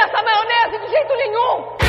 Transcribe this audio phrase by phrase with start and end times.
[0.00, 1.80] dessa maionese de jeito nenhum!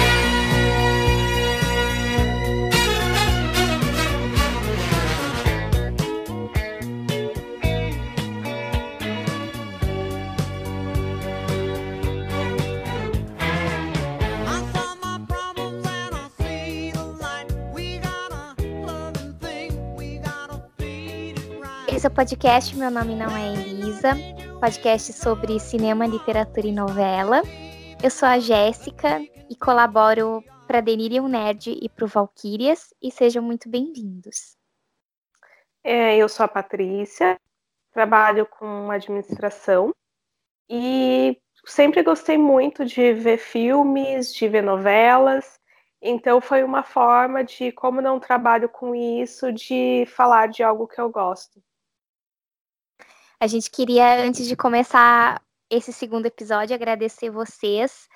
[21.88, 22.76] Esse é o podcast.
[22.76, 24.18] Meu Nome Não É Elisa,
[24.60, 27.44] podcast sobre cinema, literatura e novela.
[28.04, 33.44] Eu sou a Jéssica e colaboro para Delirium Nerd e para o Valkyrias, e sejam
[33.44, 34.58] muito bem-vindos.
[35.84, 37.40] É, eu sou a Patrícia,
[37.94, 39.94] trabalho com administração
[40.68, 45.60] e sempre gostei muito de ver filmes, de ver novelas,
[46.02, 51.00] então foi uma forma de, como não trabalho com isso, de falar de algo que
[51.00, 51.62] eu gosto.
[53.40, 55.40] A gente queria, antes de começar
[55.72, 58.10] esse segundo episódio, agradecer vocês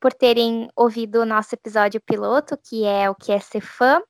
[0.00, 4.02] por terem ouvido o nosso episódio piloto, que é o que é ser fã.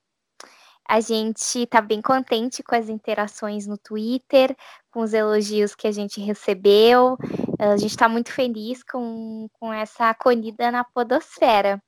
[0.88, 4.56] A gente está bem contente com as interações no Twitter,
[4.90, 7.16] com os elogios que a gente recebeu.
[7.58, 11.82] A gente está muito feliz com, com essa acolhida na Podosfera.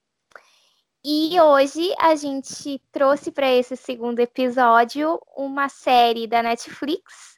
[1.05, 7.34] E hoje a gente trouxe para esse segundo episódio uma série da Netflix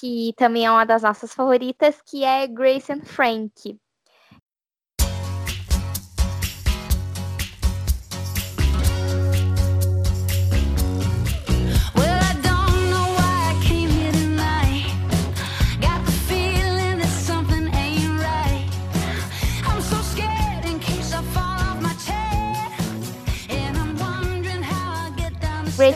[0.00, 3.78] que também é uma das nossas favoritas, que é Grace and Frank.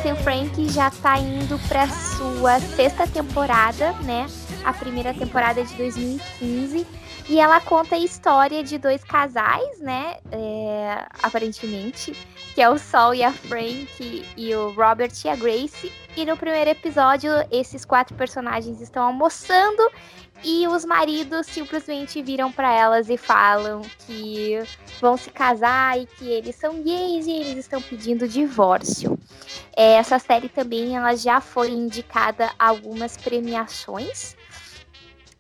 [0.01, 4.27] Grace and Frank já está indo para sua sexta temporada, né?
[4.65, 6.87] A primeira temporada de 2015.
[7.29, 10.17] E ela conta a história de dois casais, né?
[10.33, 12.17] É, aparentemente,
[12.55, 15.93] que é o Sol e a Frank e o Robert e a Grace.
[16.17, 19.83] E no primeiro episódio, esses quatro personagens estão almoçando
[20.43, 24.59] e os maridos simplesmente viram para elas e falam que
[25.01, 29.19] vão se casar e que eles são gays e eles estão pedindo divórcio.
[29.77, 34.37] É, essa série também ela já foi indicada a algumas premiações.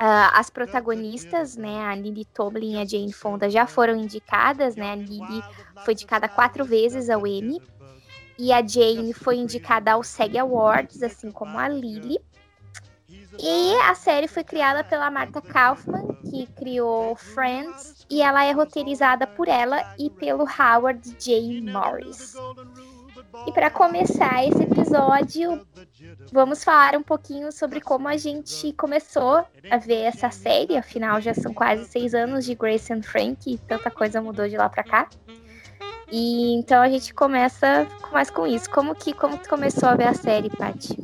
[0.01, 4.93] Uh, as protagonistas, né, a Lily Tomlin e a Jane Fonda já foram indicadas, né?
[4.93, 5.43] A Lily
[5.85, 7.61] foi indicada quatro vezes ao Emmy
[8.39, 12.19] e a Jane foi indicada ao SEG Awards, assim como a Lily.
[13.39, 19.27] E a série foi criada pela Marta Kaufman, que criou Friends, e ela é roteirizada
[19.27, 21.63] por ela e pelo Howard J.
[21.63, 22.35] Morris.
[23.47, 25.65] E para começar esse episódio,
[26.33, 30.77] vamos falar um pouquinho sobre como a gente começou a ver essa série.
[30.77, 34.57] Afinal, já são quase seis anos de Grace and Frank e tanta coisa mudou de
[34.57, 35.09] lá para cá.
[36.11, 38.69] E então a gente começa mais com isso.
[38.71, 40.99] Como que como tu começou a ver a série, Paty?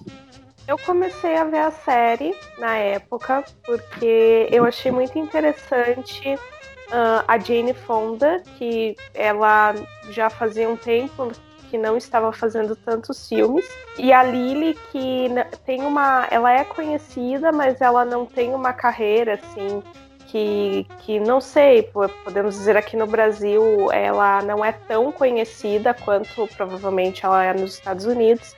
[0.69, 7.38] Eu comecei a ver a série na época porque eu achei muito interessante uh, a
[7.38, 9.75] Jane Fonda, que ela
[10.10, 11.31] já fazia um tempo
[11.71, 13.65] que não estava fazendo tantos filmes,
[13.99, 15.28] e a Lily que
[15.65, 19.83] tem uma, ela é conhecida, mas ela não tem uma carreira assim
[20.27, 21.91] que, que não sei,
[22.25, 27.75] podemos dizer aqui no Brasil, ela não é tão conhecida quanto provavelmente ela é nos
[27.75, 28.54] Estados Unidos.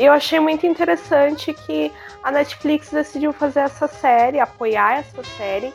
[0.00, 5.74] E eu achei muito interessante que a Netflix decidiu fazer essa série, apoiar essa série,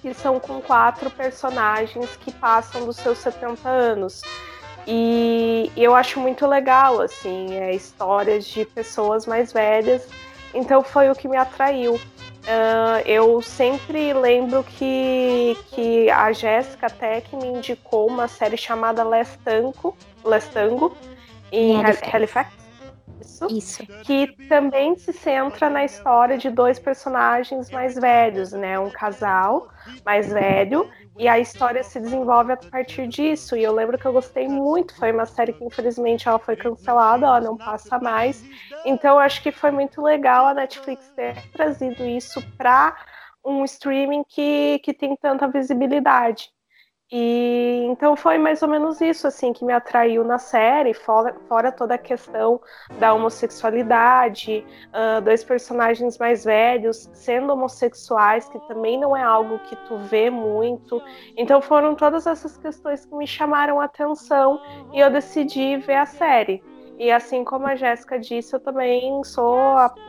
[0.00, 4.22] que são com quatro personagens que passam dos seus 70 anos.
[4.86, 10.06] E eu acho muito legal, assim, é, histórias de pessoas mais velhas.
[10.54, 11.94] Então foi o que me atraiu.
[11.96, 19.02] Uh, eu sempre lembro que, que a Jéssica até que me indicou uma série chamada
[19.02, 20.96] Lestango, Lestango
[21.50, 22.63] em Halifax.
[23.20, 23.86] Isso, Isso.
[24.04, 28.78] Que também se centra na história de dois personagens mais velhos, né?
[28.78, 29.68] Um casal
[30.04, 30.90] mais velho.
[31.16, 33.56] E a história se desenvolve a partir disso.
[33.56, 34.96] E eu lembro que eu gostei muito.
[34.96, 38.44] Foi uma série que, infelizmente, ela foi cancelada, ela não passa mais.
[38.84, 42.96] Então, eu acho que foi muito legal a Netflix ter trazido isso para
[43.44, 46.50] um streaming que, que tem tanta visibilidade.
[47.12, 51.70] E então foi mais ou menos isso assim que me atraiu na série, fora, fora
[51.70, 52.60] toda a questão
[52.98, 59.76] da homossexualidade, uh, dois personagens mais velhos sendo homossexuais, que também não é algo que
[59.86, 61.00] tu vê muito.
[61.36, 64.60] Então foram todas essas questões que me chamaram a atenção
[64.92, 66.62] e eu decidi ver a série.
[66.98, 69.58] E assim como a Jéssica disse, eu também sou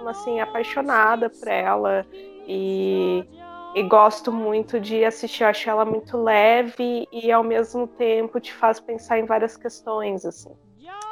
[0.07, 2.05] assim apaixonada por ela
[2.47, 3.27] e
[3.75, 5.43] e gosto muito de assistir.
[5.43, 10.25] Eu acho ela muito leve e ao mesmo tempo te faz pensar em várias questões,
[10.25, 10.55] assim.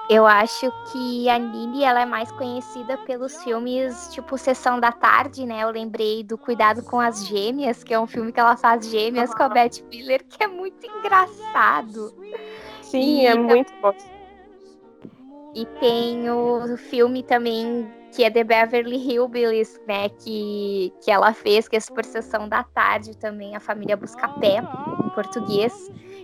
[0.10, 5.46] Eu acho que a Lily ela é mais conhecida pelos filmes tipo Sessão da Tarde,
[5.46, 5.64] né?
[5.64, 9.34] Eu lembrei do Cuidado com as Gêmeas, que é um filme que ela faz gêmeas
[9.34, 12.14] com a Beth Miller, que é muito engraçado.
[12.82, 13.94] Sim, e é muito bom.
[15.56, 20.08] E tem o filme também que é The Beverly Hillbillies, né?
[20.10, 24.58] Que, que ela fez, que é por Sessão da Tarde também, A Família Busca Pé,
[24.58, 25.74] em português.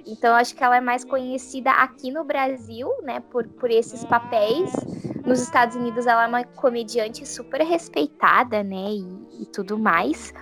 [0.05, 4.71] Então, acho que ela é mais conhecida aqui no Brasil, né, por, por esses papéis.
[5.25, 10.33] Nos Estados Unidos, ela é uma comediante super respeitada, né, e, e tudo mais.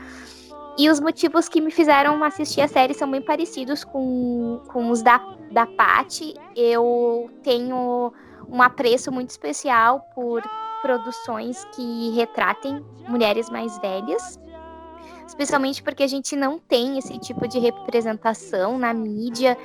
[0.78, 5.02] E os motivos que me fizeram assistir a série são bem parecidos com, com os
[5.02, 5.18] da,
[5.52, 6.36] da Paty.
[6.56, 8.14] Eu tenho
[8.50, 10.42] um apreço muito especial por
[10.82, 14.40] produções que retratem mulheres mais velhas
[15.28, 19.58] especialmente porque a gente não tem esse tipo de representação na mídia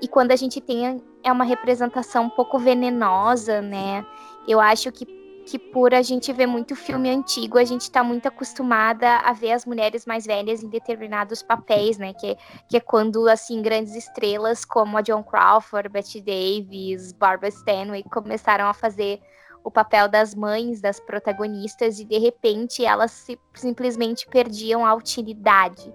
[0.00, 4.04] e quando a gente tem é uma representação um pouco venenosa, né?
[4.48, 5.04] Eu acho que
[5.50, 9.50] que por a gente ver muito filme antigo, a gente está muito acostumada a ver
[9.50, 12.14] as mulheres mais velhas em determinados papéis, né?
[12.14, 12.36] Que,
[12.68, 18.66] que é quando, assim, grandes estrelas como a John Crawford, Betty Davis, Barbara Stanwyck começaram
[18.66, 19.20] a fazer
[19.64, 25.92] o papel das mães das protagonistas e de repente elas se, simplesmente perdiam a utilidade.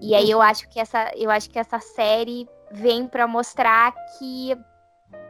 [0.00, 4.58] E aí eu acho que essa, eu acho que essa série vem para mostrar que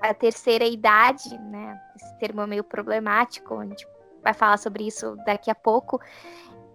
[0.00, 3.86] a terceira idade, né, esse termo é meio problemático, a gente
[4.22, 6.00] vai falar sobre isso daqui a pouco,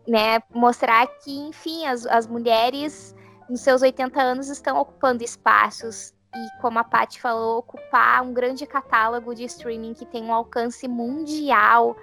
[0.07, 3.15] né, mostrar que, enfim, as, as mulheres
[3.49, 8.65] nos seus 80 anos estão ocupando espaços e, como a Paty falou, ocupar um grande
[8.65, 11.95] catálogo de streaming que tem um alcance mundial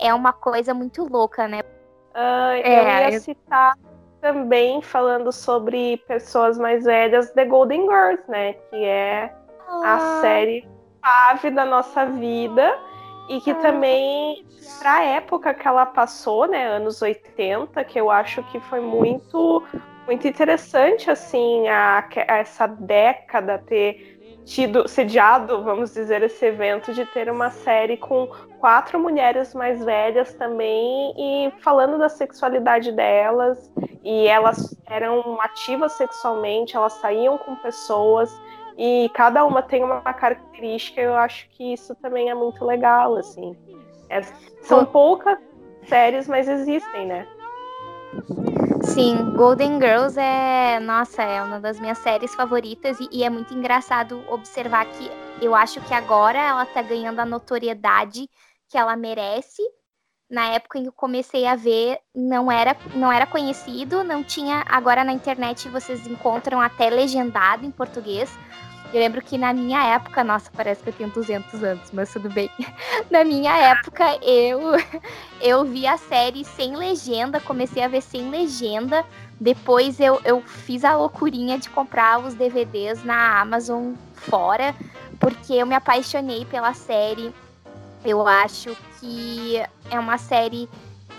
[0.00, 1.60] é uma coisa muito louca, né?
[2.14, 3.78] Uh, eu ia citar
[4.20, 8.52] também, falando sobre pessoas mais velhas, The Golden Girls, né?
[8.52, 9.34] Que é.
[9.84, 10.68] A série
[11.04, 12.78] chave da nossa vida
[13.28, 13.54] e que ah.
[13.56, 14.44] também,
[14.78, 19.62] para a época que ela passou, né, anos 80, que eu acho que foi muito
[20.06, 24.12] muito interessante assim a, a essa década ter
[24.44, 28.26] tido sediado, vamos dizer, esse evento de ter uma série com
[28.58, 33.70] quatro mulheres mais velhas também e falando da sexualidade delas.
[34.02, 38.36] E elas eram ativas sexualmente, elas saíam com pessoas
[38.76, 41.00] e cada uma tem uma característica.
[41.00, 43.56] Eu acho que isso também é muito legal, assim.
[44.08, 44.22] É,
[44.62, 45.38] são poucas
[45.86, 47.26] séries, mas existem, né?
[48.82, 53.54] Sim, Golden Girls é, nossa, é uma das minhas séries favoritas e, e, é muito
[53.54, 55.10] engraçado observar que
[55.40, 58.28] eu acho que agora ela tá ganhando a notoriedade
[58.68, 59.62] que ela merece.
[60.28, 64.64] Na época em que eu comecei a ver, não era, não era conhecido, não tinha.
[64.66, 68.30] Agora na internet vocês encontram até legendado em português.
[68.92, 72.28] Eu lembro que na minha época, nossa, parece que eu tenho 200 anos, mas tudo
[72.28, 72.50] bem.
[73.10, 74.60] Na minha época, eu
[75.40, 79.02] eu vi a série sem legenda, comecei a ver sem legenda.
[79.40, 84.74] Depois eu, eu fiz a loucurinha de comprar os DVDs na Amazon fora,
[85.18, 87.34] porque eu me apaixonei pela série.
[88.04, 89.56] Eu acho que
[89.90, 90.68] é uma série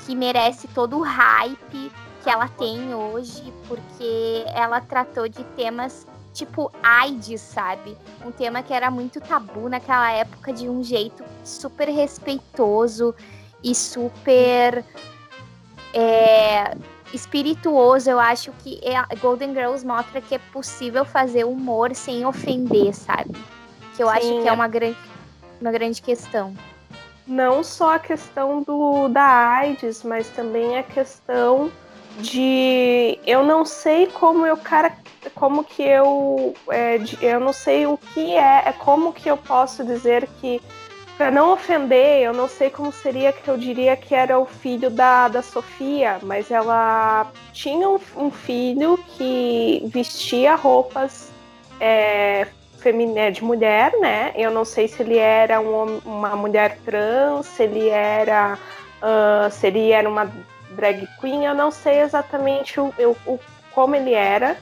[0.05, 1.91] que merece todo o hype
[2.23, 7.95] que ela tem hoje, porque ela tratou de temas tipo AIDS, sabe?
[8.25, 13.16] Um tema que era muito tabu naquela época de um jeito super respeitoso
[13.63, 14.83] e super
[15.94, 16.75] é,
[17.13, 18.09] espirituoso.
[18.09, 23.33] Eu acho que é, Golden Girls mostra que é possível fazer humor sem ofender, sabe?
[23.95, 24.97] Que eu Sim, acho que é, é uma grande,
[25.61, 26.54] uma grande questão.
[27.25, 31.71] Não só a questão do, da AIDS, mas também a questão
[32.19, 34.92] de eu não sei como eu cara
[35.31, 39.83] como que eu é, eu não sei o que é é como que eu posso
[39.83, 40.61] dizer que
[41.18, 44.89] para não ofender eu não sei como seria que eu diria que era o filho
[44.89, 51.31] da, da Sofia mas ela tinha um, um filho que vestia roupas
[51.80, 52.47] é,
[52.80, 54.33] feminina de mulher né?
[54.35, 58.57] Eu não sei se ele era um, uma mulher trans se ele era
[59.01, 60.31] uh, se ele era uma
[60.73, 62.94] drag queen, eu não sei exatamente o,
[63.25, 63.39] o,
[63.71, 64.57] como ele era,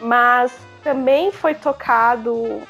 [0.00, 2.62] mas também foi tocado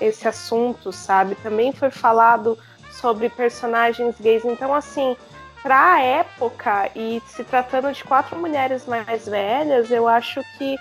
[0.00, 1.34] esse assunto, sabe?
[1.36, 2.58] Também foi falado
[2.90, 4.44] sobre personagens gays.
[4.44, 5.16] Então, assim,
[5.62, 10.76] para a época e se tratando de quatro mulheres mais velhas, eu acho que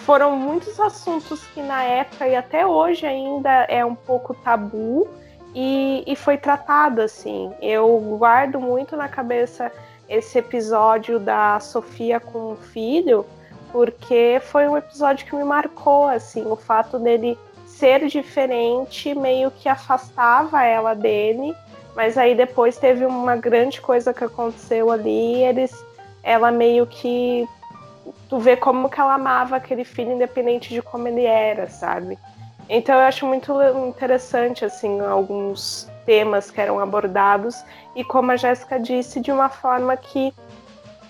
[0.00, 5.08] foram muitos assuntos que na época e até hoje ainda é um pouco tabu
[5.54, 7.52] e, e foi tratado assim.
[7.60, 9.72] Eu guardo muito na cabeça
[10.08, 13.24] esse episódio da Sofia com o filho,
[13.74, 19.68] porque foi um episódio que me marcou, assim, o fato dele ser diferente meio que
[19.68, 21.52] afastava ela dele,
[21.96, 25.84] mas aí depois teve uma grande coisa que aconteceu ali, eles
[26.22, 27.48] ela meio que
[28.28, 32.16] tu vê como que ela amava aquele filho independente de como ele era, sabe?
[32.68, 33.52] Então eu acho muito
[33.88, 37.64] interessante assim alguns temas que eram abordados
[37.96, 40.32] e como a Jéssica disse de uma forma que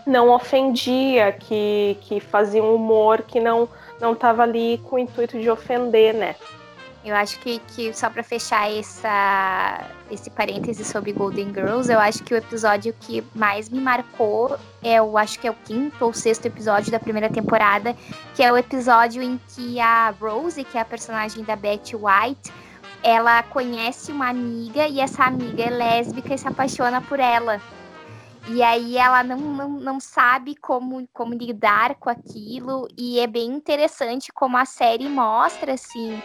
[0.07, 3.69] não ofendia, que, que fazia um humor que não
[4.01, 6.35] não estava ali com o intuito de ofender, né?
[7.05, 12.25] Eu acho que, que só para fechar essa, esse parêntese sobre Golden Girls, eu acho
[12.25, 16.15] que o episódio que mais me marcou é o acho que é o quinto ou
[16.15, 17.95] sexto episódio da primeira temporada,
[18.35, 22.51] que é o episódio em que a Rose, que é a personagem da Betty White,
[23.03, 27.61] ela conhece uma amiga e essa amiga é lésbica e se apaixona por ela.
[28.49, 32.87] E aí ela não, não, não sabe como, como lidar com aquilo.
[32.97, 36.21] E é bem interessante como a série mostra, assim,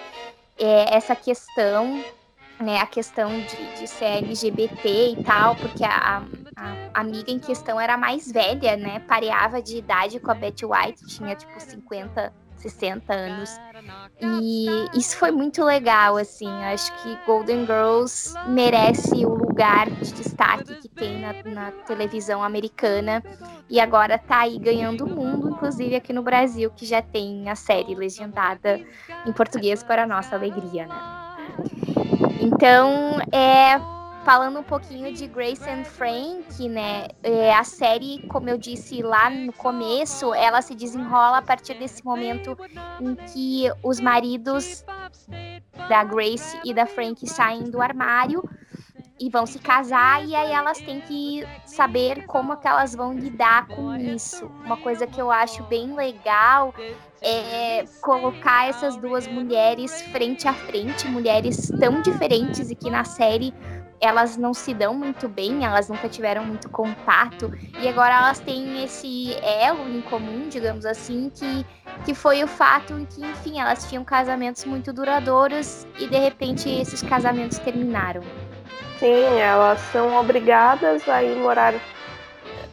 [0.58, 2.04] é, essa questão,
[2.60, 6.24] né, a questão de, de ser LGBT e tal, porque a,
[6.58, 11.08] a, amiga em questão era mais velha, né, pareava de idade com a Betty White,
[11.08, 13.60] tinha tipo 50, 60 anos.
[14.22, 16.50] E isso foi muito legal, assim.
[16.63, 23.24] Acho que Golden Girls merece o lugar de destaque que tem na, na televisão americana.
[23.70, 27.56] E agora tá aí ganhando o mundo, inclusive aqui no Brasil, que já tem a
[27.56, 28.80] série legendada
[29.25, 31.20] em português para nossa alegria, né?
[32.42, 33.80] Então, é,
[34.29, 37.07] falando um pouquinho de Grace and Frank, né?
[37.24, 42.05] É, a série, como eu disse lá no começo, ela se desenrola a partir desse
[42.05, 42.55] momento
[43.01, 44.86] em que os maridos
[45.89, 48.48] da Grace e da Frank saem do armário
[49.19, 53.67] e vão se casar e aí elas têm que saber como que elas vão lidar
[53.67, 54.45] com isso.
[54.63, 56.71] Uma coisa que eu acho bem legal
[57.19, 63.51] é colocar essas duas mulheres frente a frente, mulheres tão diferentes e que na série
[64.01, 67.51] elas não se dão muito bem, elas nunca tiveram muito contato,
[67.82, 71.65] e agora elas têm esse elo em comum, digamos assim, que,
[72.06, 76.70] que foi o fato em que, enfim, elas tinham casamentos muito duradouros e de repente
[76.70, 78.22] esses casamentos terminaram.
[79.00, 81.74] Sim, elas são obrigadas a ir morar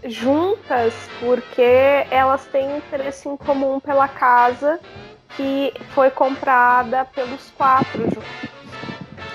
[0.05, 4.81] juntas porque elas têm interesse em comum pela casa
[5.37, 8.56] que foi comprada pelos quatro juntos.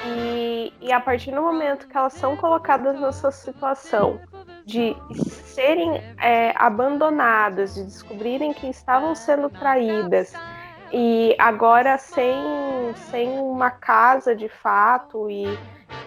[0.06, 4.20] E, e a partir do momento que elas são colocadas nessa situação
[4.66, 10.34] de serem é, abandonadas, de descobrirem que estavam sendo traídas
[10.94, 15.46] e agora sem, sem uma casa de fato e,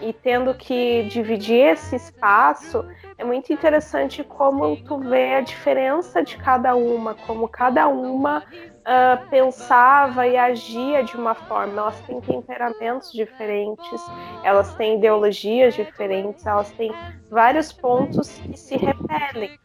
[0.01, 2.85] e tendo que dividir esse espaço,
[3.17, 8.43] é muito interessante como tu vê a diferença de cada uma, como cada uma
[8.85, 11.81] uh, pensava e agia de uma forma.
[11.81, 14.01] Elas têm temperamentos diferentes,
[14.43, 16.93] elas têm ideologias diferentes, elas têm
[17.29, 19.57] vários pontos que se repelem.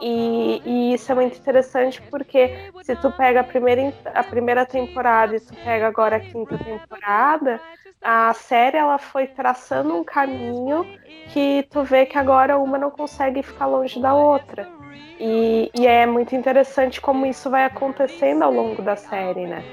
[0.00, 5.34] E, e, isso é muito interessante porque se tu pega a primeira, a primeira temporada
[5.34, 7.60] e tu pega agora a quinta temporada,
[8.00, 10.86] a série ela foi traçando um caminho
[11.32, 14.77] que tu vê que agora uma não consegue ficar longe da outra.
[15.20, 19.64] E, e é muito interessante como isso vai acontecendo ao longo da série, né?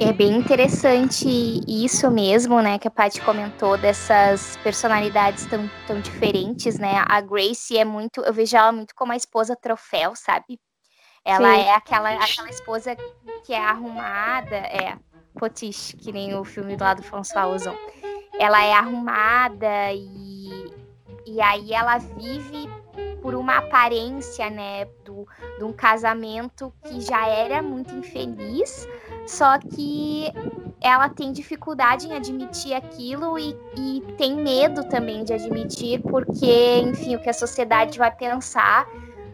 [0.00, 1.28] É bem interessante
[1.68, 7.04] isso mesmo, né, que a Paty comentou dessas personalidades tão, tão diferentes, né?
[7.06, 10.58] A Grace é muito, eu vejo ela muito como a esposa troféu, sabe?
[11.24, 11.60] Ela Sim.
[11.60, 12.96] é aquela, aquela esposa
[13.44, 14.96] que é arrumada, é
[15.38, 17.76] potiche, que nem o filme lá do François Ozon.
[18.38, 20.74] Ela é arrumada e,
[21.26, 22.68] e aí ela vive
[23.20, 25.26] por uma aparência, né, do,
[25.58, 28.86] de um casamento que já era muito infeliz,
[29.26, 30.32] só que
[30.80, 37.14] ela tem dificuldade em admitir aquilo e, e tem medo também de admitir, porque, enfim,
[37.14, 38.88] o que a sociedade vai pensar,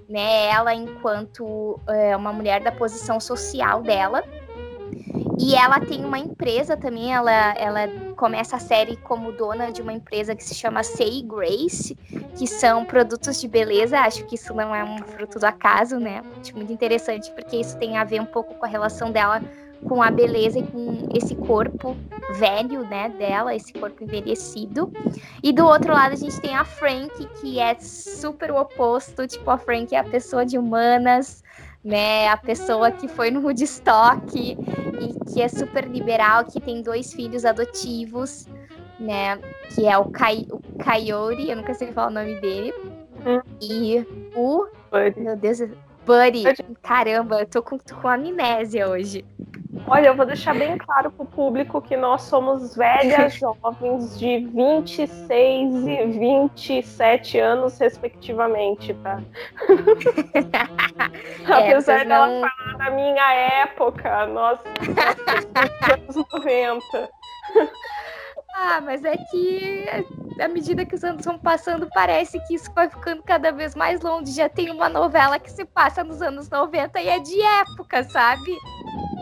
[0.08, 4.22] né, ela enquanto é, uma mulher da posição social dela,
[5.40, 7.86] e ela tem uma empresa também, ela, ela
[8.18, 11.96] começa a série como dona de uma empresa que se chama Say Grace,
[12.36, 14.00] que são produtos de beleza.
[14.00, 16.20] Acho que isso não é um fruto do acaso, né?
[16.40, 19.40] Acho muito interessante, porque isso tem a ver um pouco com a relação dela
[19.86, 21.96] com a beleza e com esse corpo
[22.34, 24.92] velho, né, dela, esse corpo envelhecido.
[25.40, 29.48] E do outro lado a gente tem a Frank, que é super o oposto, tipo
[29.48, 31.44] a Frank é a pessoa de humanas,
[31.84, 32.26] né?
[32.26, 34.58] A pessoa que foi no Woodstock
[35.00, 38.46] e que é super liberal, que tem dois filhos adotivos,
[38.98, 39.38] né?
[39.74, 42.72] Que é o, Kai, o Coyote, eu nunca sei falar o nome dele.
[43.26, 43.40] Hum.
[43.60, 44.66] E o.
[44.90, 45.20] Buddy.
[45.20, 45.58] Meu Deus,
[46.06, 46.44] Buddy.
[46.44, 46.64] Buddy.
[46.82, 49.24] Caramba, eu tô com, tô com amnésia hoje.
[49.90, 54.46] Olha, eu vou deixar bem claro para o público que nós somos velhas jovens de
[54.46, 59.20] 26 e 27 anos, respectivamente, tá?
[60.34, 62.40] é, Apesar dela não...
[62.40, 64.58] falar da minha época, nós,
[65.92, 67.10] anos 90.
[68.54, 69.86] Ah, mas é que
[70.40, 74.00] à medida que os anos vão passando, parece que isso vai ficando cada vez mais
[74.00, 74.32] longe.
[74.32, 78.56] Já tem uma novela que se passa nos anos 90 e é de época, sabe?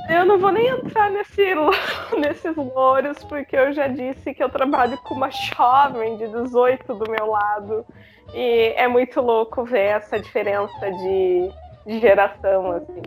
[0.08, 1.54] Eu não vou nem entrar nesse,
[2.18, 7.10] nesses louros, porque eu já disse que eu trabalho com uma jovem de 18 do
[7.10, 7.84] meu lado.
[8.32, 11.50] E é muito louco ver essa diferença de,
[11.86, 13.02] de geração, assim.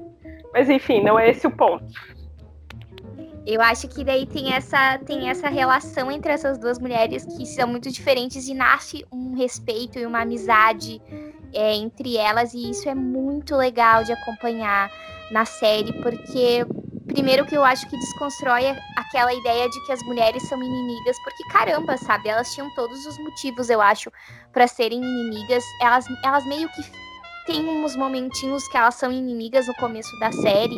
[0.53, 1.85] Mas enfim, não é esse o ponto.
[3.45, 7.67] Eu acho que daí tem essa, tem essa relação entre essas duas mulheres que são
[7.67, 11.01] muito diferentes e nasce um respeito e uma amizade
[11.53, 14.91] é, entre elas, e isso é muito legal de acompanhar
[15.31, 16.65] na série, porque
[17.07, 18.63] primeiro que eu acho que desconstrói
[18.95, 22.29] aquela ideia de que as mulheres são inimigas, porque caramba, sabe?
[22.29, 24.11] Elas tinham todos os motivos, eu acho,
[24.53, 25.63] para serem inimigas.
[25.81, 26.81] Elas, elas meio que
[27.45, 30.77] têm uns momentinhos que elas são inimigas no começo da série,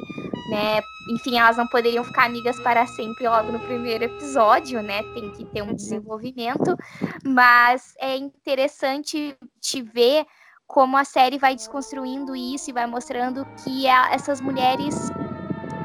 [0.49, 0.81] né?
[1.13, 5.03] Enfim, elas não poderiam ficar amigas para sempre logo no primeiro episódio, né?
[5.13, 6.77] Tem que ter um desenvolvimento,
[7.25, 10.25] mas é interessante te ver
[10.71, 15.11] como a série vai desconstruindo isso e vai mostrando que essas mulheres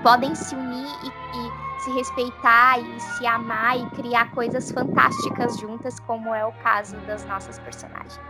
[0.02, 5.98] podem se unir e, e, se respeitar e se amar e criar coisas fantásticas juntas,
[6.00, 8.20] como é o caso das nossas personagens.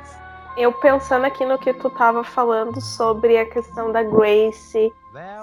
[0.56, 4.90] Eu pensando aqui no que tu estava falando sobre a questão da Grace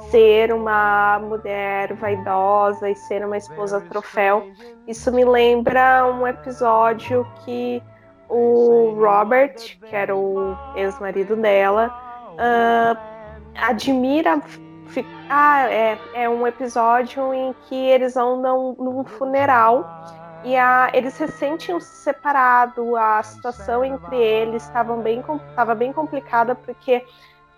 [0.10, 4.48] ser uma mulher vaidosa e ser uma esposa troféu,
[4.88, 7.82] isso me lembra um episódio que
[8.30, 11.92] o Robert, que era o ex-marido dela,
[12.34, 12.98] uh,
[13.56, 14.42] admira
[15.30, 19.84] ah, é, é um episódio em que eles andam num funeral
[20.43, 25.24] e a, eles recém tinham se separado, a situação entre eles estava bem,
[25.78, 27.04] bem complicada porque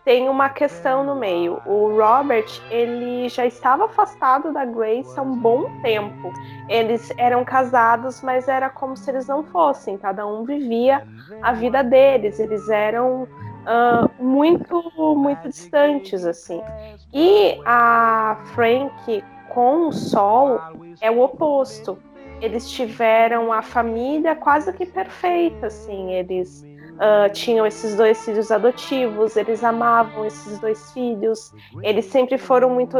[0.05, 1.59] tem uma questão no meio.
[1.65, 6.31] O Robert, ele já estava afastado da Grace há um bom tempo.
[6.69, 9.97] Eles eram casados, mas era como se eles não fossem.
[9.97, 11.05] Cada um vivia
[11.41, 12.39] a vida deles.
[12.39, 16.61] Eles eram uh, muito, muito distantes, assim.
[17.11, 20.59] E a Frank com o Sol
[21.01, 21.97] é o oposto.
[22.41, 26.11] Eles tiveram a família quase que perfeita, assim.
[26.11, 26.63] Eles
[26.95, 32.97] uh, tinham esses dois filhos adotivos, eles amavam esses dois filhos, eles sempre foram muito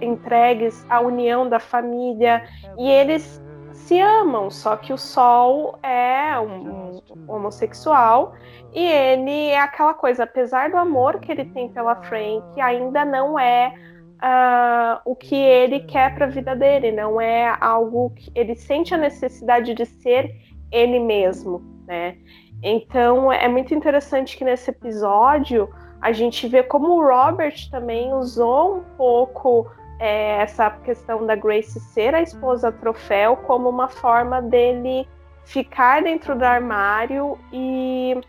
[0.00, 2.44] entregues à união da família
[2.78, 8.34] e eles se amam, só que o Sol é um, homossexual
[8.72, 13.38] e ele é aquela coisa, apesar do amor que ele tem pela Frank, ainda não
[13.38, 13.74] é
[14.22, 18.94] uh, o que ele quer para a vida dele, não é algo que ele sente
[18.94, 20.34] a necessidade de ser
[20.70, 22.16] ele mesmo, né?
[22.62, 25.68] Então é muito interessante que nesse episódio
[26.00, 31.78] a gente vê como o Robert também usou um pouco é, essa questão da Grace
[31.78, 35.08] ser a esposa troféu como uma forma dele
[35.44, 38.20] ficar dentro do armário e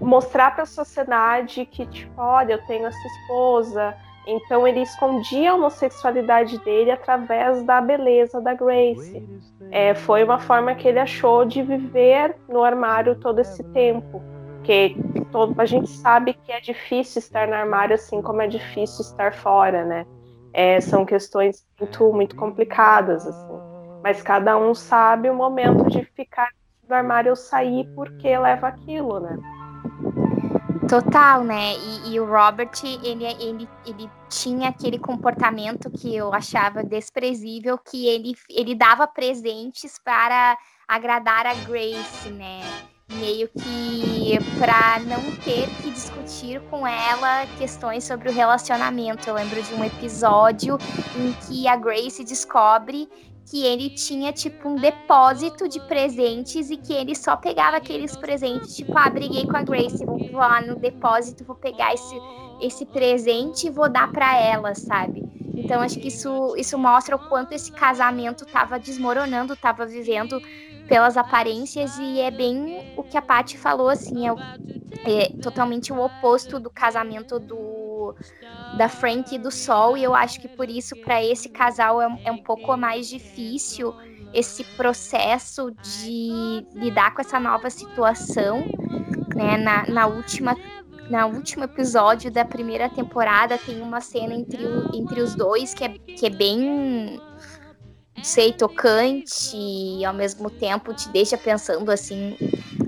[0.00, 3.96] mostrar para a sociedade que, tipo, olha, eu tenho essa esposa.
[4.26, 9.26] Então ele escondia a homossexualidade dele através da beleza da Grace.
[9.70, 14.22] É, foi uma forma que ele achou de viver no armário todo esse tempo.
[14.56, 14.96] Porque
[15.32, 19.34] todo, a gente sabe que é difícil estar no armário assim como é difícil estar
[19.34, 20.06] fora, né?
[20.52, 23.60] é, são questões muito, muito complicadas, assim.
[24.02, 26.48] Mas cada um sabe o momento de ficar
[26.86, 29.38] do armário ou sair porque leva aquilo, né?
[30.88, 31.74] Total, né?
[31.76, 38.06] E, e, o Robert, ele, ele, ele tinha aquele comportamento que eu achava desprezível, que
[38.06, 42.60] ele, ele dava presentes para agradar a Grace, né?
[43.14, 49.28] meio que para não ter que discutir com ela questões sobre o relacionamento.
[49.28, 50.78] Eu lembro de um episódio
[51.16, 53.08] em que a Grace descobre
[53.46, 58.76] que ele tinha tipo um depósito de presentes e que ele só pegava aqueles presentes,
[58.76, 62.14] tipo, ah, briguei com a Grace, vou lá no depósito, vou pegar esse,
[62.60, 65.22] esse presente e vou dar para ela, sabe?
[65.54, 70.40] Então acho que isso, isso mostra o quanto esse casamento tava desmoronando, tava vivendo
[70.88, 74.34] pelas aparências e é bem o que a Paty falou, assim, é,
[75.04, 78.14] é, totalmente o oposto do casamento do
[78.76, 82.20] da Frank e do Sol e eu acho que por isso para esse casal é,
[82.24, 83.94] é, um pouco mais difícil
[84.32, 88.64] esse processo de lidar com essa nova situação,
[89.34, 89.58] né?
[89.58, 90.56] Na, na última
[91.10, 94.64] na último episódio da primeira temporada tem uma cena entre,
[94.94, 97.20] entre os dois que é, que é bem
[98.22, 102.36] sei, tocante e ao mesmo tempo te deixa pensando assim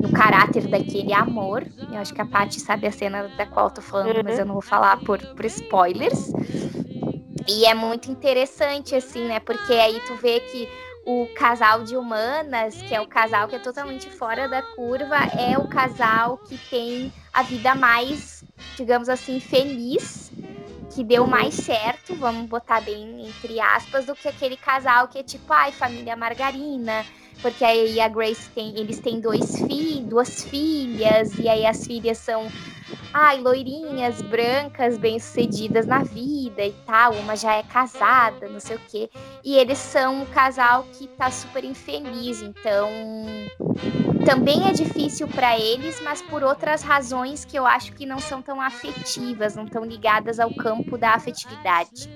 [0.00, 1.66] no caráter daquele amor.
[1.90, 4.46] Eu acho que a Paty sabe a cena da qual eu tô falando, mas eu
[4.46, 6.32] não vou falar por, por spoilers.
[7.46, 9.38] E é muito interessante, assim, né?
[9.40, 10.68] Porque aí tu vê que
[11.06, 15.58] o casal de humanas, que é o casal que é totalmente fora da curva, é
[15.58, 18.42] o casal que tem a vida mais,
[18.76, 20.32] digamos assim, feliz,
[20.84, 25.22] que deu mais certo, vamos botar bem entre aspas, do que aquele casal que é
[25.22, 27.04] tipo, ai, família margarina,
[27.40, 32.18] porque aí a Grace tem, eles têm dois filhos, duas filhas, e aí as filhas
[32.18, 32.50] são
[33.12, 38.80] ai, loirinhas, brancas, bem-sucedidas na vida e tal, uma já é casada, não sei o
[38.88, 39.10] quê.
[39.44, 42.88] E eles são um casal que tá super infeliz, então
[44.24, 48.40] também é difícil para eles, mas por outras razões que eu acho que não são
[48.40, 52.10] tão afetivas, não tão ligadas ao campo da afetividade.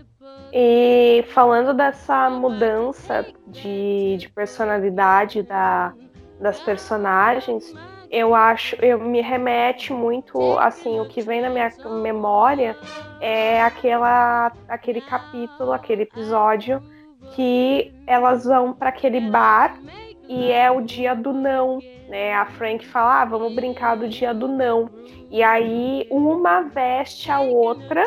[0.53, 5.93] E falando dessa mudança de, de personalidade da,
[6.41, 7.75] das personagens,
[8.11, 11.71] eu acho, eu me remete muito assim, o que vem na minha
[12.03, 12.77] memória
[13.21, 16.83] é aquela aquele capítulo, aquele episódio
[17.35, 19.79] que elas vão para aquele bar
[20.29, 22.35] e é o dia do não, né?
[22.35, 24.91] A Frank fala: ah, "Vamos brincar do dia do não".
[25.31, 28.05] E aí uma veste a outra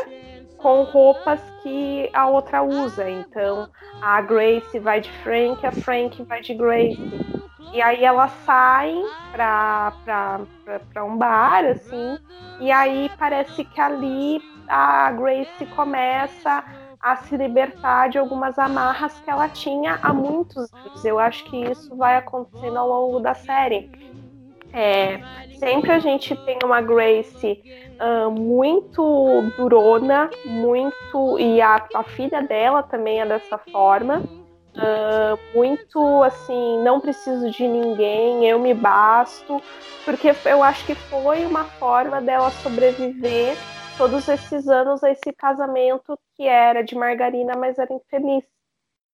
[0.62, 3.10] com roupas que a outra usa.
[3.10, 3.68] Então,
[4.02, 7.42] a Grace vai de Frank, a Frank vai de Grace.
[7.74, 12.18] E aí elas saem pra, pra, pra, pra, um bar, assim,
[12.60, 16.64] e aí parece que ali a Grace começa
[17.00, 21.06] a se libertar de algumas amarras que ela tinha há muitos anos.
[21.06, 23.90] Eu acho que isso vai acontecendo ao longo da série.
[24.74, 25.20] É,
[25.58, 27.62] sempre a gente tem uma Grace
[28.00, 31.40] uh, muito durona, muito.
[31.40, 34.24] E a, a filha dela também é dessa forma
[34.72, 39.62] Uh, muito assim, não preciso de ninguém, eu me basto,
[40.06, 43.58] porque eu acho que foi uma forma dela sobreviver
[43.98, 48.46] todos esses anos a esse casamento que era de margarina, mas era infeliz.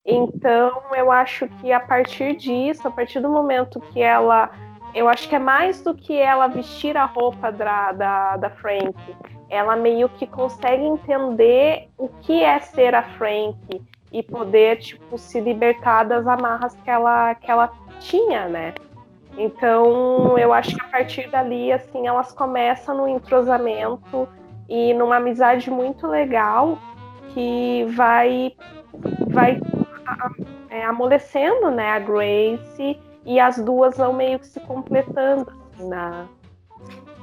[0.06, 4.52] Então, eu acho que a partir disso, a partir do momento que ela.
[4.94, 8.96] Eu acho que é mais do que ela vestir a roupa da, da, da Frank.
[9.50, 13.58] Ela meio que consegue entender o que é ser a Frank
[14.12, 18.74] e poder tipo se libertar das amarras que ela que ela tinha, né?
[19.38, 24.28] Então, eu acho que a partir dali assim, elas começam no entrosamento
[24.68, 26.78] e numa amizade muito legal
[27.34, 28.54] que vai
[29.28, 29.60] vai
[30.70, 36.26] é, amolecendo, né, a Grace e as duas vão meio que se completando assim, na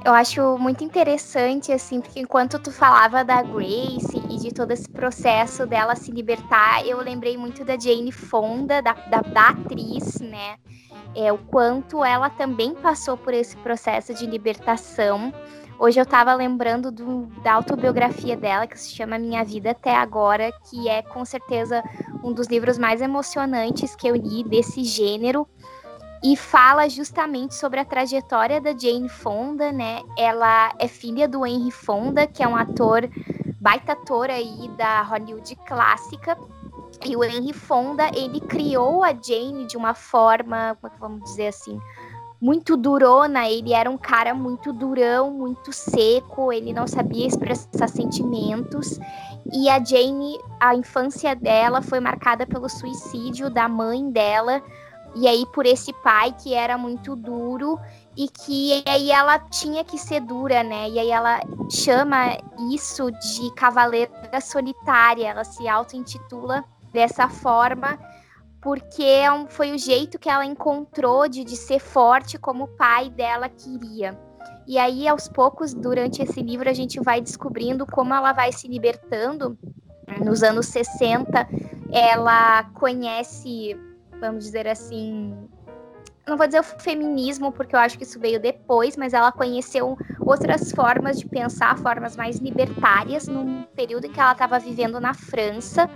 [0.05, 4.87] eu acho muito interessante, assim, porque enquanto tu falava da Grace e de todo esse
[4.87, 10.57] processo dela se libertar, eu lembrei muito da Jane Fonda, da, da, da atriz, né?
[11.15, 15.33] É, o quanto ela também passou por esse processo de libertação.
[15.79, 20.51] Hoje eu estava lembrando do, da autobiografia dela, que se chama Minha Vida Até Agora,
[20.69, 21.83] que é com certeza
[22.23, 25.47] um dos livros mais emocionantes que eu li desse gênero
[26.25, 30.01] e fala justamente sobre a trajetória da Jane Fonda, né?
[30.17, 33.07] Ela é filha do Henry Fonda, que é um ator,
[33.61, 36.35] baita ator aí da Hollywood clássica.
[37.05, 41.47] E o Henry Fonda, ele criou a Jane de uma forma, como é vamos dizer
[41.49, 41.79] assim,
[42.41, 43.47] muito durona.
[43.47, 48.99] Ele era um cara muito durão, muito seco, ele não sabia expressar sentimentos.
[49.53, 54.63] E a Jane, a infância dela foi marcada pelo suicídio da mãe dela,
[55.15, 57.79] e aí por esse pai que era muito duro
[58.17, 60.89] e que aí ela tinha que ser dura, né?
[60.89, 62.37] E aí ela chama
[62.71, 67.97] isso de cavaleira solitária, ela se auto-intitula dessa forma
[68.65, 73.11] porque é foi o jeito que ela encontrou de, de ser forte como o pai
[73.11, 74.19] dela queria.
[74.65, 78.67] E aí, aos poucos, durante esse livro, a gente vai descobrindo como ela vai se
[78.67, 79.55] libertando.
[80.19, 81.47] Nos anos 60,
[81.91, 83.77] ela conhece
[84.19, 85.35] vamos dizer assim,
[86.27, 89.97] não vou dizer o feminismo, porque eu acho que isso veio depois, mas ela conheceu
[90.19, 95.13] outras formas de pensar, formas mais libertárias, num período em que ela estava vivendo na
[95.13, 95.89] França,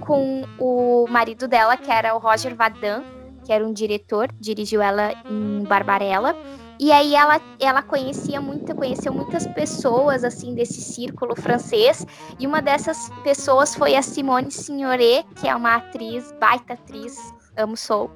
[0.00, 3.02] com o marido dela, que era o Roger Vadan,
[3.44, 6.36] que era um diretor, dirigiu ela em Barbarella.
[6.78, 12.06] E aí ela, ela conhecia muito, conheceu muitas pessoas assim desse círculo francês,
[12.38, 17.18] e uma dessas pessoas foi a Simone Signoret, que é uma atriz, baita atriz,
[17.60, 18.10] amo Soul,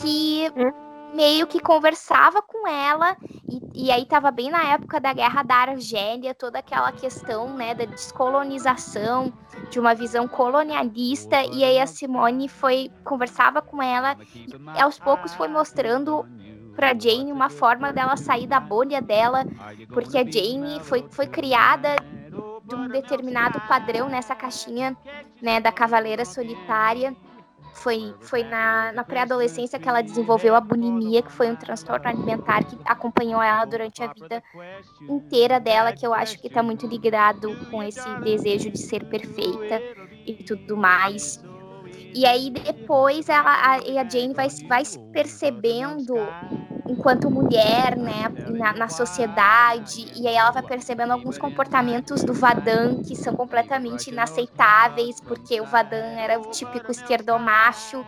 [0.00, 0.48] que
[1.14, 3.16] meio que conversava com ela,
[3.48, 7.74] e, e aí estava bem na época da Guerra da Argélia, toda aquela questão né,
[7.74, 9.32] da descolonização,
[9.70, 14.16] de uma visão colonialista, e aí a Simone foi conversava com ela,
[14.76, 16.26] e aos poucos foi mostrando
[16.74, 19.44] para Jane uma forma dela sair da bolha dela,
[19.88, 21.96] porque a Jane foi, foi criada
[22.64, 24.96] de um determinado padrão nessa caixinha
[25.40, 27.14] né, da Cavaleira Solitária.
[27.74, 32.64] Foi, foi na, na pré-adolescência que ela desenvolveu a bulimia, que foi um transtorno alimentar
[32.64, 34.42] que acompanhou ela durante a vida
[35.08, 39.82] inteira dela, que eu acho que está muito ligado com esse desejo de ser perfeita
[40.24, 41.42] e tudo mais.
[42.14, 46.14] E aí depois ela, a, a Jane vai, vai se percebendo
[46.88, 53.02] enquanto mulher, né, na, na, sociedade, e aí ela vai percebendo alguns comportamentos do Vadan
[53.02, 58.04] que são completamente inaceitáveis, porque o Vadan era o típico esquerdomacho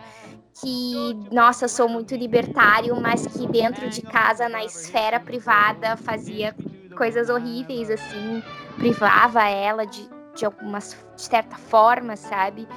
[0.61, 6.55] que, nossa, sou muito libertário, mas que dentro de casa, na esfera privada, fazia
[6.95, 8.41] coisas horríveis, assim,
[8.75, 12.67] privava ela de, de algumas, de certa forma, sabe?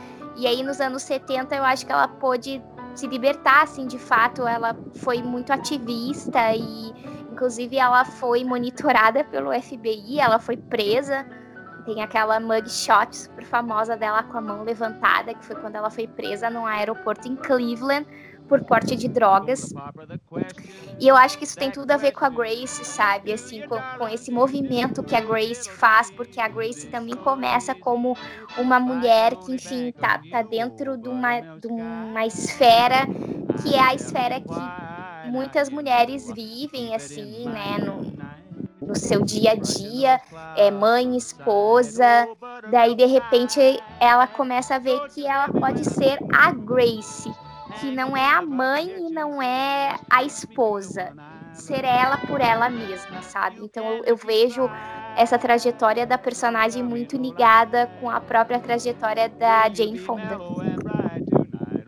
[0.40, 2.62] E aí nos anos 70 eu acho que ela pôde
[2.94, 6.94] se libertar, assim, de fato, ela foi muito ativista e
[7.30, 11.26] inclusive ela foi monitorada pelo FBI, ela foi presa.
[11.84, 16.06] Tem aquela mugshot super famosa dela com a mão levantada, que foi quando ela foi
[16.06, 18.06] presa num aeroporto em Cleveland
[18.50, 19.72] por porte de drogas.
[20.98, 23.32] E eu acho que isso tem tudo a ver com a Grace, sabe?
[23.32, 28.16] Assim, com, com, esse movimento que a Grace faz, porque a Grace também começa como
[28.58, 33.06] uma mulher que, enfim, tá, tá dentro de uma, de uma esfera
[33.62, 37.78] que é a esfera que muitas mulheres vivem, assim, né?
[37.78, 40.20] No, no seu dia a dia,
[40.56, 42.26] é mãe, esposa.
[42.68, 43.60] Daí, de repente,
[44.00, 47.30] ela começa a ver que ela pode ser a Grace
[47.78, 51.12] que não é a mãe e não é a esposa.
[51.52, 53.60] Ser ela por ela mesma, sabe?
[53.62, 54.70] Então eu, eu vejo
[55.16, 60.38] essa trajetória da personagem muito ligada com a própria trajetória da Jane Fonda.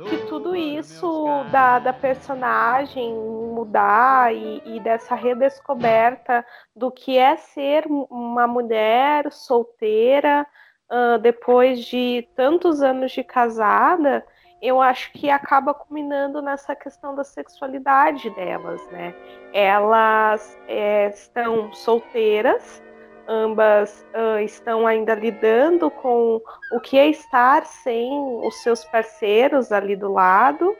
[0.08, 7.84] Que tudo isso da, da personagem mudar e, e, dessa redescoberta do que é ser
[8.10, 10.44] uma mulher solteira
[10.90, 14.24] uh, depois de tantos anos de casada,
[14.62, 19.12] eu acho que acaba culminando nessa questão da sexualidade delas, né?
[19.52, 22.80] Elas é, estão solteiras,
[23.26, 26.40] ambas uh, estão ainda lidando com
[26.72, 28.08] o que é estar sem
[28.46, 30.76] os seus parceiros ali do lado,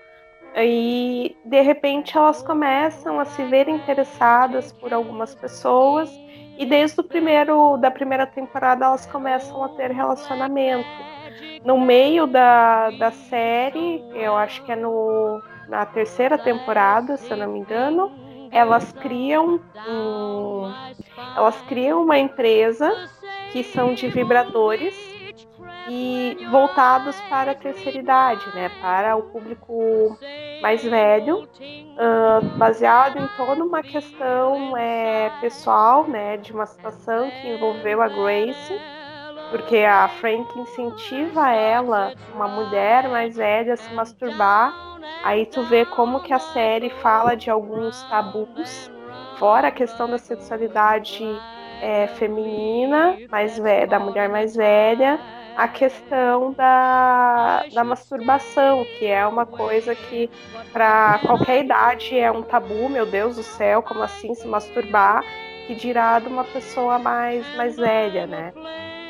[0.57, 6.09] e de repente elas começam a se ver interessadas por algumas pessoas,
[6.57, 10.87] e desde o primeiro da primeira temporada elas começam a ter relacionamento
[11.64, 17.37] no meio da, da série, eu acho que é no, na terceira temporada, se eu
[17.37, 18.12] não me engano,
[18.51, 20.73] elas criam um,
[21.37, 22.92] elas criam uma empresa
[23.51, 24.95] que são de vibradores
[25.88, 30.16] e voltados para a terceira idade, né, para o público
[30.61, 37.49] mais velho, uh, baseado em toda uma questão é, pessoal, né, de uma situação que
[37.49, 38.81] envolveu a Grace
[39.53, 44.73] porque a Frank incentiva ela, uma mulher mais velha, a se masturbar.
[45.23, 48.91] Aí tu vê como que a série fala de alguns tabus,
[49.38, 51.23] fora a questão da sexualidade
[51.83, 55.21] é, feminina, mais velha, da mulher mais velha,
[55.55, 60.31] a questão da, da masturbação, que é uma coisa que
[60.73, 65.23] para qualquer idade é um tabu, meu Deus do céu, como assim se masturbar,
[65.66, 68.53] que dirá de uma pessoa mais, mais velha, né?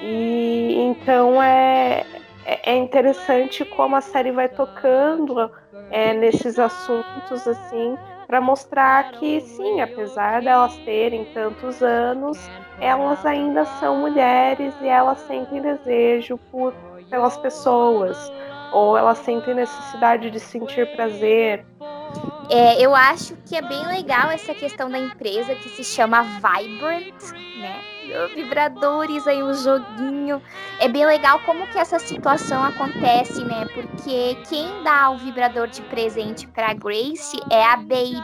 [0.03, 2.05] E então é,
[2.45, 5.51] é, é interessante como a série vai tocando
[5.91, 12.39] é, nesses assuntos assim para mostrar que sim, apesar delas terem tantos anos,
[12.81, 16.75] elas ainda são mulheres e elas sentem desejo por
[17.11, 18.33] pelas pessoas
[18.73, 21.67] ou elas sentem necessidade de sentir prazer.
[22.51, 27.33] É, eu acho que é bem legal essa questão da empresa que se chama Vibrant,
[27.59, 27.81] né?
[28.35, 30.43] Vibradores aí, um joguinho.
[30.79, 33.65] É bem legal como que essa situação acontece, né?
[33.73, 38.21] Porque quem dá o vibrador de presente para Grace é a Baby,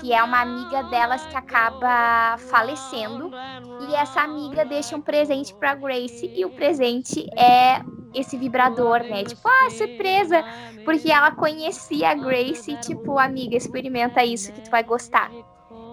[0.00, 3.30] que é uma amiga delas que acaba falecendo.
[3.88, 7.80] E essa amiga deixa um presente para Grace e o presente é
[8.14, 9.24] esse vibrador, né?
[9.24, 10.44] Tipo, ah, surpresa!
[10.84, 15.30] Porque ela conhecia a Grace e, tipo, amiga, experimenta isso que tu vai gostar.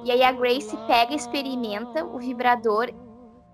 [0.04, 2.94] E aí a Grace pega, experimenta o vibrador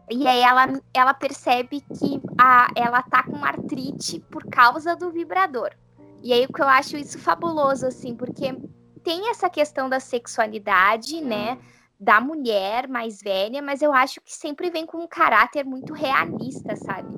[0.10, 5.72] e aí ela, ela percebe que a, ela tá com artrite por causa do vibrador.
[6.22, 8.56] E aí o que eu acho isso fabuloso, assim, porque
[9.04, 11.58] tem essa questão da sexualidade, né?
[12.00, 16.76] Da mulher mais velha, mas eu acho que sempre vem com um caráter muito realista,
[16.76, 17.18] sabe?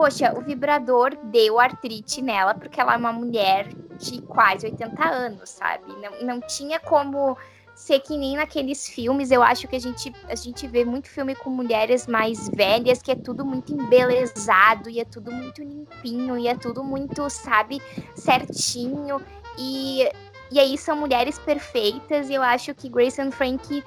[0.00, 5.50] Poxa, o vibrador deu artrite nela porque ela é uma mulher de quase 80 anos,
[5.50, 5.92] sabe?
[6.00, 7.36] Não, não tinha como
[7.74, 9.30] ser que nem naqueles filmes.
[9.30, 13.12] Eu acho que a gente, a gente vê muito filme com mulheres mais velhas, que
[13.12, 17.82] é tudo muito embelezado, e é tudo muito limpinho, e é tudo muito, sabe,
[18.14, 19.20] certinho.
[19.58, 20.10] E,
[20.50, 23.84] e aí são mulheres perfeitas, e eu acho que Grace and Frank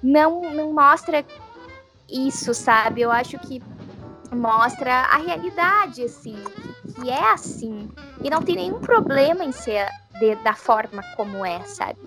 [0.00, 1.26] não, não mostra
[2.08, 3.00] isso, sabe?
[3.00, 3.60] Eu acho que
[4.34, 6.36] mostra a realidade, assim,
[6.94, 7.90] que é assim.
[8.22, 11.98] E não tem nenhum problema em ser de, da forma como é, sabe?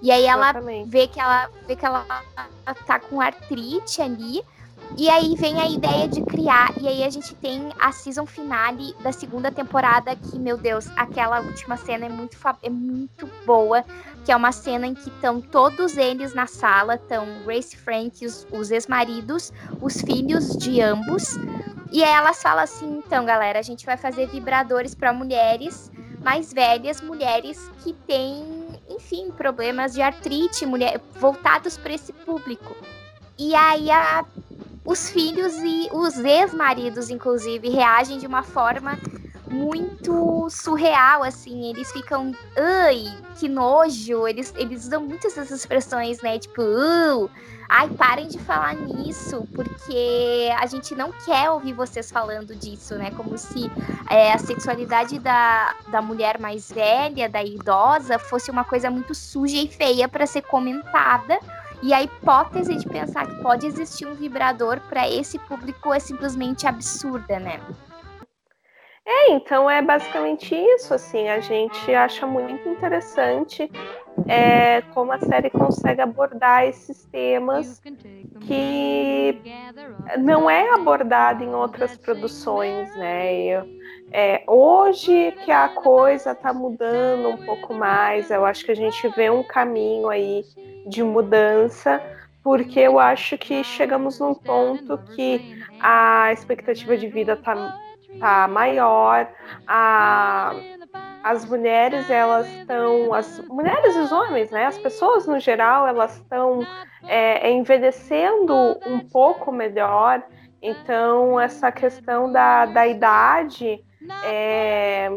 [0.00, 0.52] E aí ela
[0.86, 2.06] vê que ela vê que ela
[2.86, 4.42] tá com artrite ali.
[4.96, 6.72] E aí vem a ideia de criar.
[6.80, 11.40] E aí a gente tem a season finale da segunda temporada, que, meu Deus, aquela
[11.40, 13.84] última cena é muito, é muito boa.
[14.28, 18.46] Que é uma cena em que estão todos eles na sala, estão Grace Frank, os,
[18.52, 21.38] os ex-maridos, os filhos de ambos.
[21.90, 25.90] E aí elas falam assim: então, galera, a gente vai fazer vibradores para mulheres
[26.22, 32.76] mais velhas, mulheres que têm enfim, problemas de artrite, mulher, voltados para esse público.
[33.38, 34.26] E aí a,
[34.84, 38.98] os filhos e os ex-maridos, inclusive, reagem de uma forma
[39.50, 41.70] muito surreal, assim.
[41.70, 43.04] Eles ficam, ai,
[43.38, 44.26] que nojo.
[44.26, 46.38] Eles, eles usam muitas essas expressões, né?
[46.38, 46.62] Tipo,
[47.68, 53.10] ai, parem de falar nisso, porque a gente não quer ouvir vocês falando disso, né?
[53.10, 53.70] Como se
[54.10, 59.56] é, a sexualidade da, da mulher mais velha, da idosa, fosse uma coisa muito suja
[59.56, 61.38] e feia para ser comentada.
[61.80, 66.66] E a hipótese de pensar que pode existir um vibrador para esse público é simplesmente
[66.66, 67.60] absurda, né?
[69.10, 73.70] É, então é basicamente isso, assim, a gente acha muito interessante
[74.26, 77.80] é, como a série consegue abordar esses temas
[78.42, 79.40] que
[80.18, 83.64] não é abordado em outras produções, né?
[84.12, 89.08] É, hoje que a coisa está mudando um pouco mais, eu acho que a gente
[89.16, 90.44] vê um caminho aí
[90.86, 91.98] de mudança,
[92.42, 97.54] porque eu acho que chegamos num ponto que a expectativa de vida está
[98.18, 99.28] tá maior,
[99.66, 100.54] a,
[101.22, 106.16] as mulheres elas estão, as mulheres e os homens, né, as pessoas no geral, elas
[106.16, 106.66] estão
[107.06, 108.54] é, envelhecendo
[108.86, 110.22] um pouco melhor.
[110.60, 113.84] Então essa questão da, da idade,
[114.24, 115.10] é,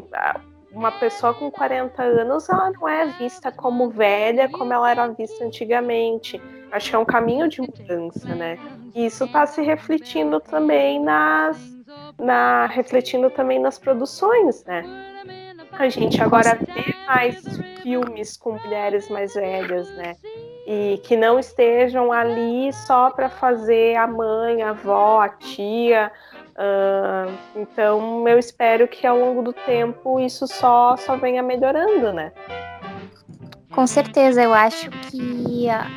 [0.71, 5.43] uma pessoa com 40 anos, ela não é vista como velha como ela era vista
[5.43, 6.41] antigamente.
[6.71, 8.57] Acho que é um caminho de mudança, né?
[8.95, 11.80] E isso está se refletindo também nas
[12.19, 14.83] na refletindo também nas produções, né?
[15.73, 17.43] A gente agora vê mais
[17.81, 20.15] filmes com mulheres mais velhas, né?
[20.67, 26.11] E que não estejam ali só para fazer a mãe, a avó, a tia.
[26.51, 32.31] Uh, então, eu espero que ao longo do tempo isso só, só venha melhorando, né?
[33.73, 35.87] Com certeza, eu acho que a,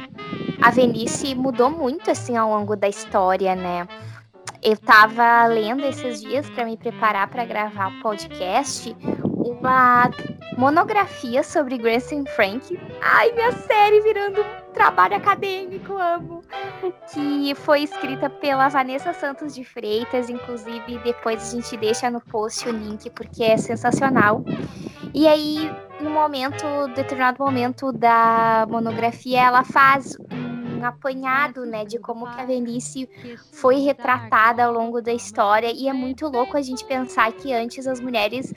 [0.63, 3.87] a mudou muito assim ao longo da história, né?
[4.65, 8.97] Eu estava lendo esses dias para me preparar para gravar o podcast
[9.37, 10.11] uma
[10.57, 12.81] monografia sobre Grace and Frank.
[13.03, 16.41] Ai, minha série virando um trabalho acadêmico, amo.
[17.13, 22.67] Que foi escrita pela Vanessa Santos de Freitas, inclusive depois a gente deixa no post
[22.67, 24.43] o link porque é sensacional.
[25.13, 30.17] E aí, no momento, determinado momento da monografia, ela faz
[30.85, 33.09] apanhado, né, de como que a velhice
[33.53, 37.87] foi retratada ao longo da história e é muito louco a gente pensar que antes
[37.87, 38.53] as mulheres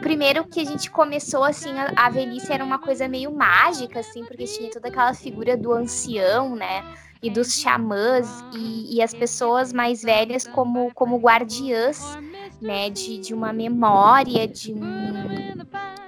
[0.00, 4.24] primeiro que a gente começou assim, a, a velhice era uma coisa meio mágica assim,
[4.24, 6.82] porque tinha toda aquela figura do ancião, né?
[7.22, 12.18] e dos xamãs e, e, as pessoas mais velhas como, como guardiãs
[12.60, 15.62] né, de, de uma memória, de, um,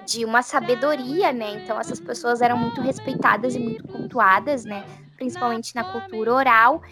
[0.05, 1.63] de uma sabedoria, né?
[1.63, 4.85] Então essas pessoas eram muito respeitadas e muito pontuadas, né?
[5.17, 6.83] Principalmente na cultura oral.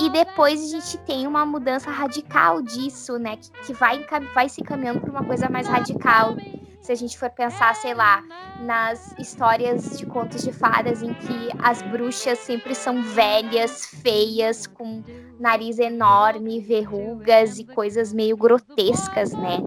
[0.00, 3.36] E depois a gente tem uma mudança radical disso, né?
[3.36, 6.36] Que, que vai, vai se caminhando para uma coisa mais radical.
[6.80, 8.24] Se a gente for pensar, sei lá,
[8.60, 15.02] nas histórias de contos de fadas em que as bruxas sempre são velhas, feias, com
[15.38, 19.58] nariz enorme, verrugas e coisas meio grotescas, né?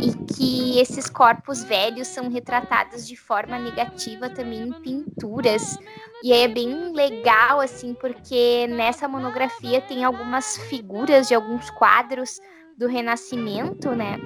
[0.00, 5.78] E que esses corpos velhos são retratados de forma negativa também em pinturas
[6.24, 12.40] e é bem legal, assim, porque nessa monografia tem algumas figuras de alguns quadros
[12.78, 14.16] do Renascimento, né?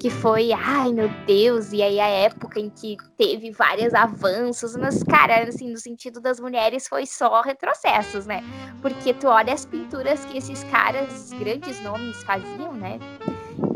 [0.00, 5.04] Que foi, ai meu Deus, e aí a época em que teve vários avanços, mas,
[5.04, 8.42] cara, assim, no sentido das mulheres foi só retrocessos, né?
[8.82, 12.98] Porque tu olha as pinturas que esses caras, grandes nomes, faziam, né?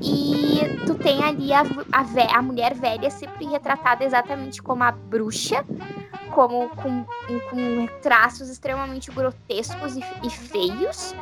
[0.01, 5.65] E tu tem ali a, a, a mulher velha sempre retratada exatamente como a bruxa,
[6.31, 7.05] como com,
[7.51, 11.15] com traços extremamente grotescos e, e feios.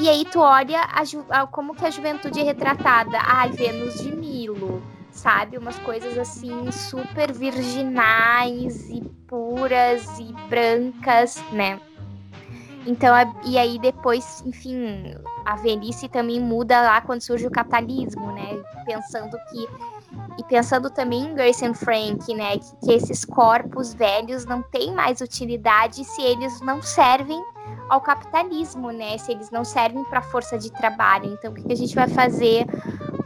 [0.00, 1.02] E aí tu olha a,
[1.40, 3.18] a, como que a juventude é retratada.
[3.22, 5.58] Ai, Vênus de Milo, sabe?
[5.58, 11.78] Umas coisas assim super virginais e puras e brancas, né?
[12.86, 13.14] Então,
[13.44, 15.14] e aí depois, enfim,
[15.44, 18.62] a velhice também muda lá quando surge o capitalismo, né?
[18.84, 19.68] Pensando que
[20.38, 24.92] e pensando também em Grace and Frank, né, que, que esses corpos velhos não têm
[24.92, 27.42] mais utilidade se eles não servem
[27.88, 29.18] ao capitalismo, né?
[29.18, 31.32] Se eles não servem para a força de trabalho.
[31.32, 32.66] Então, o que a gente vai fazer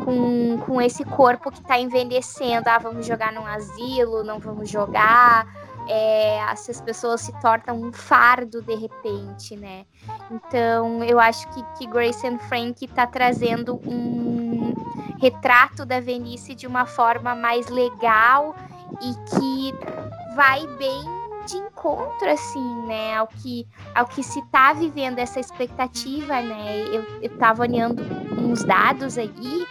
[0.05, 2.69] com, com esse corpo que está envelhecendo?
[2.69, 4.25] Ah, vamos jogar num asilo?
[4.25, 5.47] Não vamos jogar?
[5.89, 9.87] É, essas pessoas se tornam um fardo de repente, né?
[10.31, 14.75] Então, eu acho que, que Grace and Frank está trazendo um
[15.21, 18.55] retrato da velhice de uma forma mais legal
[19.03, 25.19] e que vai bem de encontro, assim, né, ao que, ao que se tá vivendo
[25.19, 28.03] essa expectativa, né, eu, eu tava olhando
[28.39, 29.67] uns dados aí,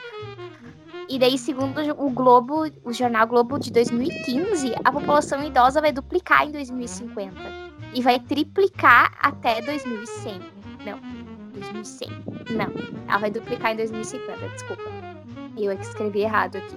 [1.09, 6.45] e daí, segundo o Globo, o jornal Globo de 2015, a população idosa vai duplicar
[6.45, 7.33] em 2050
[7.93, 10.41] e vai triplicar até 2100.
[10.85, 10.99] Não,
[11.53, 12.09] 2100.
[12.55, 12.73] Não,
[13.07, 14.83] ela vai duplicar em 2050, desculpa.
[15.57, 16.75] Eu é que escrevi errado aqui.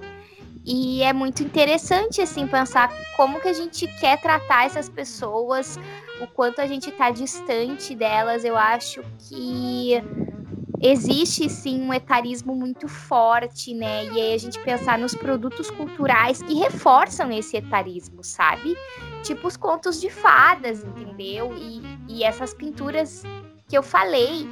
[0.63, 5.79] E é muito interessante, assim, pensar como que a gente quer tratar essas pessoas,
[6.21, 8.45] o quanto a gente está distante delas.
[8.45, 10.01] Eu acho que
[10.81, 14.05] existe, sim, um etarismo muito forte, né?
[14.05, 18.75] E aí a gente pensar nos produtos culturais que reforçam esse etarismo, sabe?
[19.23, 21.53] Tipo os contos de fadas, entendeu?
[21.55, 23.23] E, e essas pinturas
[23.67, 24.47] que eu falei.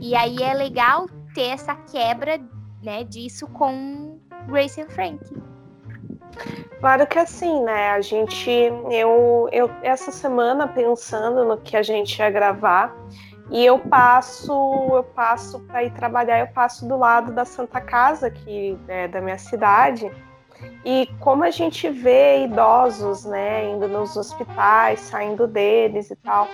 [0.00, 2.40] E aí é legal ter essa quebra
[2.82, 5.20] né, disso com Grace and Frank.
[6.80, 7.90] Claro que assim, né?
[7.90, 8.50] A gente,
[8.90, 12.92] eu, eu essa semana pensando no que a gente ia gravar
[13.52, 14.52] e eu passo,
[14.94, 19.20] eu passo para ir trabalhar, eu passo do lado da Santa Casa aqui né, da
[19.20, 20.10] minha cidade.
[20.84, 26.48] E como a gente vê idosos, né, indo nos hospitais, saindo deles e tal,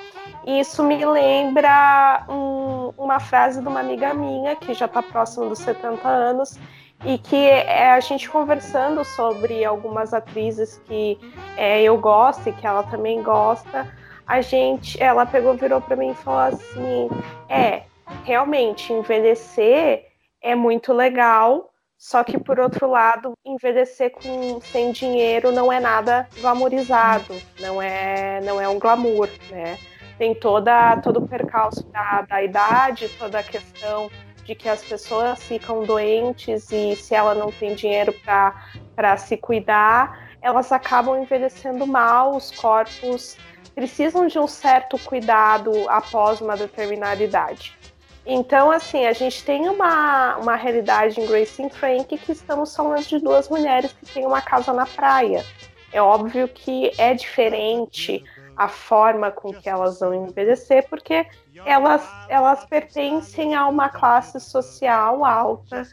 [0.44, 5.60] isso me lembra um, uma frase de uma amiga minha que já está próxima dos
[5.60, 6.58] 70 anos
[7.04, 11.16] e que é a gente conversando sobre algumas atrizes que
[11.56, 13.86] é, eu gosto e que ela também gosta,
[14.28, 17.08] a gente, ela pegou, virou para mim e falou assim,
[17.48, 17.84] é,
[18.24, 20.06] realmente envelhecer
[20.42, 26.28] é muito legal, só que, por outro lado, envelhecer com, sem dinheiro não é nada
[26.40, 29.78] glamorizado, não é, não é um glamour, né?
[30.18, 34.10] Tem toda, todo o percalço da, da idade, toda a questão
[34.44, 40.28] de que as pessoas ficam doentes e se ela não tem dinheiro para se cuidar,
[40.42, 43.36] elas acabam envelhecendo mal, os corpos
[43.78, 47.78] precisam de um certo cuidado após uma determinada idade.
[48.26, 53.06] Então, assim, a gente tem uma, uma realidade em Grace and Frank que estamos falando
[53.06, 55.46] de duas mulheres que têm uma casa na praia.
[55.92, 58.24] É óbvio que é diferente
[58.56, 61.24] a forma com que elas vão envelhecer, porque
[61.64, 65.86] elas, elas pertencem a uma classe social alta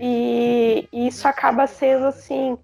[0.00, 2.56] e isso acaba sendo assim,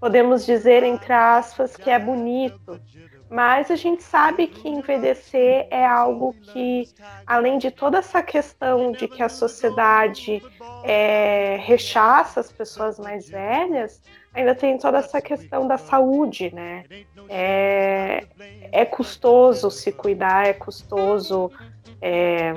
[0.00, 2.80] podemos dizer entre aspas que é bonito,
[3.28, 6.88] mas a gente sabe que envelhecer é algo que,
[7.26, 10.42] além de toda essa questão de que a sociedade
[10.84, 14.00] é, rechaça as pessoas mais velhas,
[14.32, 16.84] ainda tem toda essa questão da saúde, né?
[17.28, 18.24] É,
[18.70, 21.50] é custoso se cuidar, é custoso
[22.00, 22.54] é,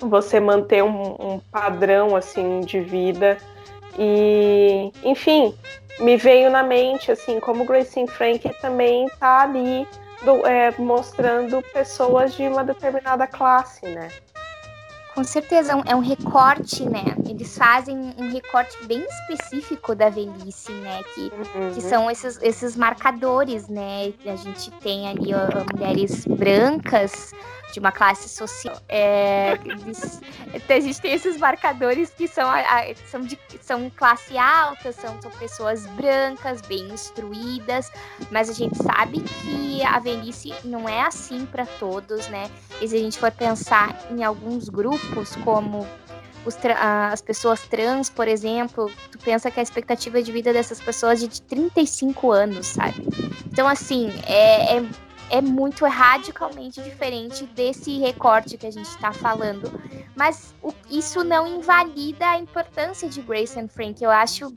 [0.00, 3.38] você manter um, um padrão assim de vida
[3.98, 5.54] e, enfim,
[6.00, 9.86] me veio na mente, assim, como Grace Frank também está ali
[10.24, 14.08] do, é, mostrando pessoas de uma determinada classe, né?
[15.14, 17.04] Com certeza, é um recorte, né?
[17.28, 21.02] Eles fazem um recorte bem específico da velhice, né?
[21.14, 21.74] Que, uhum.
[21.74, 24.14] que são esses, esses marcadores, né?
[24.24, 27.34] A gente tem ali ó, mulheres brancas,
[27.72, 28.80] de uma classe social.
[28.88, 30.20] É, eles,
[30.68, 32.48] a gente tem esses marcadores que são,
[33.06, 37.90] são, de, são classe alta, são, são pessoas brancas, bem instruídas,
[38.30, 42.50] mas a gente sabe que a velhice não é assim para todos, né?
[42.80, 45.86] E se a gente for pensar em alguns grupos, como
[47.10, 51.26] as pessoas trans, por exemplo, tu pensa que a expectativa de vida dessas pessoas é
[51.28, 53.06] de 35 anos, sabe?
[53.46, 54.84] Então, assim, é, é
[55.32, 59.72] é muito radicalmente diferente desse recorte que a gente está falando.
[60.14, 64.04] Mas o, isso não invalida a importância de Grace and Frank.
[64.04, 64.54] Eu acho,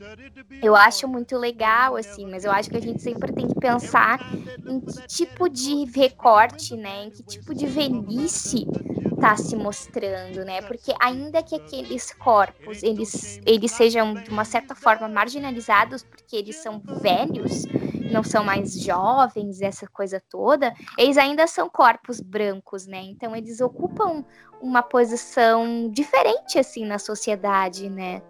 [0.62, 4.20] eu acho muito legal, assim, mas eu acho que a gente sempre tem que pensar
[4.68, 7.06] em que tipo de recorte, né?
[7.06, 8.68] Em que tipo de velhice
[9.14, 10.62] está se mostrando, né?
[10.62, 16.58] Porque ainda que aqueles corpos eles, eles sejam de uma certa forma marginalizados porque eles
[16.58, 17.64] são velhos,
[18.12, 23.02] não são mais jovens, essa coisa toda, eles ainda são corpos brancos, né?
[23.04, 24.24] Então eles ocupam
[24.62, 28.22] uma posição diferente assim na sociedade, né?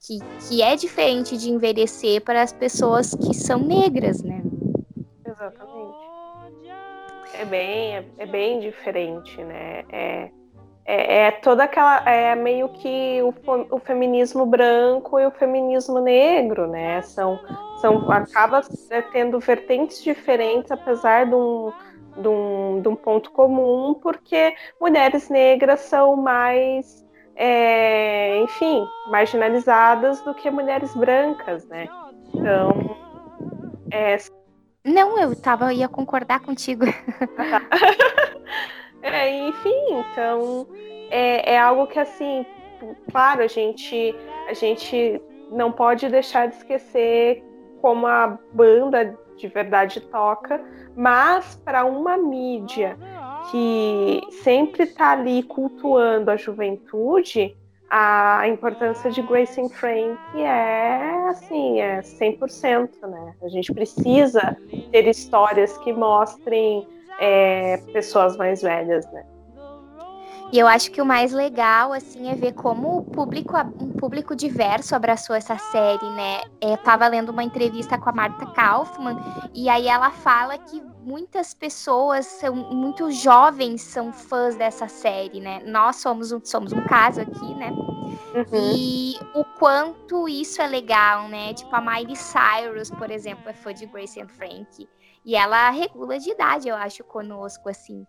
[0.00, 4.42] Que, que é diferente de envelhecer para as pessoas que são negras, né?
[5.26, 6.04] Exatamente.
[7.34, 9.84] É bem, é, é bem diferente, né?
[9.90, 10.30] É,
[10.86, 12.08] é, é, toda aquela.
[12.08, 13.34] É meio que o,
[13.70, 17.00] o feminismo branco e o feminismo negro, né?
[17.02, 17.40] São,
[17.84, 18.62] são, acaba
[19.12, 21.70] tendo vertentes diferentes, apesar de um,
[22.16, 27.04] de, um, de um ponto comum, porque mulheres negras são mais,
[27.36, 31.86] é, enfim, marginalizadas do que mulheres brancas, né?
[32.32, 32.96] Então.
[33.90, 34.16] É...
[34.82, 36.86] Não, eu tava, ia concordar contigo.
[39.02, 40.66] é, enfim, então
[41.10, 42.46] é, é algo que assim,
[43.10, 44.14] claro, a gente,
[44.48, 45.20] a gente
[45.50, 47.44] não pode deixar de esquecer
[47.84, 50.58] como a banda de verdade toca,
[50.96, 52.96] mas para uma mídia
[53.50, 57.54] que sempre está ali cultuando a juventude,
[57.90, 63.34] a importância de Grace and Frank é assim, é 100%, né?
[63.42, 64.56] A gente precisa
[64.90, 66.88] ter histórias que mostrem
[67.20, 69.26] é, pessoas mais velhas, né?
[70.54, 74.36] E eu acho que o mais legal, assim, é ver como o público, um público
[74.36, 76.42] diverso abraçou essa série, né?
[76.60, 79.16] Eu tava lendo uma entrevista com a Marta Kaufman,
[79.52, 85.60] e aí ela fala que muitas pessoas, são muito jovens, são fãs dessa série, né?
[85.66, 87.72] Nós somos um, somos um caso aqui, né?
[87.72, 88.76] Uhum.
[88.76, 91.52] E o quanto isso é legal, né?
[91.52, 94.88] Tipo, a Miley Cyrus, por exemplo, é fã de Grace and Frank.
[95.24, 98.06] E ela regula de idade, eu acho, conosco, assim.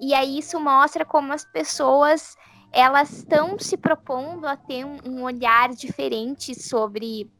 [0.00, 2.36] E aí isso mostra como as pessoas
[2.72, 7.30] elas estão se propondo a ter um, um, olhar diferente sobre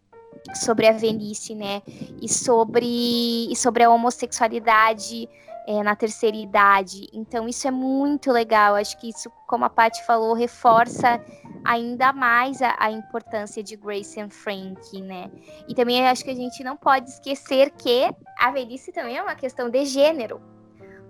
[0.54, 1.82] sobre a velhice, né?
[2.20, 5.28] E sobre e sobre a homossexualidade
[5.66, 7.08] é, na terceira idade.
[7.12, 8.74] Então isso é muito legal.
[8.74, 11.20] Acho que isso, como a Paty falou, reforça
[11.64, 15.30] ainda mais a, a, importância de Grace and Frank, né?
[15.68, 19.34] E também acho que a gente não pode esquecer que a velhice também é uma
[19.34, 20.57] questão de gênero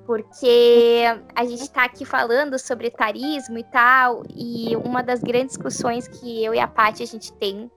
[0.09, 1.05] porque
[1.35, 6.43] a gente está aqui falando sobre tarismo e tal, e uma das grandes discussões que
[6.43, 7.71] eu e a Paty a gente tem.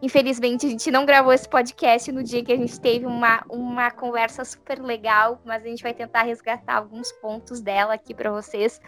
[0.00, 3.90] Infelizmente, a gente não gravou esse podcast no dia que a gente teve uma, uma
[3.90, 8.80] conversa super legal, mas a gente vai tentar resgatar alguns pontos dela aqui para vocês.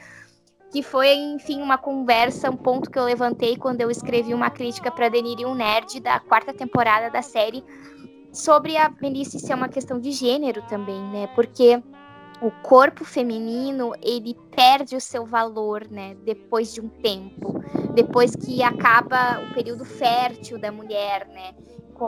[0.72, 4.90] Que foi, enfim, uma conversa, um ponto que eu levantei quando eu escrevi uma crítica
[4.90, 7.62] para Denirium Nerd da quarta temporada da série,
[8.32, 11.26] sobre a velhice ser uma questão de gênero também, né?
[11.34, 11.82] Porque
[12.40, 17.60] o corpo feminino ele perde o seu valor, né, depois de um tempo,
[17.94, 21.54] depois que acaba o período fértil da mulher, né,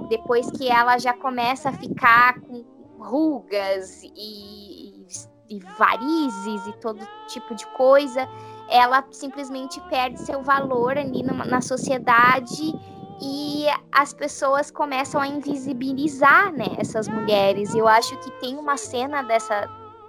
[0.09, 2.65] depois que ela já começa a ficar com
[2.99, 5.07] rugas e,
[5.49, 8.29] e varizes e todo tipo de coisa,
[8.69, 12.75] ela simplesmente perde seu valor ali na, sociedade
[13.21, 17.75] e as pessoas começam a invisibilizar né, essas mulheres.
[17.75, 19.67] Eu acho que tem uma cena dessa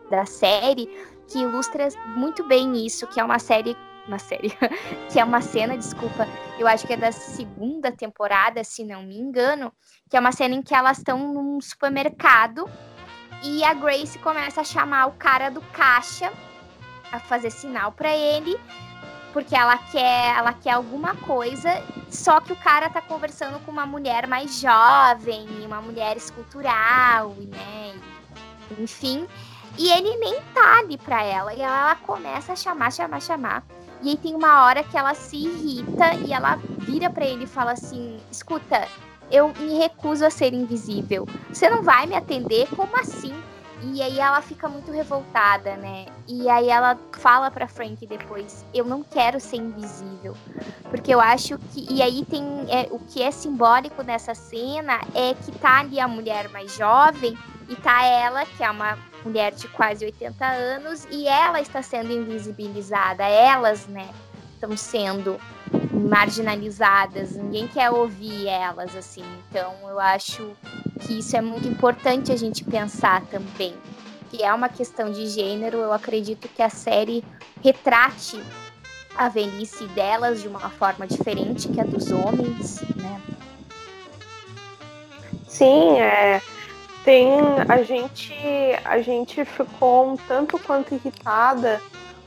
[0.10, 0.88] da série
[1.28, 3.76] que ilustra muito bem isso, que é uma série
[4.08, 4.50] uma série,
[5.12, 9.18] que é uma cena, desculpa, eu acho que é da segunda temporada, se não me
[9.18, 9.72] engano,
[10.10, 12.68] que é uma cena em que elas estão num supermercado
[13.44, 16.32] e a Grace começa a chamar o cara do caixa
[17.12, 18.60] a fazer sinal para ele,
[19.32, 21.70] porque ela quer, ela quer alguma coisa,
[22.10, 27.96] só que o cara tá conversando com uma mulher mais jovem, uma mulher escultural, né?
[28.78, 29.28] Enfim,
[29.78, 31.54] e ele nem tá ali pra ela.
[31.54, 33.64] E ela começa a chamar, chamar, chamar.
[34.02, 37.48] E aí tem uma hora que ela se irrita e ela vira para ele e
[37.48, 38.88] fala assim: escuta,
[39.32, 41.28] eu me recuso a ser invisível.
[41.52, 42.68] Você não vai me atender?
[42.76, 43.34] Como assim?
[43.82, 46.06] E aí ela fica muito revoltada, né?
[46.28, 50.36] E aí ela fala para Frank depois: "Eu não quero ser invisível".
[50.90, 55.34] Porque eu acho que e aí tem é, o que é simbólico nessa cena é
[55.34, 57.38] que tá ali a mulher mais jovem
[57.70, 62.12] e tá ela, que é uma mulher de quase 80 anos, e ela está sendo
[62.12, 63.24] invisibilizada.
[63.24, 64.10] Elas, né,
[64.54, 65.40] estão sendo
[65.94, 69.24] marginalizadas, ninguém quer ouvir elas, assim.
[69.50, 70.52] Então, eu acho
[71.02, 73.74] que isso é muito importante a gente pensar também.
[74.30, 77.24] Que é uma questão de gênero, eu acredito que a série
[77.64, 78.42] retrate
[79.18, 83.22] a velhice delas de uma forma diferente que a dos homens, né?
[85.48, 86.42] Sim, é.
[87.04, 87.30] Tem
[87.68, 88.34] a gente
[88.84, 91.82] a gente ficou um tanto quanto irritada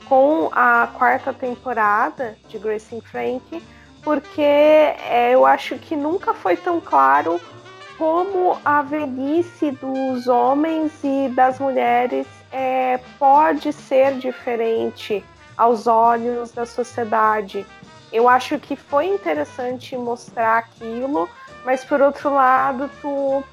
[0.09, 3.63] com a quarta temporada de Grace and Frank,
[4.03, 7.39] porque é, eu acho que nunca foi tão claro
[7.97, 15.23] como a velhice dos homens e das mulheres é, pode ser diferente
[15.57, 17.65] aos olhos da sociedade.
[18.11, 21.29] Eu acho que foi interessante mostrar aquilo,
[21.65, 23.43] mas por outro lado, tu,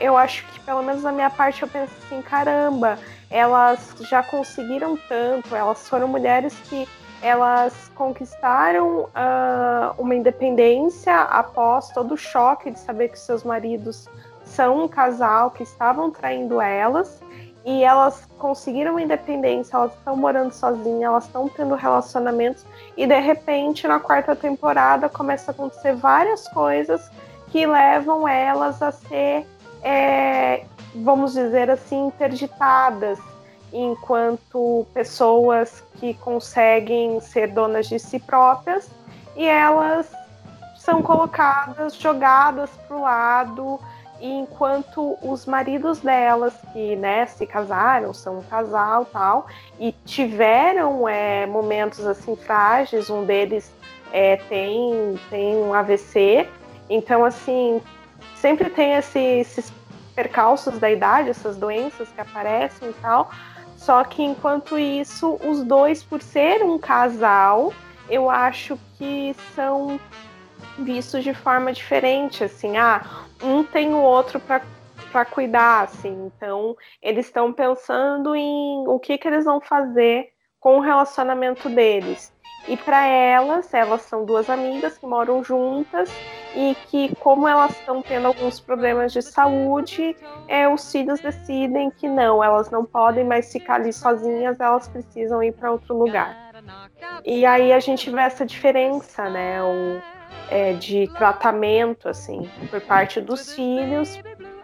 [0.00, 2.98] eu acho que pelo menos na minha parte eu penso assim, caramba,
[3.30, 6.88] elas já conseguiram tanto, elas foram mulheres que
[7.20, 14.08] elas conquistaram uh, uma independência após todo o choque de saber que seus maridos
[14.44, 17.20] são um casal que estavam traindo elas
[17.64, 22.64] e elas conseguiram independência, elas estão morando sozinhas, elas estão tendo relacionamentos
[22.96, 27.10] e de repente na quarta temporada começa a acontecer várias coisas
[27.48, 29.46] que levam elas a ser,
[29.82, 30.64] é,
[30.94, 33.18] vamos dizer assim, interditadas
[33.72, 38.90] enquanto pessoas que conseguem ser donas de si próprias
[39.36, 40.10] e elas
[40.76, 43.78] são colocadas, jogadas para o lado
[44.20, 49.46] enquanto os maridos delas, que né, se casaram, são um casal tal,
[49.78, 53.72] e tiveram é, momentos assim frágeis, um deles
[54.12, 56.48] é, tem, tem um AVC,
[56.90, 57.80] então assim,
[58.40, 59.72] sempre tem esse, esses
[60.14, 63.30] percalços da idade, essas doenças que aparecem e tal,
[63.76, 67.72] só que enquanto isso, os dois, por ser um casal,
[68.10, 70.00] eu acho que são
[70.78, 73.02] vistos de forma diferente, assim, ah,
[73.42, 79.28] um tem o outro para cuidar, assim, então eles estão pensando em o que, que
[79.28, 82.32] eles vão fazer com o relacionamento deles.
[82.68, 86.10] E para elas, elas são duas amigas que moram juntas
[86.54, 90.14] e que, como elas estão tendo alguns problemas de saúde,
[90.46, 95.42] é, os filhos decidem que não, elas não podem mais ficar ali sozinhas, elas precisam
[95.42, 96.36] ir para outro lugar.
[97.24, 99.62] E aí a gente vê essa diferença, né?
[99.62, 100.02] O,
[100.50, 104.18] é, de tratamento, assim, por parte dos filhos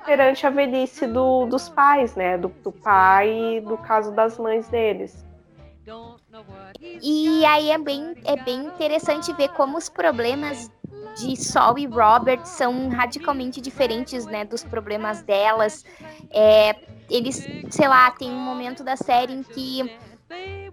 [0.05, 2.37] perante a velhice do, dos pais, né?
[2.37, 5.25] Do, do pai e do caso das mães deles.
[7.03, 10.71] E aí é bem, é bem interessante ver como os problemas
[11.17, 15.85] de Sol e Robert são radicalmente diferentes, né, dos problemas delas.
[16.31, 16.75] É,
[17.09, 19.97] eles, sei lá, tem um momento da série em que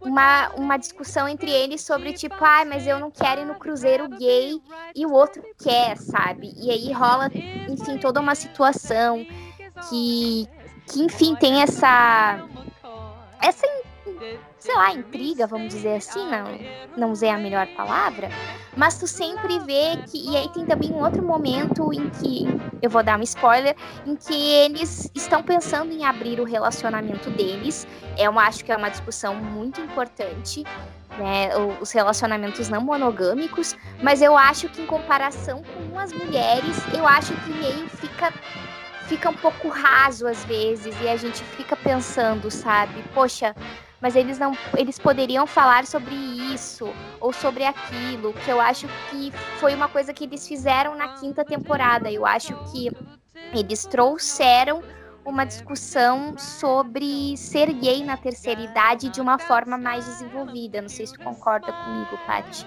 [0.02, 4.10] uma, uma discussão entre eles sobre tipo, ah, mas eu não quero ir no cruzeiro
[4.10, 4.60] gay
[4.96, 6.54] e o outro quer, sabe?
[6.58, 7.30] E aí rola,
[7.70, 9.24] enfim, toda uma situação
[9.90, 10.48] que,
[10.88, 12.44] que enfim, tem essa
[13.40, 13.66] essa
[14.62, 16.60] sei lá, intriga, vamos dizer assim, não,
[16.96, 18.30] não usei a melhor palavra,
[18.78, 20.32] mas tu sempre vê que.
[20.32, 22.46] E aí tem também um outro momento em que,
[22.80, 27.88] eu vou dar um spoiler, em que eles estão pensando em abrir o relacionamento deles.
[28.16, 30.64] É uma, acho que é uma discussão muito importante.
[31.18, 31.50] Né,
[31.82, 37.34] os relacionamentos não monogâmicos, mas eu acho que em comparação com as mulheres, eu acho
[37.34, 38.32] que meio fica
[39.08, 43.04] fica um pouco raso às vezes e a gente fica pensando, sabe?
[43.14, 43.54] Poxa,
[44.02, 46.16] mas eles não eles poderiam falar sobre
[46.54, 51.10] isso ou sobre aquilo, que eu acho que foi uma coisa que eles fizeram na
[51.20, 52.12] quinta temporada.
[52.12, 52.92] Eu acho que
[53.54, 54.82] eles trouxeram
[55.24, 60.82] uma discussão sobre ser gay na terceira idade de uma forma mais desenvolvida.
[60.82, 62.66] Não sei se tu concorda comigo, Paty.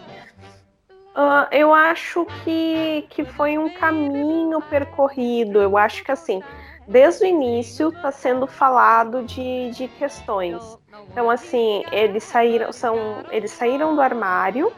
[1.17, 5.61] Uh, eu acho que, que foi um caminho percorrido.
[5.61, 6.43] Eu acho que assim,
[6.87, 10.79] desde o início está sendo falado de, de questões.
[11.11, 14.73] Então, assim, eles saíram, são, eles saíram do armário,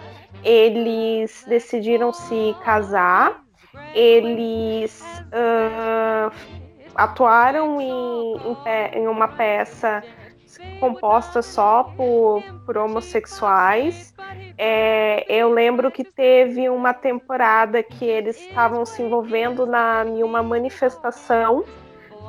[0.45, 3.43] eles decidiram se casar,
[3.95, 5.03] eles
[5.33, 6.31] uh,
[6.95, 10.03] atuaram em, em, em, uma peça
[10.79, 14.15] composta só por, por homossexuais.
[14.59, 20.43] É, eu lembro que teve uma temporada que eles estavam se envolvendo na, em uma
[20.43, 21.65] manifestação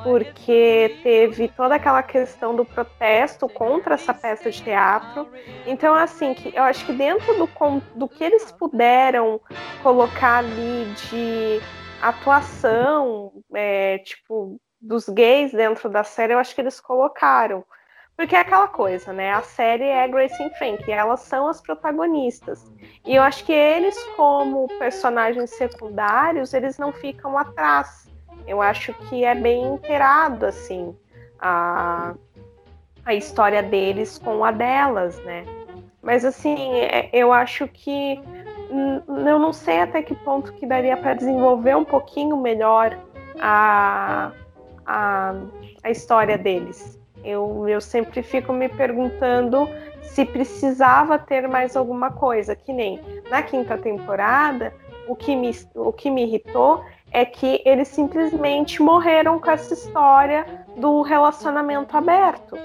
[0.08, 5.28] porque teve toda aquela questão do protesto contra essa peça de teatro.
[5.66, 7.50] Então, assim, que eu acho que dentro do,
[7.94, 9.42] do que eles puderam
[9.84, 11.60] colocar ali de
[12.02, 17.66] atuação, é, tipo, dos gays dentro da série, eu acho que eles colocaram.
[18.16, 19.34] Porque é aquela coisa, né?
[19.34, 22.64] A série é Grace e Frank, e elas são as protagonistas.
[23.06, 28.08] E eu acho que eles, como personagens secundários, eles não ficam atrás.
[28.48, 30.96] Eu acho que é bem inteirado, assim,
[31.40, 32.14] a,
[33.06, 35.46] a história deles com a delas, né?
[36.02, 38.20] Mas, assim, é, eu acho que.
[39.08, 42.98] Eu não sei até que ponto que daria para desenvolver um pouquinho melhor
[43.40, 44.32] a,
[44.86, 45.36] a,
[45.84, 47.00] a história deles.
[47.24, 49.70] Eu, eu sempre fico me perguntando
[50.02, 54.74] se precisava ter mais alguma coisa, que nem na quinta temporada,
[55.08, 60.46] o que me, o que me irritou é que eles simplesmente morreram com essa história
[60.76, 62.58] do relacionamento aberto.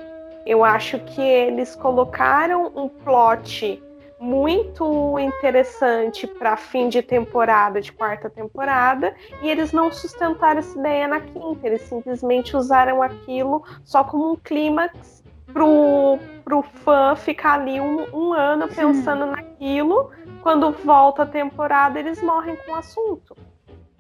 [0.44, 3.82] Eu acho que eles colocaram um plot
[4.22, 11.08] muito interessante para fim de temporada, de quarta temporada, e eles não sustentaram essa ideia
[11.08, 17.80] na quinta, eles simplesmente usaram aquilo só como um clímax pro, pro fã ficar ali
[17.80, 23.36] um, um ano pensando naquilo, quando volta a temporada eles morrem com o assunto.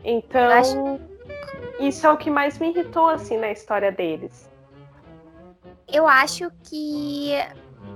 [0.04, 1.00] Então, acho...
[1.80, 4.50] isso é o que mais me irritou assim na história deles.
[5.88, 7.32] Eu acho que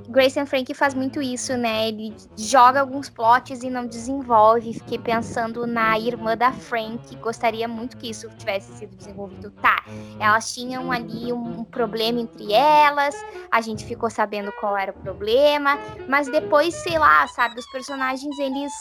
[0.09, 1.89] Grayson Frank faz muito isso, né?
[1.89, 4.75] Ele joga alguns plots e não desenvolve.
[4.75, 7.17] Fiquei pensando na irmã da Frank.
[7.17, 9.51] Gostaria muito que isso tivesse sido desenvolvido.
[9.51, 9.85] Tá,
[10.21, 13.15] elas tinham ali um problema entre elas.
[13.51, 15.79] A gente ficou sabendo qual era o problema.
[16.09, 18.73] Mas depois, sei lá, sabe, os personagens eles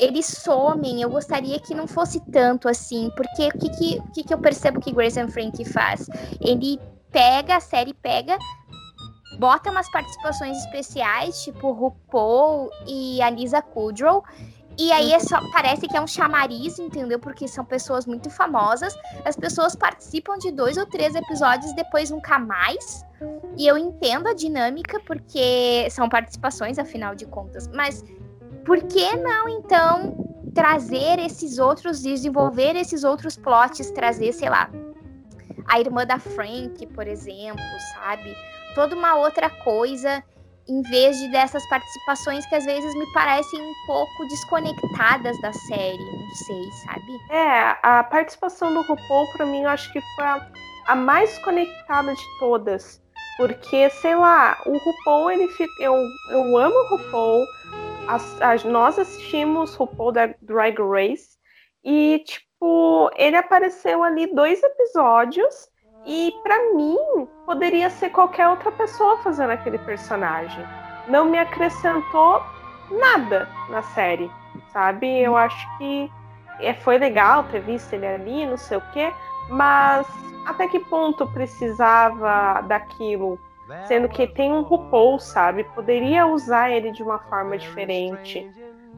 [0.00, 1.02] eles somem.
[1.02, 4.80] Eu gostaria que não fosse tanto assim, porque o que, que, que, que eu percebo
[4.80, 6.08] que Grayson Frank faz?
[6.40, 6.80] Ele
[7.12, 8.38] pega, a série pega,
[9.38, 14.24] bota umas participações especiais, tipo RuPaul e a Lisa Kudrow.
[14.78, 17.18] E aí é só, parece que é um chamariz, entendeu?
[17.18, 18.96] Porque são pessoas muito famosas.
[19.26, 23.04] As pessoas participam de dois ou três episódios, depois nunca mais.
[23.58, 27.68] E eu entendo a dinâmica, porque são participações, afinal de contas.
[27.68, 28.02] Mas
[28.64, 34.70] por que não, então, trazer esses outros, desenvolver esses outros plots, trazer, sei lá,
[35.66, 37.62] a irmã da Frank, por exemplo,
[37.94, 38.34] sabe?
[38.74, 40.22] toda uma outra coisa
[40.68, 45.98] em vez de dessas participações que às vezes me parecem um pouco desconectadas da série,
[45.98, 47.18] não sei, sabe?
[47.30, 50.46] É, a participação do RuPaul para mim eu acho que foi a,
[50.86, 53.02] a, mais conectada de todas,
[53.36, 55.94] porque sei lá, o RuPaul ele fica, eu,
[56.30, 57.44] eu amo o RuPaul,
[58.08, 61.38] as, as, nós assistimos RuPaul da Drag Race
[61.84, 65.70] e tipo ele apareceu ali dois episódios
[66.06, 66.96] e para mim,
[67.44, 70.64] poderia ser qualquer outra pessoa fazendo aquele personagem.
[71.08, 72.42] Não me acrescentou
[72.90, 74.30] nada na série,
[74.72, 75.20] sabe?
[75.20, 76.10] Eu acho que
[76.60, 79.12] é, foi legal ter visto ele ali, não sei o quê,
[79.50, 80.06] mas
[80.46, 83.38] até que ponto precisava daquilo?
[83.86, 85.64] Sendo que tem um RuPaul, sabe?
[85.64, 88.48] Poderia usar ele de uma forma diferente.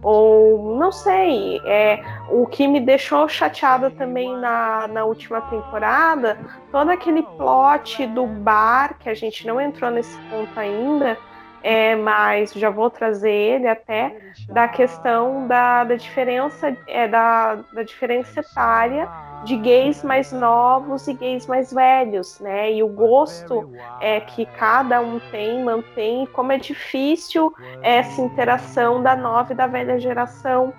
[0.03, 6.37] Ou não sei, é, o que me deixou chateada também na, na última temporada,
[6.73, 11.17] todo aquele plot do bar, que a gente não entrou nesse ponto ainda,
[11.63, 14.17] é, mas já vou trazer ele até,
[14.49, 19.09] da questão da, da diferença é, da, da diferença etária
[19.45, 22.73] de gays mais novos e gays mais velhos, né?
[22.73, 27.53] E o gosto é que cada um tem, mantém, como é difícil
[27.83, 30.73] essa interação da nova e da velha geração.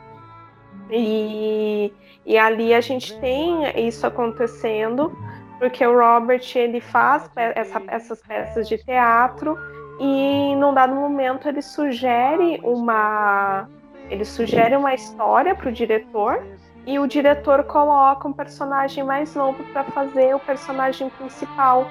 [0.89, 1.93] E,
[2.25, 5.11] e ali a gente tem isso acontecendo,
[5.59, 9.57] porque o Robert ele faz essa, essas peças de teatro
[9.99, 13.67] e num dado momento ele sugere uma
[14.09, 16.43] ele sugere uma história para o diretor
[16.85, 21.87] e o diretor coloca um personagem mais novo para fazer o personagem principal.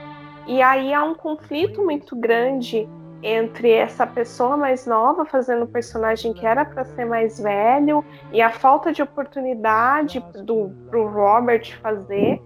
[0.47, 2.89] E aí há um conflito muito grande
[3.23, 8.43] entre essa pessoa mais nova fazendo o personagem que era para ser mais velho e
[8.43, 12.43] a falta de oportunidade do pro Robert fazer.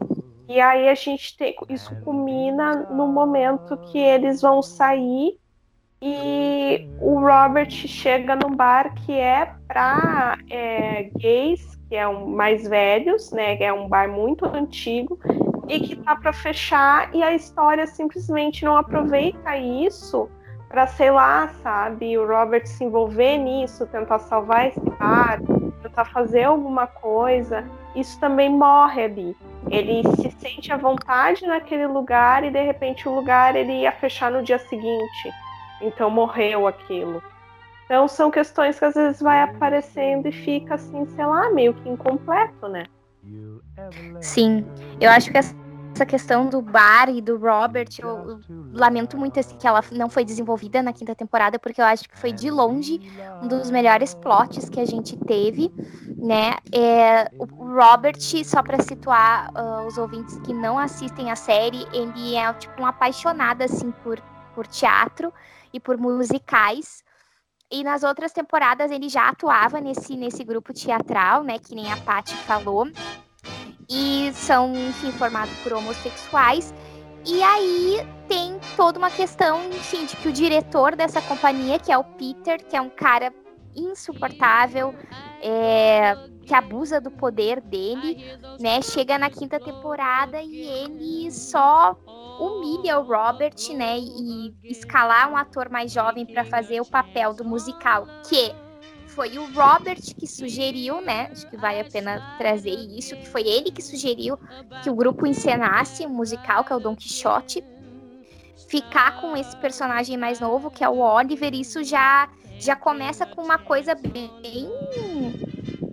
[0.48, 5.38] E aí a gente tem isso culmina no momento que eles vão sair
[6.00, 12.66] e o Robert chega num bar que é para é, gays que é um mais
[12.66, 13.56] velhos, né?
[13.56, 15.18] Que é um bar muito antigo
[15.68, 20.28] e que tá para fechar e a história simplesmente não aproveita isso
[20.68, 25.40] para sei lá, sabe, o Robert se envolver nisso, tentar salvar esse bar,
[25.80, 29.36] tentar fazer alguma coisa, isso também morre ali.
[29.70, 34.30] Ele se sente à vontade naquele lugar e de repente o lugar ele ia fechar
[34.30, 35.32] no dia seguinte.
[35.80, 37.22] Então morreu aquilo.
[37.84, 41.88] Então são questões que às vezes vai aparecendo e fica assim, sei lá, meio que
[41.88, 42.84] incompleto, né?
[44.20, 44.66] Sim,
[45.00, 45.54] eu acho que essa
[46.06, 48.40] questão do bar e do Robert, eu,
[48.72, 52.32] lamento muito que ela não foi desenvolvida na quinta temporada, porque eu acho que foi
[52.32, 53.00] de longe
[53.42, 55.72] um dos melhores plots que a gente teve,
[56.16, 56.56] né?
[56.72, 62.34] É, o Robert, só para situar uh, os ouvintes que não assistem a série, ele
[62.34, 64.20] é tipo um apaixonado assim por,
[64.54, 65.32] por teatro
[65.76, 67.04] e por musicais.
[67.70, 71.58] E nas outras temporadas ele já atuava nesse, nesse grupo teatral, né?
[71.58, 72.86] Que nem a Paty falou
[73.88, 76.72] e são, enfim, formados por homossexuais.
[77.24, 81.98] E aí tem toda uma questão, enfim, de que o diretor dessa companhia, que é
[81.98, 83.32] o Peter, que é um cara
[83.74, 84.94] insuportável,
[85.42, 88.24] é, que abusa do poder dele,
[88.60, 88.80] né?
[88.80, 91.96] Chega na quinta temporada e ele só
[92.40, 93.98] humilha o Robert, né?
[93.98, 98.54] E escalar um ator mais jovem para fazer o papel do musical, que
[99.08, 101.28] foi o Robert que sugeriu, né?
[101.32, 104.38] Acho que vale a pena trazer isso, que foi ele que sugeriu
[104.82, 107.64] que o grupo encenasse um musical, que é o Don Quixote.
[108.68, 112.28] Ficar com esse personagem mais novo, que é o Oliver, isso já,
[112.58, 114.68] já começa com uma coisa bem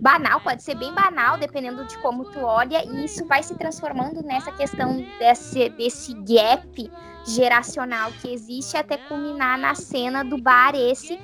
[0.04, 4.22] banal, pode ser bem banal, dependendo de como tu olha, e isso vai se transformando
[4.22, 6.92] nessa questão desse, desse gap
[7.26, 11.18] geracional que existe até culminar na cena do bar esse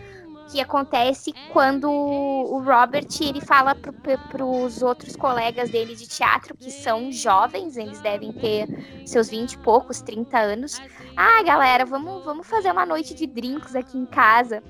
[0.51, 6.71] que acontece quando o Robert ele fala para os outros colegas dele de teatro, que
[6.71, 8.67] são jovens, eles devem ter
[9.07, 10.81] seus 20 e poucos, 30 anos.
[11.15, 14.63] Ah, galera, vamos, vamos fazer uma noite de drinks aqui em casa.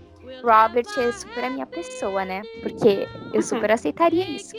[0.43, 2.43] Robert é super a minha pessoa, né?
[2.63, 4.53] Porque eu super aceitaria isso.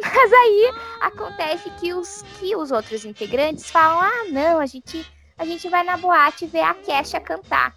[0.00, 5.06] Mas aí acontece que os, que os outros integrantes falam: ah, não, a gente,
[5.38, 7.74] a gente vai na boate ver a Kesha cantar.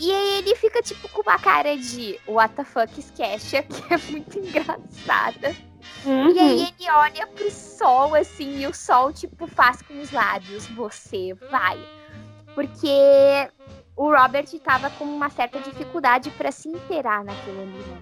[0.00, 3.94] E aí ele fica, tipo, com uma cara de what the fuck is Kesha, que
[3.94, 5.54] é muito engraçada.
[6.04, 6.30] Uhum.
[6.30, 10.66] E aí ele olha pro sol, assim, e o sol, tipo, faz com os lábios,
[10.68, 11.78] você vai.
[12.54, 12.88] Porque
[13.96, 17.98] o Robert tava com uma certa dificuldade para se inteirar naquilo ali, né?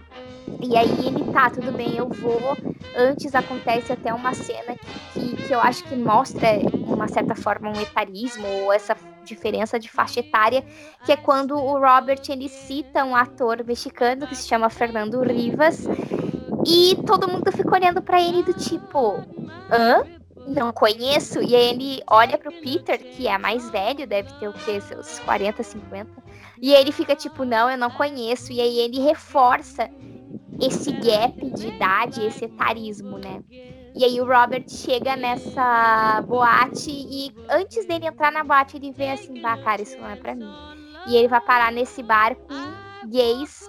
[0.63, 2.57] E aí ele tá, tudo bem, eu vou.
[2.97, 4.77] Antes acontece até uma cena
[5.13, 6.49] que, que, eu acho que mostra,
[6.87, 10.65] uma certa forma, um etarismo, ou essa diferença de faixa etária,
[11.05, 15.87] que é quando o Robert ele cita um ator mexicano que se chama Fernando Rivas,
[16.67, 19.25] e todo mundo fica olhando para ele do tipo,
[19.71, 20.20] hã?
[20.51, 21.41] Não conheço.
[21.41, 24.81] E aí ele olha pro Peter, que é mais velho, deve ter o quê?
[24.81, 26.11] Seus 40, 50.
[26.61, 28.53] E ele fica tipo, não, eu não conheço.
[28.53, 29.89] E aí ele reforça
[30.61, 33.41] esse gap de idade, esse etarismo, né?
[33.95, 39.11] E aí o Robert chega nessa boate e antes dele entrar na boate, ele vê
[39.11, 40.51] assim, bah, cara, isso não é pra mim.
[41.07, 43.69] E ele vai parar nesse bar com gays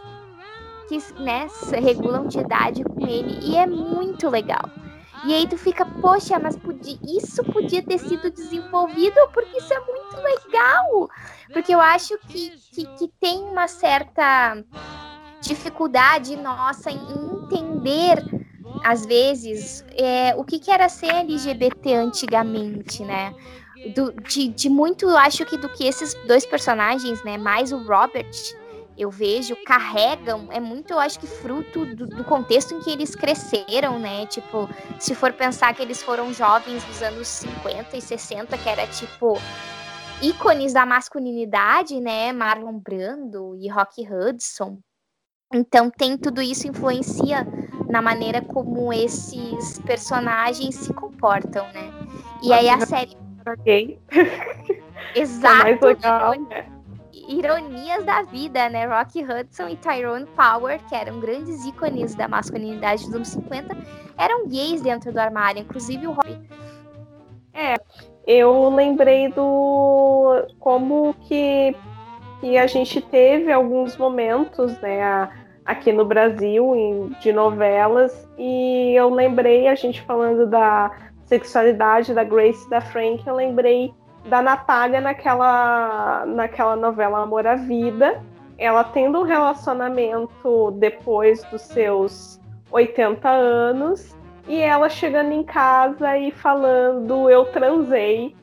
[0.88, 1.48] que, né,
[1.82, 3.40] regulam de idade com ele.
[3.42, 4.70] E é muito legal.
[5.24, 9.80] E aí tu fica, poxa, mas podia, isso podia ter sido desenvolvido porque isso é
[9.80, 11.10] muito legal.
[11.54, 14.64] Porque eu acho que, que, que tem uma certa
[15.42, 18.24] dificuldade nossa em entender,
[18.84, 23.34] às vezes, é, o que, que era ser LGBT antigamente, né?
[23.96, 27.38] Do, de, de muito, acho que do que esses dois personagens, né?
[27.38, 28.32] Mais o Robert,
[28.98, 33.16] eu vejo, carregam, é muito, eu acho que fruto do, do, contexto em que eles
[33.16, 34.26] cresceram, né?
[34.28, 34.70] Tipo,
[35.00, 39.38] se for pensar que eles foram jovens dos anos 50 e 60, que era tipo
[40.22, 42.32] ícones da masculinidade, né?
[42.32, 44.80] Marlon Brando e Rock Hudson.
[45.54, 47.46] Então tem tudo isso influencia
[47.90, 51.92] na maneira como esses personagens se comportam, né?
[52.44, 53.18] E aí a série.
[55.16, 55.68] Exato.
[55.68, 56.81] É mais legal, né?
[57.14, 58.86] Ironias da vida, né?
[58.86, 63.76] Rock Hudson e Tyrone Power, que eram grandes ícones da masculinidade dos anos 50,
[64.18, 66.40] eram gays dentro do armário, inclusive o Robbie.
[67.54, 67.76] É,
[68.26, 71.76] eu lembrei do como que,
[72.40, 75.30] que a gente teve alguns momentos, né?
[75.64, 80.92] Aqui no Brasil em, de novelas e eu lembrei a gente falando da
[81.26, 83.94] sexualidade da Grace e da Frank, eu lembrei
[84.26, 88.22] da Natália naquela naquela novela Amor à Vida,
[88.58, 92.40] ela tendo um relacionamento depois dos seus
[92.72, 94.16] 80 anos
[94.48, 98.36] e ela chegando em casa e falando eu transei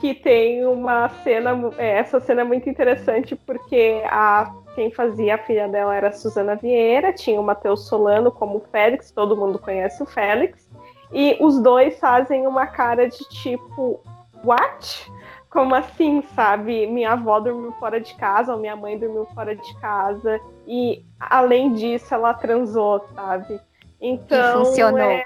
[0.00, 5.38] que tem uma cena é, essa cena é muito interessante porque a quem fazia a
[5.38, 10.02] filha dela era a Suzana Vieira, tinha o Matheus Solano como Félix, todo mundo conhece
[10.02, 10.68] o Félix.
[11.10, 14.00] E os dois fazem uma cara de tipo,
[14.44, 15.10] what?
[15.56, 16.86] Como assim, sabe?
[16.86, 21.72] Minha avó dormiu fora de casa, ou minha mãe dormiu fora de casa, e além
[21.72, 23.58] disso ela transou, sabe?
[23.98, 24.60] Então.
[24.60, 25.00] E funcionou.
[25.00, 25.24] É...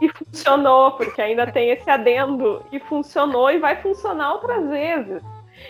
[0.00, 5.20] E funcionou, porque ainda tem esse adendo e funcionou e vai funcionar outras vezes.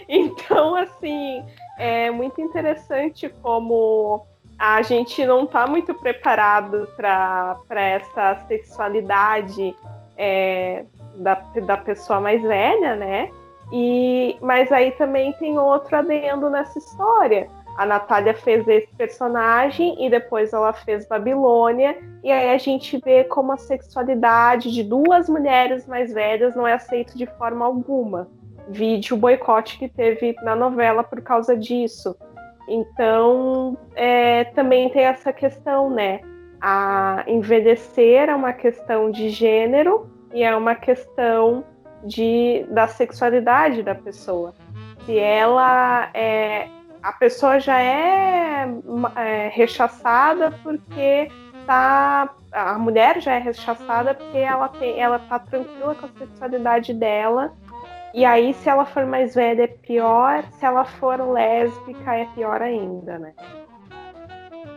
[0.07, 1.43] Então, assim,
[1.79, 4.27] é muito interessante como
[4.59, 9.75] a gente não está muito preparado para essa sexualidade
[10.15, 10.85] é,
[11.17, 13.31] da, da pessoa mais velha, né?
[13.77, 17.49] E, mas aí também tem outro adendo nessa história.
[17.77, 23.25] A Natália fez esse personagem e depois ela fez Babilônia, e aí a gente vê
[23.25, 28.29] como a sexualidade de duas mulheres mais velhas não é aceita de forma alguma.
[28.69, 32.17] Vide o boicote que teve na novela por causa disso.
[32.69, 36.21] Então, é, também tem essa questão, né?
[36.61, 41.65] A envelhecer é uma questão de gênero e é uma questão
[42.05, 44.55] de, da sexualidade da pessoa.
[45.05, 46.69] Se ela é.
[47.03, 48.67] A pessoa já é,
[49.17, 51.29] é rechaçada porque
[51.67, 52.31] tá.
[52.51, 57.53] A mulher já é rechaçada porque ela, tem, ela tá tranquila com a sexualidade dela
[58.15, 60.45] e aí, se ela for mais velha, é pior.
[60.53, 63.35] Se ela for lésbica, é pior ainda, né?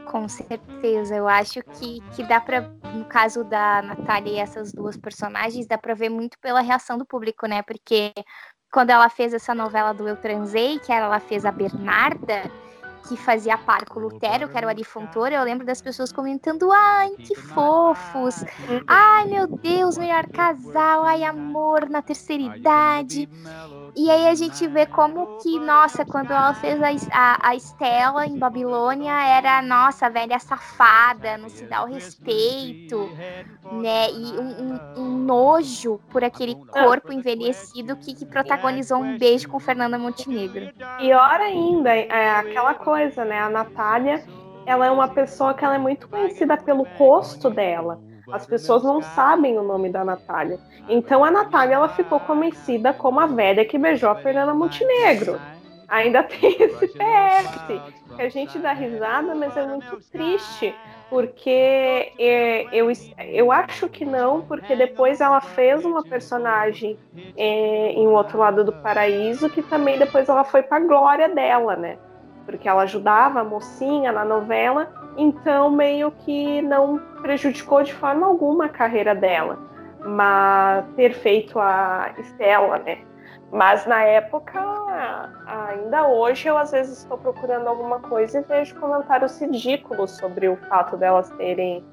[0.10, 1.16] Com certeza.
[1.16, 2.62] Eu acho que, que dá pra,
[2.94, 7.06] no caso da Natália e essas duas personagens, dá pra ver muito pela reação do
[7.06, 7.62] público, né?
[7.62, 8.14] Porque
[8.72, 12.50] quando ela fez essa novela do Eu Transei, que ela fez a Bernarda,
[13.08, 16.12] que fazia par com o Lutero, que era o Ari Fontoura, eu lembro das pessoas
[16.12, 18.44] comentando: ai, que fofos!
[18.88, 23.30] Ai, meu Deus, melhor casal, ai, amor na terceira idade.
[23.96, 28.26] E aí a gente vê como que, nossa, quando ela fez a, a, a Estela
[28.28, 33.10] em Babilônia, era, nossa, velha safada, não se dá o respeito,
[33.72, 34.12] né?
[34.12, 39.60] E um, um, um nojo por aquele corpo envelhecido que, que protagonizou um beijo com
[39.60, 40.72] Fernanda Montenegro.
[41.00, 43.40] Pior ainda, é aquela coisa, né?
[43.40, 44.24] A Natália,
[44.66, 48.00] ela é uma pessoa que ela é muito conhecida pelo rosto dela.
[48.32, 50.60] As pessoas não sabem o nome da Natália.
[50.90, 55.40] Então a Natália ela ficou conhecida como a velha que beijou a Fernanda Montenegro.
[55.88, 60.76] Ainda tem esse PS que a gente dá risada, mas é muito triste
[61.10, 66.98] porque é, eu, eu acho que não, porque depois ela fez uma personagem
[67.38, 71.30] é, em um outro lado do paraíso que também depois ela foi para a glória
[71.30, 71.98] dela, né?
[72.48, 78.66] Porque ela ajudava a mocinha na novela então meio que não prejudicou de forma alguma
[78.66, 79.58] a carreira dela,
[80.06, 83.00] mas ter feito a Estela, né?
[83.52, 84.62] Mas na época,
[85.48, 90.58] ainda hoje, eu às vezes estou procurando alguma coisa e vejo comentários ridículos sobre o
[90.68, 91.84] fato delas terem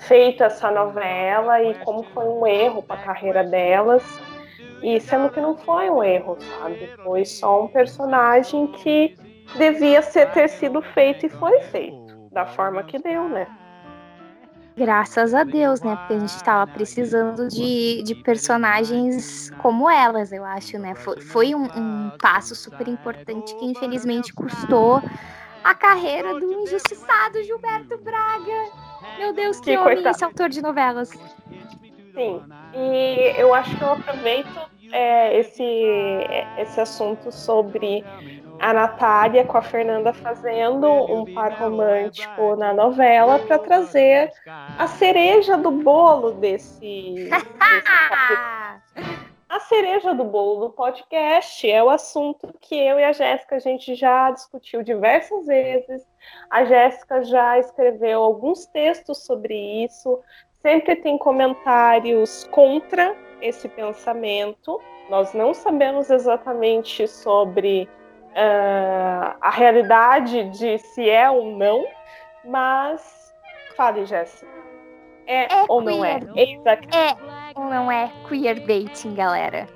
[0.00, 4.02] feito essa novela e como foi um erro para a carreira delas.
[4.82, 6.90] E sendo que não foi um erro, sabe?
[7.04, 9.14] Foi só um personagem que
[9.56, 13.46] devia ser, ter sido feito e foi feito da forma que deu, né?
[14.76, 15.94] Graças a Deus, né?
[15.96, 20.94] Porque a gente estava precisando de, de personagens como elas, eu acho, né?
[20.94, 25.02] Foi, foi um, um passo super importante que infelizmente custou
[25.62, 28.70] a carreira do injustiçado Gilberto Braga.
[29.18, 30.16] Meu Deus, que, que homem coitado.
[30.16, 31.10] esse autor de novelas.
[32.14, 32.42] Sim,
[32.74, 35.64] e eu acho que eu aproveito é, esse,
[36.58, 38.04] esse assunto sobre
[38.62, 44.30] a Natália com a Fernanda fazendo um par romântico na novela para trazer
[44.78, 46.80] a cereja do bolo desse,
[47.26, 49.12] desse
[49.48, 53.58] a cereja do bolo do podcast é o assunto que eu e a Jéssica a
[53.58, 56.06] gente já discutiu diversas vezes.
[56.48, 59.54] A Jéssica já escreveu alguns textos sobre
[59.84, 60.20] isso.
[60.62, 64.80] Sempre tem comentários contra esse pensamento.
[65.10, 67.88] Nós não sabemos exatamente sobre
[68.32, 71.86] uh, a realidade de se é ou não,
[72.44, 73.32] mas
[73.76, 74.50] fale, Jéssica.
[75.26, 75.94] É, é, ou queer.
[75.94, 76.18] não é?
[76.92, 77.16] É
[77.54, 79.68] ou não é queerbaiting, galera?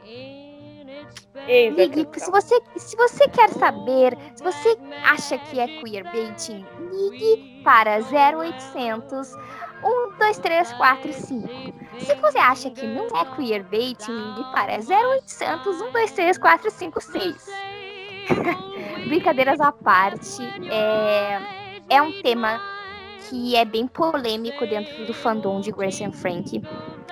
[1.70, 7.98] Ligue, se você, se você quer saber, se você acha que é queerbaiting, ligue para
[7.98, 9.32] 0800
[9.84, 11.48] 1, 2, 3, 4, 5.
[12.00, 17.00] Se você acha que não é queerbaiting, ligue para 0800 1, 2, 3, 4, 5,
[17.00, 17.65] 6.
[19.08, 21.40] Brincadeiras à parte, é,
[21.88, 22.60] é um tema
[23.28, 26.62] que é bem polêmico dentro do fandom de Grace and Frank,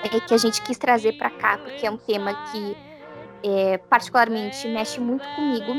[0.03, 2.77] é, que a gente quis trazer para cá, porque é um tema que
[3.43, 5.75] é, particularmente mexe muito comigo.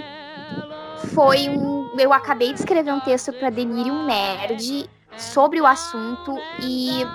[1.14, 1.90] Foi um.
[1.98, 7.06] Eu acabei de escrever um texto para Delirium Nerd sobre o assunto e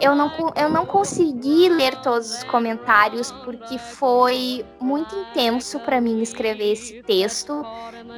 [0.00, 6.20] eu não, eu não consegui ler todos os comentários porque foi muito intenso para mim
[6.20, 7.62] escrever esse texto,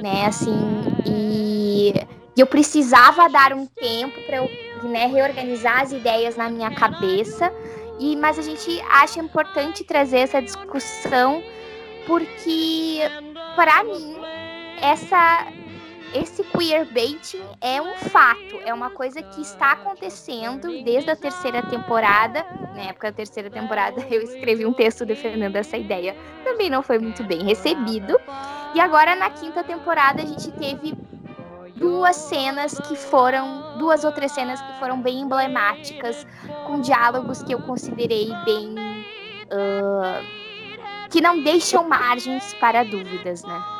[0.01, 0.25] né?
[0.25, 0.57] Assim,
[1.05, 1.93] e,
[2.35, 4.49] e eu precisava dar um tempo para eu
[4.83, 7.51] né, reorganizar as ideias na minha cabeça.
[7.99, 11.43] E, mas a gente acha importante trazer essa discussão
[12.07, 12.99] porque,
[13.55, 14.15] para mim,
[14.81, 15.47] essa
[16.13, 22.45] esse queerbaiting é um fato, é uma coisa que está acontecendo desde a terceira temporada.
[22.75, 26.15] Na época da terceira temporada, eu escrevi um texto defendendo essa ideia.
[26.43, 28.19] Também não foi muito bem recebido.
[28.73, 30.93] E agora, na quinta temporada, a gente teve
[31.75, 33.77] duas cenas que foram.
[33.77, 36.25] duas outras cenas que foram bem emblemáticas,
[36.65, 38.75] com diálogos que eu considerei bem.
[39.51, 40.39] Uh,
[41.09, 43.78] que não deixam margens para dúvidas, né?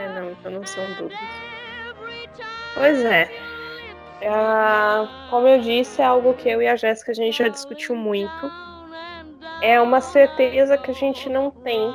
[0.00, 1.18] É, não, então não são dúvidas.
[2.74, 3.30] Pois é.
[4.22, 4.30] é.
[5.28, 8.50] como eu disse, é algo que eu e a Jéssica a gente já discutiu muito.
[9.60, 11.92] É uma certeza que a gente não tem.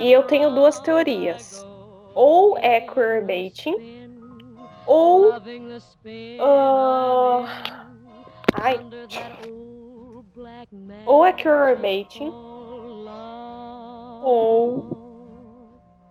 [0.00, 1.66] E eu tenho duas teorias.
[2.14, 3.74] Ou é queerbaiting,
[4.86, 5.30] ou.
[5.30, 7.46] Uh,
[8.52, 8.78] ai.
[11.06, 12.30] Ou é queerbaiting,
[14.22, 15.03] ou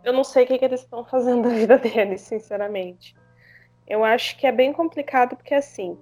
[0.03, 3.15] eu não sei o que, que eles estão fazendo da vida deles, sinceramente.
[3.87, 5.97] Eu acho que é bem complicado porque assim,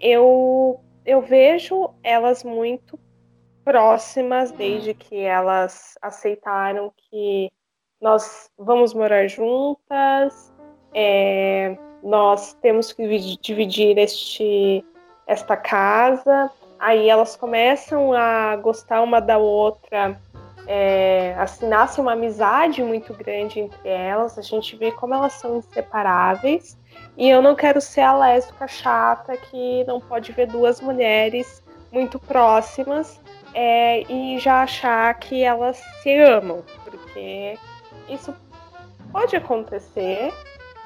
[0.00, 2.98] eu eu vejo elas muito
[3.64, 7.50] próximas desde que elas aceitaram que
[8.00, 10.52] nós vamos morar juntas,
[10.94, 14.84] é, nós temos que dividir este
[15.26, 16.50] esta casa.
[16.78, 20.20] Aí elas começam a gostar uma da outra
[20.66, 24.38] é, assinasse uma amizade muito grande entre elas.
[24.38, 26.78] A gente vê como elas são inseparáveis.
[27.16, 31.62] E eu não quero ser a lésbica chata que não pode ver duas mulheres
[31.92, 33.20] muito próximas
[33.54, 37.56] é, e já achar que elas se amam, porque
[38.08, 38.34] isso
[39.12, 40.32] pode acontecer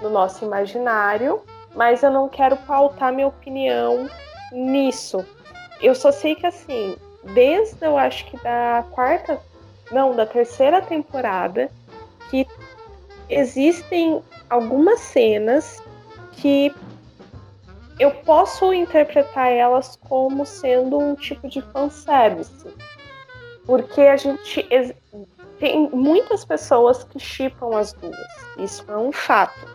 [0.02, 1.42] no nosso imaginário,
[1.74, 4.08] mas eu não quero pautar minha opinião
[4.52, 5.24] nisso.
[5.80, 9.40] Eu só sei que assim, desde eu acho que da quarta
[9.90, 11.70] não, da terceira temporada,
[12.30, 12.46] que
[13.28, 15.82] existem algumas cenas
[16.32, 16.74] que
[17.98, 22.66] eu posso interpretar elas como sendo um tipo de fanservice.
[23.66, 24.66] Porque a gente
[25.58, 28.16] tem muitas pessoas que chipam as duas.
[28.58, 29.66] Isso é um fato.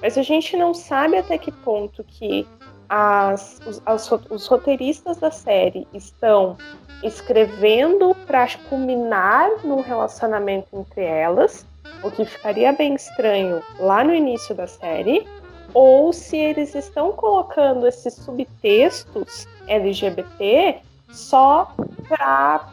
[0.00, 2.46] Mas a gente não sabe até que ponto que
[2.88, 6.56] as, os, as, os roteiristas da série estão
[7.02, 11.66] escrevendo para culminar num relacionamento entre elas,
[12.02, 15.26] o que ficaria bem estranho lá no início da série,
[15.74, 20.80] ou se eles estão colocando esses subtextos LGBT
[21.10, 21.74] só
[22.08, 22.68] para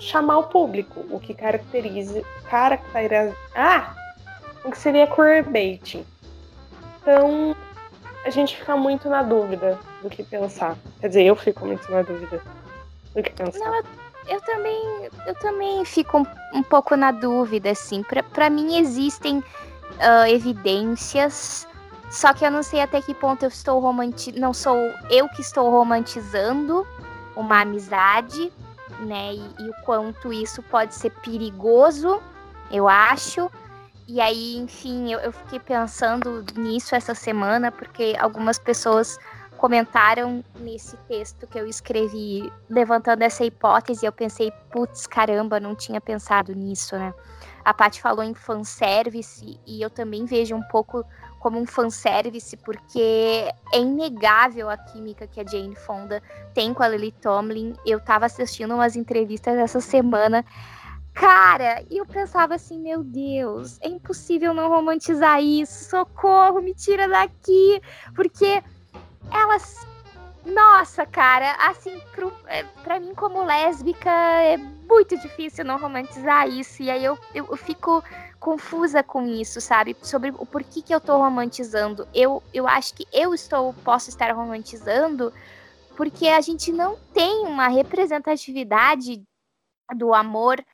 [0.00, 3.94] chamar o público, o que caracteriza, caracteriza ah,
[4.64, 6.04] o que seria queerbaiting.
[7.00, 7.56] Então,
[8.28, 10.76] a gente fica muito na dúvida do que pensar.
[11.00, 12.40] Quer dizer, eu fico muito na dúvida
[13.14, 13.58] do que pensar.
[13.58, 13.84] Não, eu,
[14.28, 18.04] eu também, eu também fico um, um pouco na dúvida, assim.
[18.32, 21.66] Para mim existem uh, evidências,
[22.10, 24.40] só que eu não sei até que ponto eu estou romantizando.
[24.40, 24.76] Não sou
[25.10, 26.86] eu que estou romantizando
[27.34, 28.52] uma amizade,
[29.00, 29.32] né?
[29.32, 32.20] E, e o quanto isso pode ser perigoso,
[32.70, 33.50] eu acho.
[34.08, 39.18] E aí, enfim, eu, eu fiquei pensando nisso essa semana, porque algumas pessoas
[39.58, 46.00] comentaram nesse texto que eu escrevi levantando essa hipótese, eu pensei, putz, caramba, não tinha
[46.00, 47.12] pensado nisso, né?
[47.62, 51.04] A Paty falou em fanservice e eu também vejo um pouco
[51.38, 56.22] como um fanservice, porque é inegável a química que a Jane Fonda
[56.54, 57.74] tem com a Lily Tomlin.
[57.84, 60.44] Eu tava assistindo umas entrevistas essa semana.
[61.14, 67.08] Cara, e eu pensava assim, meu Deus, é impossível não romantizar isso, socorro, me tira
[67.08, 67.80] daqui,
[68.14, 68.62] porque
[69.32, 69.86] elas.
[70.46, 76.82] Nossa, cara, assim, pro, é, pra mim, como lésbica, é muito difícil não romantizar isso.
[76.82, 78.02] E aí eu, eu, eu fico
[78.38, 79.94] confusa com isso, sabe?
[80.02, 82.08] Sobre o porquê que eu tô romantizando.
[82.14, 85.32] Eu, eu acho que eu estou, posso estar romantizando
[85.96, 89.22] porque a gente não tem uma representatividade
[89.96, 90.64] do amor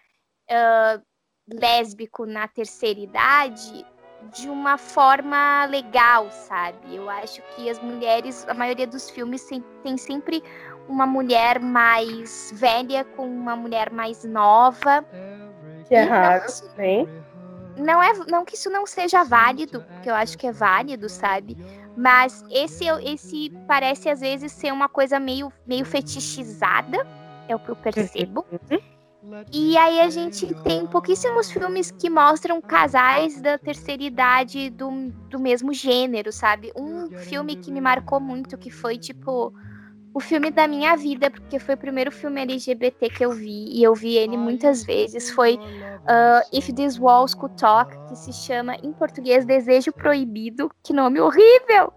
[0.51, 1.03] uh,
[1.49, 3.87] lésbico na terceira idade
[4.33, 6.95] de uma forma legal, sabe?
[6.95, 9.47] Eu acho que as mulheres, a maioria dos filmes
[9.83, 10.43] tem sempre
[10.89, 15.05] uma mulher mais velha com uma mulher mais nova.
[15.87, 16.47] Que é raro,
[16.79, 17.09] hein?
[17.77, 21.57] Não é, não que isso não seja válido, porque eu acho que é válido, sabe?
[21.97, 27.07] Mas esse, esse parece às vezes ser uma coisa meio, meio fetichizada,
[27.49, 28.47] é o que eu percebo.
[29.53, 35.39] E aí a gente tem pouquíssimos filmes que mostram casais da terceira idade do, do
[35.39, 36.73] mesmo gênero, sabe?
[36.77, 39.53] Um filme que me marcou muito, que foi tipo
[40.13, 43.83] o filme da minha vida, porque foi o primeiro filme LGBT que eu vi, e
[43.83, 48.77] eu vi ele muitas vezes, foi uh, If These Walls Could Talk, que se chama
[48.77, 51.93] em português Desejo Proibido, que nome horrível!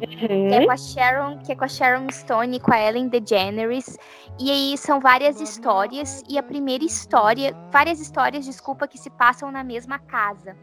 [0.00, 0.48] Uhum.
[0.48, 3.08] Que é com a Sharon, que é com a Sharon Stone e com a Ellen
[3.08, 3.98] DeGeneres.
[4.38, 9.50] E aí são várias histórias, e a primeira história, várias histórias, desculpa, que se passam
[9.50, 10.56] na mesma casa.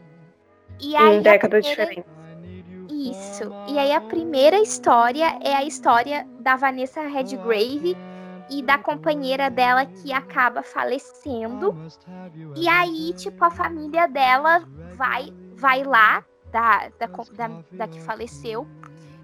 [0.80, 1.86] E aí, em décadas primeira...
[1.88, 2.22] diferentes.
[2.90, 3.50] Isso.
[3.68, 7.96] E aí a primeira história é a história da Vanessa Redgrave
[8.50, 11.74] e da companheira dela que acaba falecendo.
[12.54, 14.64] E aí, tipo, a família dela
[14.94, 18.66] vai vai lá da, da, da, da que faleceu.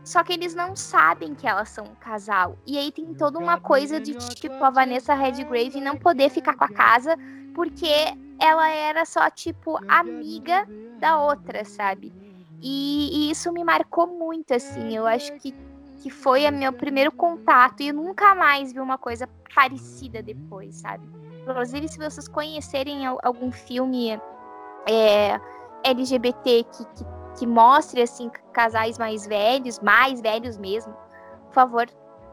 [0.04, 2.56] Só que eles não sabem que elas são um casal.
[2.66, 6.64] E aí tem toda uma coisa de tipo a Vanessa Redgrave não poder ficar com
[6.64, 7.16] a casa
[7.54, 7.92] porque
[8.40, 10.66] ela era só tipo amiga
[10.98, 12.12] da outra, sabe?
[12.60, 14.96] E, e, isso me marcou muito, assim.
[14.96, 15.54] Eu acho que,
[16.02, 17.82] que foi o meu primeiro contato.
[17.82, 21.06] E eu nunca mais vi uma coisa parecida depois, sabe?
[21.42, 24.20] Inclusive, se vocês conhecerem algum filme
[24.88, 25.40] é,
[25.84, 27.04] LGBT que, que,
[27.38, 30.92] que, mostre, assim, casais mais velhos, mais velhos mesmo,
[31.46, 31.86] por favor,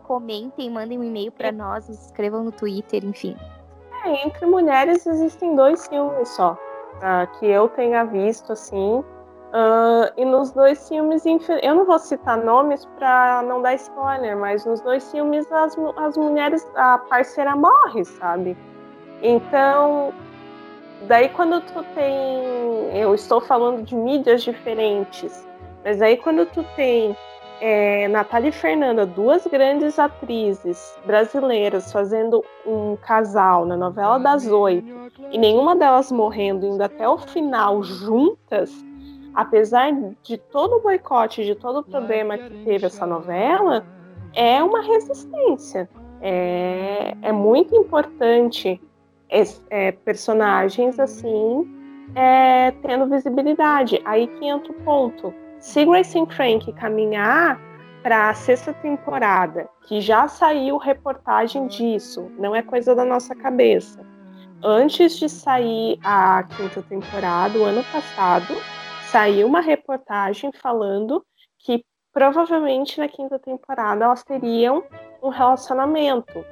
[0.03, 3.35] comentem, mandem um e-mail para nós, escrevam no Twitter, enfim.
[4.03, 6.57] É, entre mulheres existem dois filmes só.
[7.01, 9.03] Ah, que eu tenha visto, assim,
[9.55, 14.65] Uh, e nos dois filmes, eu não vou citar nomes para não dar spoiler, mas
[14.65, 18.57] nos dois filmes as, as mulheres, a parceira morre, sabe?
[19.21, 20.13] Então,
[21.07, 22.97] daí quando tu tem.
[22.97, 25.45] Eu estou falando de mídias diferentes,
[25.83, 27.15] mas aí quando tu tem
[27.61, 34.87] é, Natália e Fernanda, duas grandes atrizes brasileiras fazendo um casal na novela das oito,
[35.31, 38.71] e nenhuma delas morrendo, indo até o final juntas
[39.35, 39.91] apesar
[40.23, 43.85] de todo o boicote, de todo o problema que teve essa novela,
[44.33, 45.89] é uma resistência.
[46.21, 48.81] É, é muito importante
[49.29, 51.67] é, personagens assim
[52.15, 54.01] é, tendo visibilidade.
[54.05, 55.33] Aí que entra o ponto.
[55.59, 57.59] Se Grace and Frank caminhar
[58.03, 63.99] para a sexta temporada, que já saiu reportagem disso, não é coisa da nossa cabeça.
[64.63, 68.53] Antes de sair a quinta temporada, o ano passado,
[69.11, 71.25] saiu uma reportagem falando
[71.59, 71.83] que
[72.13, 74.83] provavelmente na quinta temporada elas teriam
[75.21, 76.45] um relacionamento,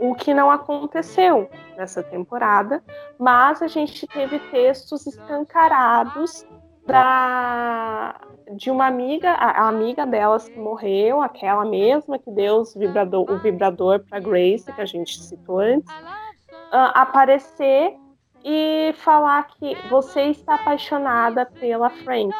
[0.00, 2.82] o que não aconteceu nessa temporada,
[3.18, 6.46] mas a gente teve textos escancarados
[6.86, 8.16] da
[8.56, 14.00] de uma amiga, a, amiga delas que morreu, aquela mesma que deu vibrador, o vibrador
[14.00, 17.94] para Grace, que a gente citou antes, uh, aparecer
[18.44, 22.34] e falar que você está apaixonada pela Frank.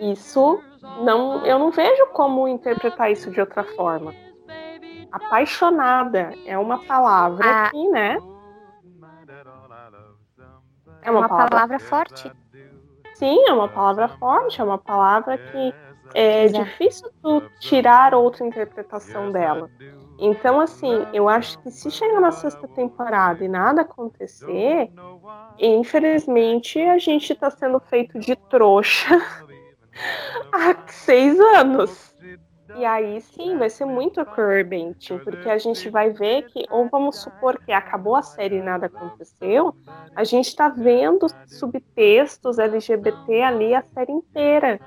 [0.00, 0.62] Isso
[1.02, 4.14] não, eu não vejo como interpretar isso de outra forma.
[5.16, 7.70] Apaixonada é uma palavra ah.
[7.70, 8.18] que, né?
[11.02, 11.50] É uma, uma palavra...
[11.50, 12.32] palavra forte.
[13.14, 15.74] Sim, é uma palavra forte, é uma palavra que
[16.12, 16.64] é Exato.
[16.64, 19.70] difícil tu tirar outra interpretação dela.
[20.18, 24.90] Então, assim, eu acho que se chegar na sexta temporada e nada acontecer,
[25.58, 29.20] infelizmente a gente está sendo feito de trouxa
[30.52, 32.15] há seis anos.
[32.74, 37.20] E aí sim, vai ser muito curvent, porque a gente vai ver que, ou vamos
[37.20, 39.74] supor que acabou a série e nada aconteceu,
[40.14, 44.80] a gente está vendo subtextos LGBT ali a série inteira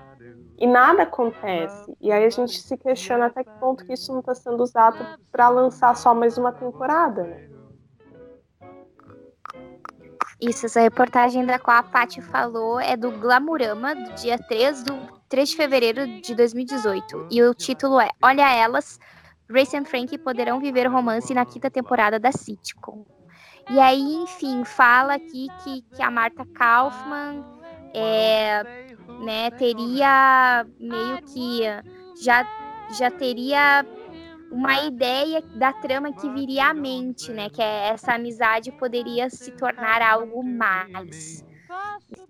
[0.58, 1.96] e nada acontece.
[2.02, 4.98] E aí a gente se questiona até que ponto que isso não está sendo usado
[5.32, 7.50] para lançar só mais uma temporada, né?
[10.42, 15.19] Isso, essa reportagem da qual a Paty falou é do Glamurama, do dia 3, do
[15.30, 17.28] 3 de fevereiro de 2018.
[17.32, 19.00] E o título é Olha Elas,
[19.48, 23.06] Grace and Frank poderão viver romance na quinta temporada da sitcom.
[23.70, 27.46] E aí, enfim, fala aqui que, que a Marta Kaufman
[27.94, 28.64] é,
[29.24, 31.62] né, teria meio que
[32.24, 32.44] já,
[32.98, 33.86] já teria
[34.52, 37.50] uma ideia da trama que viria à mente, né?
[37.50, 41.46] Que é essa amizade poderia se tornar algo mais.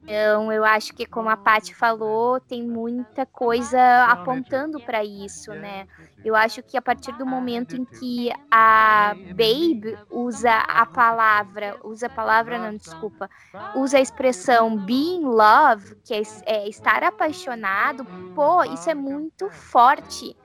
[0.04, 5.88] Então, eu acho que, como a Paty falou, tem muita coisa apontando para isso, né?
[6.26, 12.08] Eu acho que a partir do momento em que a Babe usa a palavra, usa
[12.08, 13.30] a palavra, não, desculpa,
[13.76, 18.06] usa a expressão be in love, que é, é estar apaixonado,
[18.36, 20.36] pô, isso é muito forte,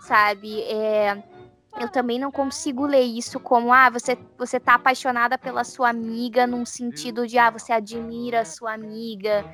[0.00, 0.62] sabe?
[0.62, 1.22] É,
[1.80, 6.46] eu também não consigo ler isso como ah, você você tá apaixonada pela sua amiga
[6.46, 9.44] num sentido de ah, você admira a sua amiga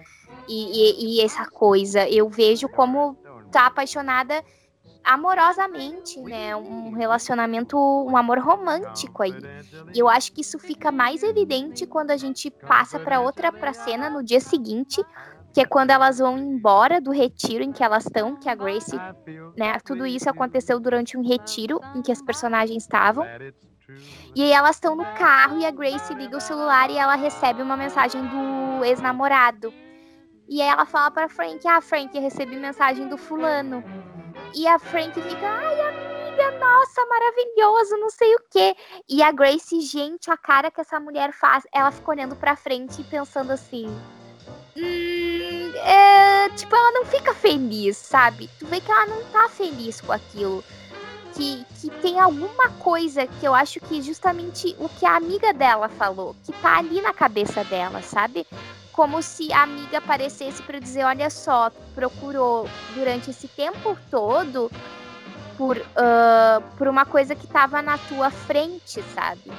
[0.49, 2.09] e, e, e essa coisa.
[2.09, 3.19] Eu vejo como
[3.51, 4.43] tá apaixonada
[5.05, 6.57] amorosamente, né?
[6.57, 9.47] Um relacionamento, um amor romântico aí.
[9.95, 13.73] E eu acho que isso fica mais evidente quando a gente passa para outra pra
[13.75, 15.05] cena no dia seguinte,
[15.55, 18.99] que é quando elas vão embora do retiro em que elas estão, que a Grace,
[19.57, 19.79] né?
[19.85, 23.25] Tudo isso aconteceu durante um retiro em que as personagens estavam.
[24.35, 27.63] E aí elas estão no carro e a Grace liga o celular e ela recebe
[27.63, 29.73] uma mensagem do ex-namorado.
[30.49, 33.85] E aí ela fala para Frank: "Ah, Frank, eu recebi mensagem do fulano".
[34.57, 38.75] E a Frank fica: "Ai, amiga, nossa, maravilhoso, não sei o quê".
[39.09, 43.03] E a Grace, gente, a cara que essa mulher faz, ela fica olhando para frente
[43.03, 43.87] e pensando assim:
[44.77, 45.34] Hum,
[45.77, 48.49] é, tipo, ela não fica feliz, sabe?
[48.59, 50.65] Tu vê que ela não tá feliz com aquilo.
[51.35, 55.89] Que, que tem alguma coisa que eu acho que justamente o que a amiga dela
[55.89, 58.47] falou, que tá ali na cabeça dela, sabe?
[58.93, 64.71] Como se a amiga aparecesse para dizer: olha só, procurou durante esse tempo todo
[65.57, 69.51] por, uh, por uma coisa que tava na tua frente, sabe?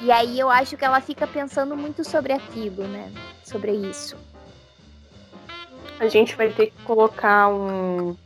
[0.00, 3.10] E aí eu acho que ela fica pensando muito sobre aquilo, né?
[3.42, 4.16] Sobre isso.
[5.98, 8.16] A gente vai ter que colocar um,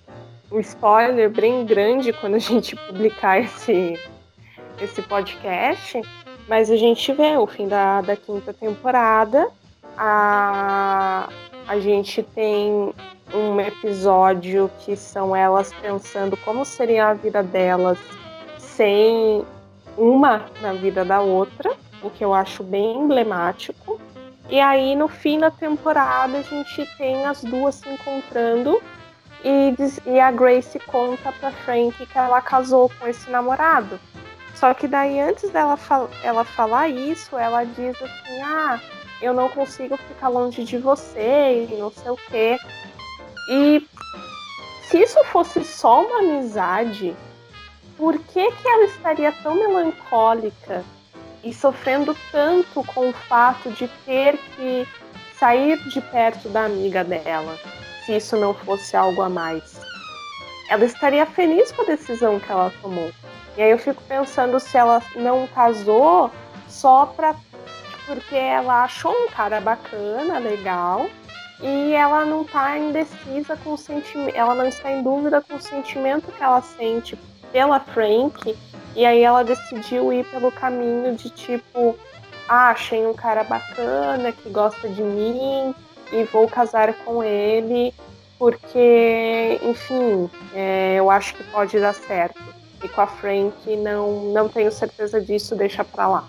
[0.50, 3.98] um spoiler bem grande quando a gente publicar esse,
[4.80, 6.00] esse podcast.
[6.48, 9.48] Mas a gente vê o fim da, da quinta temporada.
[9.96, 11.28] A,
[11.66, 12.92] a gente tem
[13.34, 17.98] um episódio que são elas pensando como seria a vida delas
[18.56, 19.44] sem
[19.96, 24.00] uma na vida da outra, o que eu acho bem emblemático.
[24.48, 28.82] E aí, no fim da temporada, a gente tem as duas se encontrando
[29.44, 34.00] e, diz, e a Grace conta pra Frank que ela casou com esse namorado.
[34.54, 38.80] Só que daí, antes dela fal ela falar isso, ela diz assim: Ah,
[39.20, 42.58] eu não consigo ficar longe de você e não sei o quê.
[43.50, 43.86] E
[44.88, 47.14] se isso fosse só uma amizade,
[47.96, 50.84] por que, que ela estaria tão melancólica
[51.48, 54.86] e sofrendo tanto com o fato de ter que
[55.38, 57.56] sair de perto da amiga dela,
[58.04, 59.80] se isso não fosse algo a mais?
[60.68, 63.10] Ela estaria feliz com a decisão que ela tomou.
[63.56, 66.30] E aí eu fico pensando se ela não casou
[66.68, 67.34] só pra,
[68.06, 71.08] porque ela achou um cara bacana, legal,
[71.62, 75.62] e ela não está indecisa com o sentimento, ela não está em dúvida com o
[75.62, 77.16] sentimento que ela sente
[77.52, 78.56] pela Frank,
[78.94, 81.96] e aí ela decidiu ir pelo caminho de tipo,
[82.48, 85.74] ah, achei um cara bacana que gosta de mim
[86.12, 87.94] e vou casar com ele,
[88.38, 92.40] porque, enfim, é, eu acho que pode dar certo.
[92.82, 96.28] E com a Frank não, não tenho certeza disso, deixa pra lá.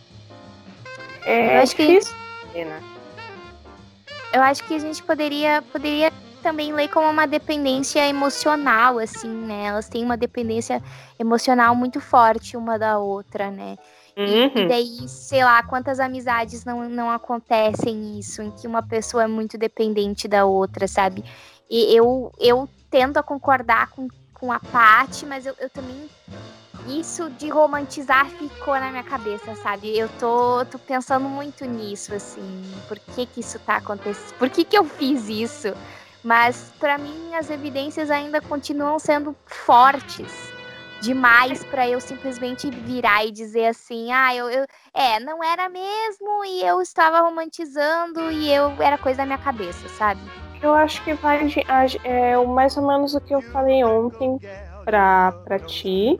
[1.24, 2.16] É eu acho difícil,
[2.52, 2.66] que...
[2.66, 2.82] né?
[4.34, 9.66] Eu acho que a gente poderia, poderia também lê como uma dependência emocional, assim, né?
[9.66, 10.82] Elas têm uma dependência
[11.18, 13.78] emocional muito forte uma da outra, né?
[14.18, 14.26] Uhum.
[14.26, 19.24] E, e, daí, sei lá, quantas amizades não, não acontecem isso, em que uma pessoa
[19.24, 21.24] é muito dependente da outra, sabe?
[21.70, 26.10] E eu, eu tento a concordar com, com a Paty, mas eu, eu também
[26.88, 29.98] isso de romantizar ficou na minha cabeça, sabe?
[29.98, 32.64] Eu tô, tô pensando muito nisso, assim.
[32.88, 34.38] Por que que isso tá acontecendo?
[34.38, 35.74] Por que que eu fiz isso?
[36.24, 40.50] Mas para mim as evidências ainda continuam sendo fortes
[41.02, 46.44] demais para eu simplesmente virar e dizer assim, ah, eu, eu, é, não era mesmo
[46.46, 50.20] e eu estava romantizando e eu era coisa da minha cabeça, sabe?
[50.62, 51.40] Eu acho que vai
[52.04, 54.38] é mais ou menos o que eu falei ontem
[54.84, 56.20] para para ti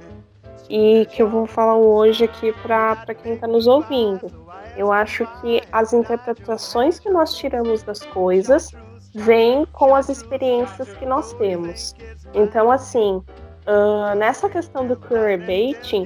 [0.70, 4.32] e que eu vou falar hoje aqui para quem está nos ouvindo.
[4.78, 8.72] Eu acho que as interpretações que nós tiramos das coisas
[9.14, 11.96] vem com as experiências que nós temos.
[12.34, 13.22] Então, assim,
[13.66, 16.06] uh, nessa questão do queerbaiting,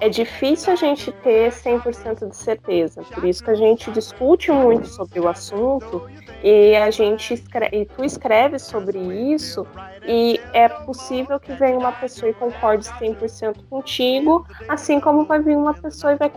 [0.00, 3.02] é difícil a gente ter 100% de certeza.
[3.02, 6.08] Por isso que a gente discute muito sobre o assunto
[6.42, 9.66] e a gente escreve, e tu escreve sobre isso
[10.04, 15.56] e é possível que venha uma pessoa e concorde 100% contigo, assim como vai vir
[15.56, 16.30] uma pessoa e vai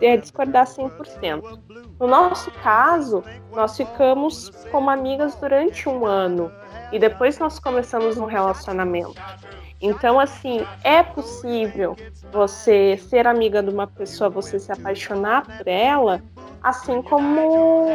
[0.00, 1.42] é, discordar 100%.
[1.98, 6.52] No nosso caso, nós ficamos como amigas durante um ano
[6.92, 9.20] e depois nós começamos um relacionamento.
[9.80, 11.96] Então, assim, é possível
[12.32, 16.20] você ser amiga de uma pessoa, você se apaixonar por ela,
[16.62, 17.86] assim como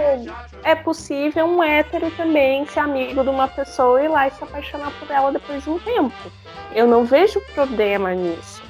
[0.64, 4.44] é possível um hétero também ser amigo de uma pessoa e ir lá e se
[4.44, 6.31] apaixonar por ela depois de um tempo.
[6.73, 8.64] Eu não vejo problema nisso.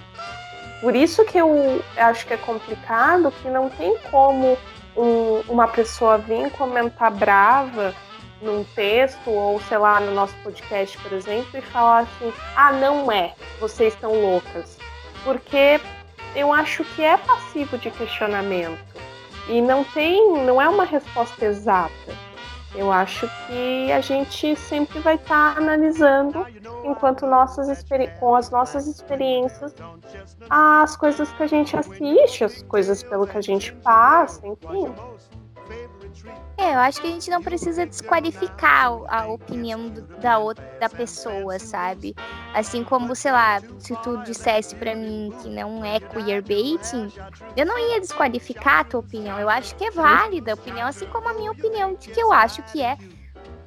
[0.81, 4.57] Por isso que eu acho que é complicado, que não tem como
[4.97, 7.93] um, uma pessoa vir comentar brava
[8.41, 13.09] num texto ou sei lá no nosso podcast, por exemplo, e falar assim: "Ah, não
[13.09, 14.77] é, vocês estão loucas".
[15.23, 15.79] Porque
[16.35, 18.93] eu acho que é passivo de questionamento
[19.47, 21.91] e não tem, não é uma resposta exata.
[22.75, 26.45] Eu acho que a gente sempre vai estar tá analisando,
[26.83, 27.85] enquanto nossas
[28.19, 29.75] com as nossas experiências,
[30.49, 34.91] as coisas que a gente assiste, as coisas pelo que a gente passa, enfim.
[36.55, 39.89] É, eu acho que a gente não precisa desqualificar a opinião
[40.21, 42.15] da outra da pessoa, sabe?
[42.53, 47.11] Assim como, sei lá, se tu dissesse para mim que não é queerbaiting,
[47.57, 49.39] eu não ia desqualificar a tua opinião.
[49.39, 52.31] Eu acho que é válida a opinião, assim como a minha opinião de que eu
[52.31, 52.97] acho que é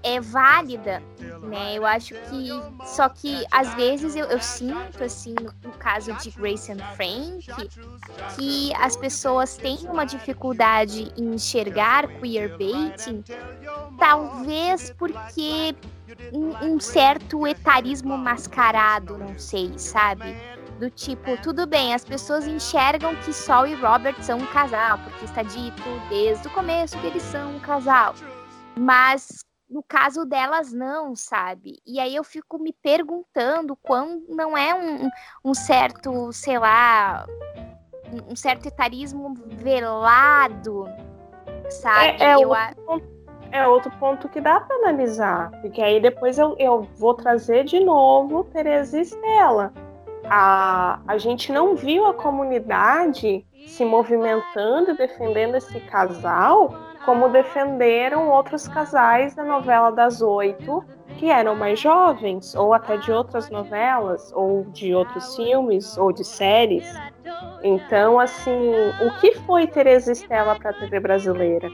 [0.06, 1.02] é válida,
[1.42, 1.74] né?
[1.76, 2.48] Eu acho que
[2.86, 5.34] só que às vezes eu, eu sinto assim
[5.64, 7.44] no, caso de Grace and Frank
[8.36, 13.24] que as pessoas têm uma dificuldade em enxergar queerbaiting,
[13.98, 15.74] talvez porque
[16.32, 20.36] um, um certo etarismo mascarado, não sei, sabe?
[20.78, 25.24] Do tipo, tudo bem, as pessoas enxergam que Sol e Robert são um casal, porque
[25.24, 28.14] está dito desde o começo que eles são um casal.
[28.78, 31.80] Mas no caso delas não, sabe?
[31.86, 35.08] E aí eu fico me perguntando quando não é um,
[35.44, 37.26] um certo, sei lá,
[38.28, 40.86] um certo etarismo velado,
[41.68, 42.22] sabe?
[42.22, 43.08] É, é, eu, outro, ponto,
[43.50, 47.80] é outro ponto que dá para analisar, porque aí depois eu, eu vou trazer de
[47.80, 49.72] novo Teresa e Estela.
[50.28, 58.28] A, a gente não viu a comunidade se movimentando e defendendo esse casal como defenderam
[58.28, 60.84] outros casais da novela das oito
[61.16, 66.24] que eram mais jovens, ou até de outras novelas, ou de outros filmes, ou de
[66.24, 66.84] séries.
[67.62, 68.70] Então, assim,
[69.00, 71.70] o que foi Teresa Estela para a TV brasileira?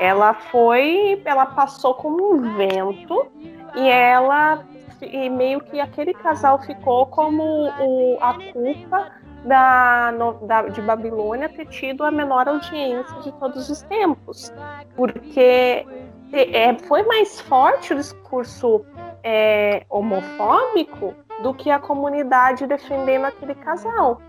[0.00, 3.26] Ela foi, ela passou como um vento
[3.74, 4.64] e ela
[5.02, 9.12] e meio que aquele casal ficou como o, a culpa
[9.46, 10.10] da,
[10.42, 14.52] da, de Babilônia ter tido a menor audiência de todos os tempos,
[14.96, 15.86] porque
[16.32, 18.84] é, foi mais forte o discurso
[19.22, 24.20] é, homofóbico do que a comunidade defendendo aquele casal.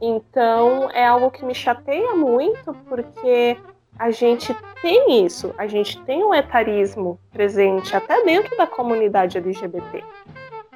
[0.00, 3.58] Então é algo que me chateia muito, porque
[3.98, 10.02] a gente tem isso, a gente tem um etarismo presente até dentro da comunidade LGBT.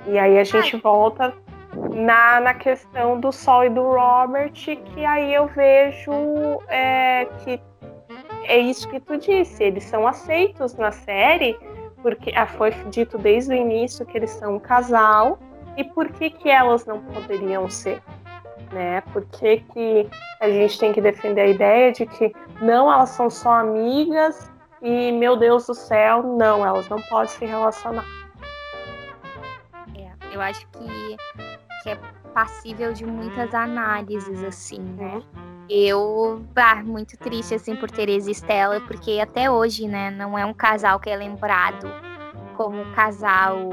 [0.07, 1.33] E aí a gente volta
[1.95, 6.12] na, na questão do Sol e do Robert, que aí eu vejo
[6.69, 7.61] é, que
[8.45, 11.57] é isso que tu disse, eles são aceitos na série,
[12.03, 15.39] porque ah, foi dito desde o início que eles são um casal,
[15.77, 18.03] e por que, que elas não poderiam ser?
[18.73, 19.01] Né?
[19.12, 20.09] Por que, que
[20.41, 24.51] a gente tem que defender a ideia de que não, elas são só amigas
[24.83, 28.05] e, meu Deus do céu, não, elas não podem se relacionar.
[29.97, 31.16] É, eu acho que
[31.85, 31.98] que é
[32.32, 35.23] passível de muitas análises, assim, né?
[35.69, 40.44] Eu, ah, muito triste, assim, por Teresa e Estela, porque até hoje, né, não é
[40.44, 41.86] um casal que é lembrado
[42.56, 43.70] como um casal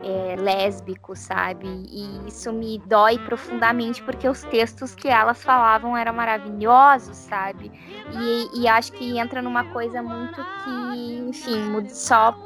[0.00, 1.66] é, lésbico, sabe?
[1.66, 7.72] E isso me dói profundamente, porque os textos que elas falavam eram maravilhosos, sabe?
[8.12, 12.36] E, e acho que entra numa coisa muito que, enfim, só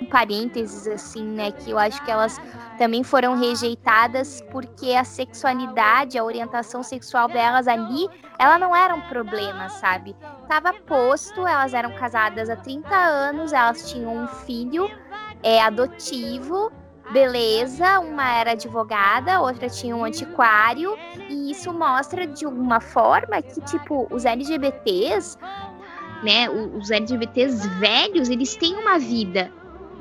[0.00, 2.40] um parênteses, assim, né, que eu acho que elas
[2.78, 8.08] também foram rejeitadas porque a sexualidade, a orientação sexual delas ali,
[8.38, 10.14] ela não era um problema, sabe?
[10.48, 14.88] Tava posto, elas eram casadas há 30 anos, elas tinham um filho
[15.42, 16.70] é, adotivo,
[17.10, 20.96] beleza, uma era advogada, outra tinha um antiquário,
[21.28, 25.38] e isso mostra de alguma forma que, tipo, os LGBTs,
[26.22, 29.50] né, os LGBTs velhos, eles têm uma vida,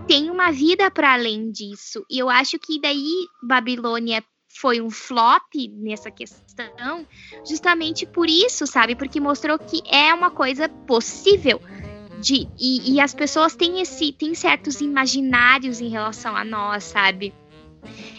[0.07, 2.05] tem uma vida para além disso.
[2.09, 7.05] E eu acho que daí Babilônia foi um flop nessa questão,
[7.47, 8.95] justamente por isso, sabe?
[8.95, 11.61] Porque mostrou que é uma coisa possível.
[12.19, 17.31] De, e, e as pessoas têm esse têm certos imaginários em relação a nós, sabe?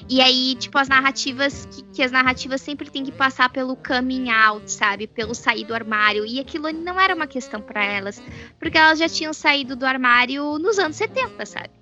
[0.09, 4.31] E aí, tipo, as narrativas, que, que, as narrativas sempre têm que passar pelo coming
[4.31, 5.06] out, sabe?
[5.06, 6.24] Pelo sair do armário.
[6.24, 8.23] E aquilo não era uma questão para elas,
[8.59, 11.77] porque elas já tinham saído do armário nos anos 70, sabe?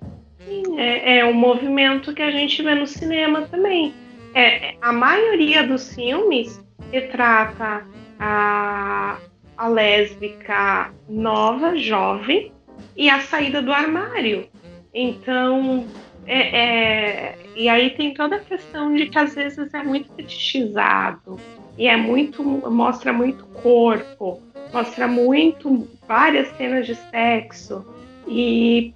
[0.77, 3.93] É, é um movimento que a gente vê no cinema também.
[4.33, 7.85] É, a maioria dos filmes retrata
[8.19, 9.17] a,
[9.57, 12.51] a lésbica nova, jovem,
[12.95, 14.47] e a saída do armário.
[14.93, 15.85] Então,
[16.25, 21.39] é, é, e aí tem toda a questão de que às vezes é muito fetichizado
[21.77, 24.41] e é muito mostra muito corpo,
[24.73, 27.85] mostra muito várias cenas de sexo
[28.27, 28.93] e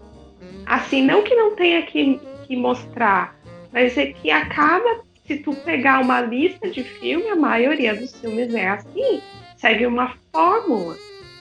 [0.65, 3.35] Assim, não que não tenha que, que mostrar,
[3.71, 8.53] mas é que acaba, se tu pegar uma lista de filme, a maioria dos filmes
[8.53, 9.21] é assim,
[9.57, 10.95] segue uma fórmula.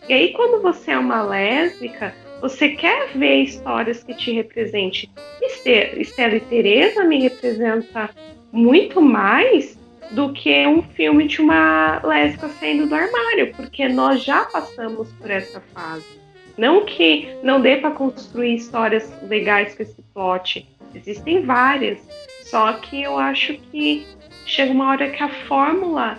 [0.09, 5.11] E aí, quando você é uma lésbica, você quer ver histórias que te representem.
[5.43, 8.11] Estela e Teresa me representa
[8.53, 9.79] muito mais
[10.11, 15.31] do que um filme de uma lésbica saindo do armário, porque nós já passamos por
[15.31, 16.20] essa fase.
[16.57, 21.99] Não que não dê para construir histórias legais com esse plot, existem várias,
[22.43, 24.07] só que eu acho que
[24.45, 26.19] chega uma hora que a fórmula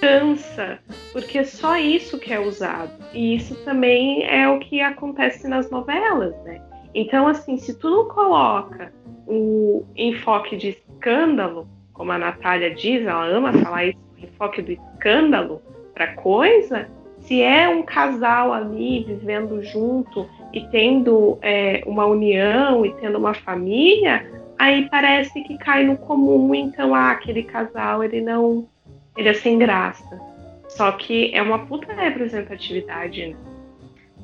[0.00, 0.78] cansa,
[1.12, 2.92] porque é só isso que é usado.
[3.12, 6.60] E isso também é o que acontece nas novelas, né?
[6.94, 8.92] Então, assim, se tu não coloca
[9.26, 14.72] o enfoque de escândalo, como a Natália diz, ela ama falar isso, o enfoque do
[14.72, 15.60] escândalo
[15.92, 16.88] para coisa,
[17.24, 23.34] se é um casal ali vivendo junto e tendo é, uma união e tendo uma
[23.34, 28.68] família, aí parece que cai no comum, então ah, aquele casal ele não
[29.16, 30.20] ele é sem graça.
[30.68, 33.36] Só que é uma puta representatividade, né?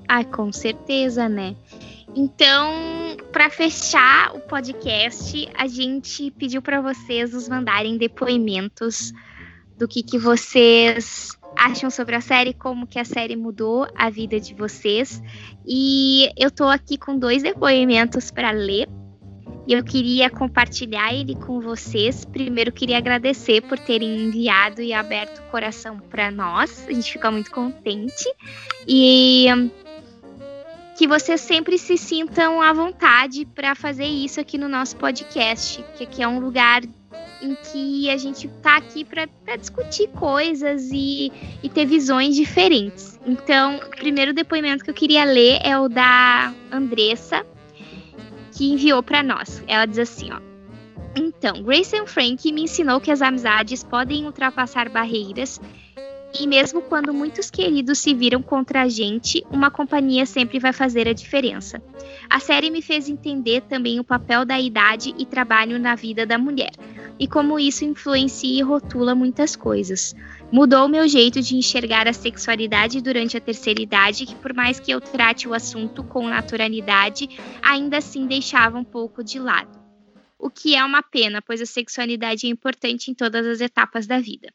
[0.09, 1.55] Ah, com certeza, né?
[2.16, 9.12] Então, para fechar o podcast, a gente pediu para vocês nos mandarem depoimentos
[9.78, 14.40] do que, que vocês acham sobre a série, como que a série mudou a vida
[14.40, 15.22] de vocês.
[15.66, 18.89] E eu tô aqui com dois depoimentos para ler.
[19.66, 22.24] E eu queria compartilhar ele com vocês.
[22.24, 26.86] Primeiro, queria agradecer por terem enviado e aberto o coração para nós.
[26.89, 28.24] A gente fica muito contente.
[28.89, 29.47] E
[31.01, 36.05] que vocês sempre se sintam à vontade para fazer isso aqui no nosso podcast, que
[36.05, 36.82] aqui é um lugar
[37.43, 41.32] em que a gente tá aqui para discutir coisas e,
[41.62, 43.19] e ter visões diferentes.
[43.27, 47.45] Então, o primeiro depoimento que eu queria ler é o da Andressa,
[48.53, 49.62] que enviou para nós.
[49.66, 50.41] Ela diz assim, ó.
[51.16, 55.61] Então, Grayson Frank me ensinou que as amizades podem ultrapassar barreiras
[56.39, 61.09] e mesmo quando muitos queridos se viram contra a gente, uma companhia sempre vai fazer
[61.09, 61.82] a diferença.
[62.28, 66.39] A série me fez entender também o papel da idade e trabalho na vida da
[66.39, 66.73] mulher,
[67.19, 70.15] e como isso influencia e rotula muitas coisas.
[70.52, 74.78] Mudou o meu jeito de enxergar a sexualidade durante a terceira idade, que por mais
[74.78, 77.28] que eu trate o assunto com naturalidade,
[77.62, 79.80] ainda assim deixava um pouco de lado.
[80.41, 84.19] O que é uma pena, pois a sexualidade é importante em todas as etapas da
[84.19, 84.49] vida.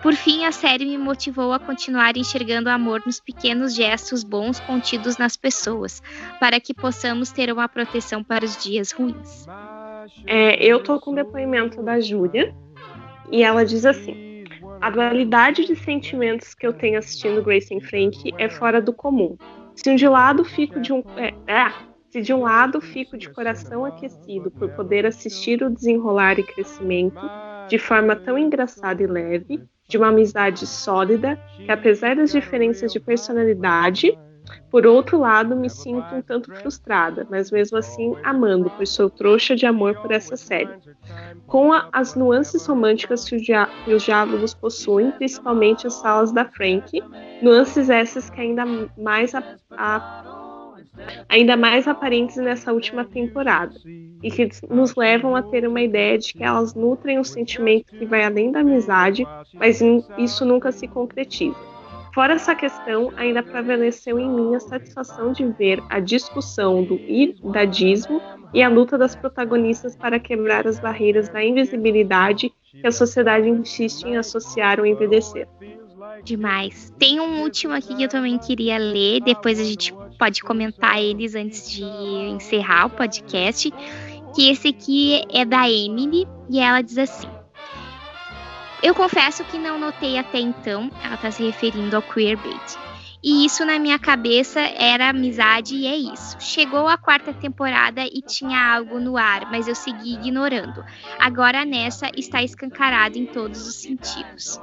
[0.00, 4.60] Por fim, a série me motivou a continuar enxergando o amor nos pequenos gestos bons
[4.60, 6.00] contidos nas pessoas,
[6.38, 9.46] para que possamos ter uma proteção para os dias ruins.
[10.26, 12.54] É, eu tô com o depoimento da Júlia
[13.30, 14.44] e ela diz assim:
[14.80, 19.36] a dualidade de sentimentos que eu tenho assistindo Grace e Frank é fora do comum.
[19.74, 21.72] Se de um lado fico de um é, é,
[22.12, 27.18] se de um lado fico de coração aquecido por poder assistir o desenrolar e crescimento
[27.70, 33.00] de forma tão engraçada e leve, de uma amizade sólida que apesar das diferenças de
[33.00, 34.14] personalidade
[34.70, 39.54] por outro lado, me sinto um tanto frustrada, mas mesmo assim amando, pois sou trouxa
[39.54, 40.70] de amor por essa série.
[41.46, 46.44] Com a, as nuances românticas que, dia, que, os diálogos possuem, principalmente as salas da
[46.44, 47.00] Frank,
[47.40, 48.64] nuances essas que ainda
[48.98, 50.41] mais a, a,
[51.28, 53.80] ainda mais aparentes nessa última temporada,
[54.22, 58.06] e que nos levam a ter uma ideia de que elas nutrem um sentimento que
[58.06, 59.80] vai além da amizade, mas
[60.16, 61.58] isso nunca se concretiza.
[62.14, 68.22] Fora essa questão, ainda prevaleceu em mim a satisfação de ver a discussão do idadismo
[68.52, 72.50] e a luta das protagonistas para quebrar as barreiras da invisibilidade
[72.80, 75.48] que a sociedade insiste em associar ao envelhecer.
[76.24, 76.92] Demais.
[76.98, 81.34] Tem um último aqui que eu também queria ler, depois a gente pode comentar eles
[81.34, 83.72] antes de encerrar o podcast.
[84.34, 87.28] Que esse aqui é da Emily e ela diz assim:
[88.82, 92.76] eu confesso que não notei até então, ela está se referindo ao queerbait.
[93.22, 96.36] E isso na minha cabeça era amizade e é isso.
[96.40, 100.84] Chegou a quarta temporada e tinha algo no ar, mas eu segui ignorando.
[101.20, 104.58] Agora nessa está escancarado em todos os sentidos.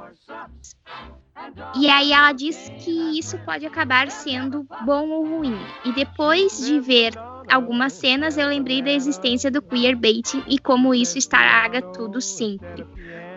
[1.76, 5.56] E aí ela diz que isso pode acabar sendo bom ou ruim.
[5.84, 7.12] E depois de ver
[7.50, 12.84] algumas cenas, eu lembrei da existência do queerbaiting e como isso estraga tudo sempre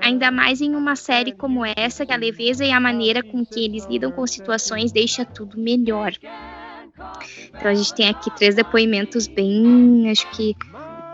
[0.04, 3.64] ainda mais em uma série como essa, que a leveza e a maneira com que
[3.64, 6.12] eles lidam com situações deixa tudo melhor.
[7.48, 10.56] Então a gente tem aqui três depoimentos bem, acho que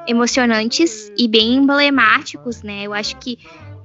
[0.07, 2.83] emocionantes e bem emblemáticos, né?
[2.83, 3.37] Eu acho que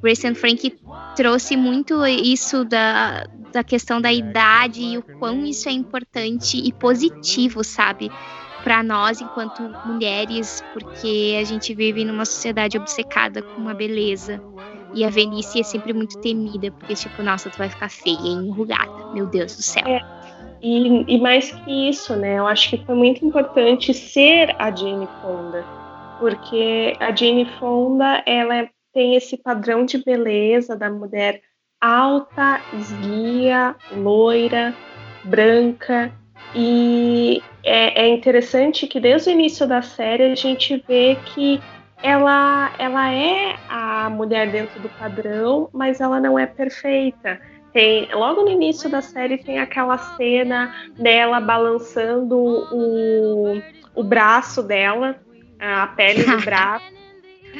[0.04, 0.76] Grace and Frank
[1.16, 6.70] trouxe muito isso da, da questão da idade e o quão isso é importante e
[6.74, 8.10] positivo, sabe?
[8.62, 14.42] Para nós, enquanto mulheres, porque a gente vive numa sociedade obcecada com uma beleza.
[14.92, 18.28] E a velhice é sempre muito temida, porque, tipo, nossa, tu vai ficar feia e
[18.28, 19.06] enrugada.
[19.14, 19.84] Meu Deus do céu.
[19.86, 20.00] É.
[20.62, 22.38] E, e, mais que isso, né?
[22.38, 25.64] Eu acho que foi muito importante ser a Jane Fonda,
[26.20, 31.42] porque a Jane Fonda ela tem esse padrão de beleza da mulher
[31.80, 34.74] alta, esguia, loira,
[35.24, 36.12] branca.
[36.54, 41.60] E é, é interessante que desde o início da série a gente vê que
[42.02, 47.40] ela, ela é a mulher dentro do padrão, mas ela não é perfeita.
[47.72, 53.60] Tem, logo no início da série tem aquela cena dela balançando o,
[53.96, 55.16] o braço dela,
[55.58, 57.03] a pele do braço.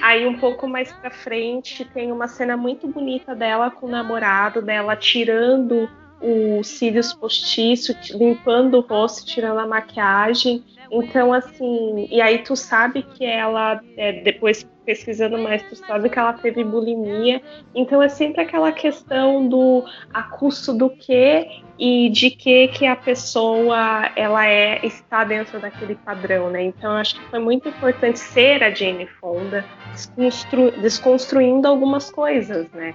[0.01, 4.61] Aí um pouco mais pra frente tem uma cena muito bonita dela com o namorado,
[4.61, 5.89] dela tirando
[6.21, 10.65] os cílios postiços, limpando o rosto, tirando a maquiagem.
[10.97, 16.17] Então, assim, e aí tu sabe que ela, é, depois pesquisando mais, tu sabe que
[16.17, 17.43] ela teve bulimia.
[17.75, 21.49] Então é sempre aquela questão do a custo do que
[21.79, 26.63] e de que que a pessoa ela é está dentro daquele padrão, né?
[26.63, 32.95] Então acho que foi muito importante ser a Jane Fonda desconstru, desconstruindo algumas coisas, né?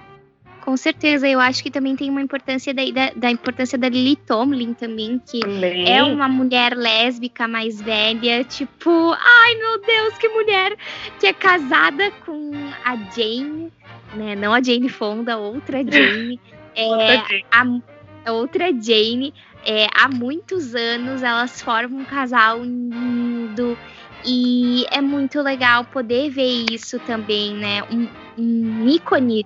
[0.60, 4.16] Com certeza, eu acho que também tem uma importância da, da, da importância da Lily
[4.16, 5.90] Tomlin também, que também.
[5.90, 10.76] é uma mulher lésbica mais velha, tipo, ai meu Deus, que mulher
[11.18, 12.52] que é casada com
[12.84, 13.72] a Jane,
[14.14, 14.36] né?
[14.36, 16.38] Não a Jane Fonda, outra Jane.
[16.76, 17.84] é, outra Jane.
[18.26, 19.34] A, outra Jane.
[19.64, 23.76] É, há muitos anos elas formam um casal lindo
[24.24, 27.82] e é muito legal poder ver isso também, né?
[27.84, 28.08] Um,
[28.38, 29.44] um ícone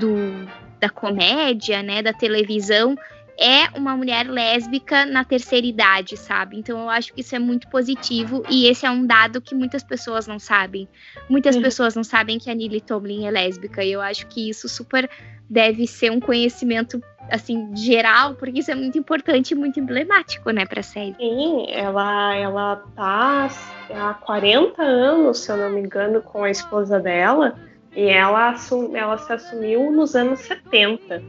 [0.00, 0.48] do,
[0.80, 2.96] da comédia, né, da televisão,
[3.38, 6.58] é uma mulher lésbica na terceira idade, sabe?
[6.58, 9.82] Então eu acho que isso é muito positivo e esse é um dado que muitas
[9.82, 10.86] pessoas não sabem.
[11.28, 11.62] Muitas uhum.
[11.62, 15.08] pessoas não sabem que a Nili Tomlin é lésbica e eu acho que isso super
[15.48, 20.66] deve ser um conhecimento assim geral, porque isso é muito importante e muito emblemático, né,
[20.66, 21.14] para série.
[21.16, 23.48] Sim, ela ela tá
[23.94, 27.56] há 40 anos, se eu não me engano, com a esposa dela.
[27.94, 31.22] E ela, assum, ela se assumiu nos anos 70.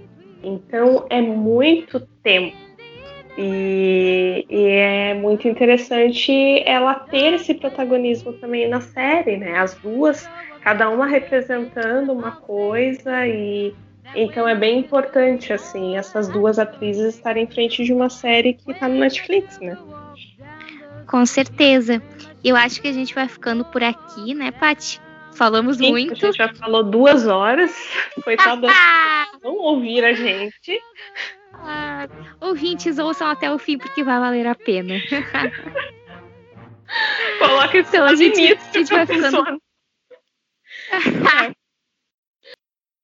[0.44, 2.58] Então é muito tempo.
[3.38, 9.58] E, e, é muito interessante ela ter esse protagonismo também na série, né?
[9.58, 10.30] As duas,
[10.62, 13.74] cada uma representando uma coisa e
[14.14, 18.72] então é bem importante assim essas duas atrizes estarem em frente de uma série que
[18.72, 19.78] está no Netflix, né?
[21.08, 22.02] Com certeza.
[22.44, 25.00] Eu acho que a gente vai ficando por aqui, né, Paty?
[25.34, 26.14] Falamos Sim, muito.
[26.14, 27.72] A gente já falou duas horas.
[28.24, 28.68] Coitada,
[29.42, 30.80] não ouvir a gente.
[31.54, 32.08] Ah,
[32.40, 34.96] ouvintes, ouçam até o fim, porque vai valer a pena.
[37.40, 39.62] Coloca isso então, a gente, início, a gente vai ficando...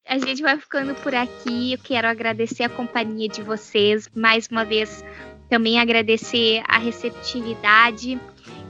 [0.10, 1.74] A gente vai ficando por aqui.
[1.74, 4.10] Eu quero agradecer a companhia de vocês.
[4.16, 5.04] Mais uma vez,
[5.50, 8.18] também agradecer a receptividade.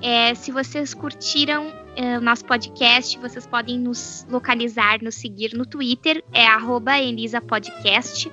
[0.01, 1.71] É, se vocês curtiram
[2.17, 6.45] o nosso podcast, vocês podem nos localizar, nos seguir no Twitter, é
[7.01, 8.31] elisapodcast.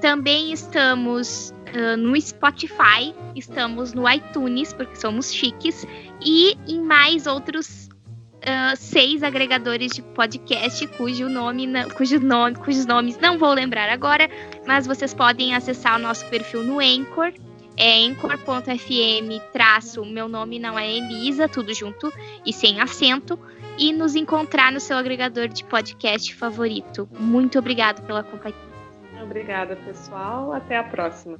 [0.00, 5.86] Também estamos uh, no Spotify, estamos no iTunes, porque somos chiques,
[6.20, 7.88] e em mais outros
[8.40, 14.28] uh, seis agregadores de podcast, cujo nome, cujo nome, cujos nomes não vou lembrar agora,
[14.66, 17.32] mas vocês podem acessar o nosso perfil no Anchor
[17.80, 22.12] é anchor.fm traço, meu nome não é Elisa, tudo junto
[22.44, 23.38] e sem acento,
[23.78, 27.08] e nos encontrar no seu agregador de podcast favorito.
[27.18, 28.60] Muito obrigado pela companhia.
[29.22, 30.52] Obrigada, pessoal.
[30.52, 31.38] Até a próxima.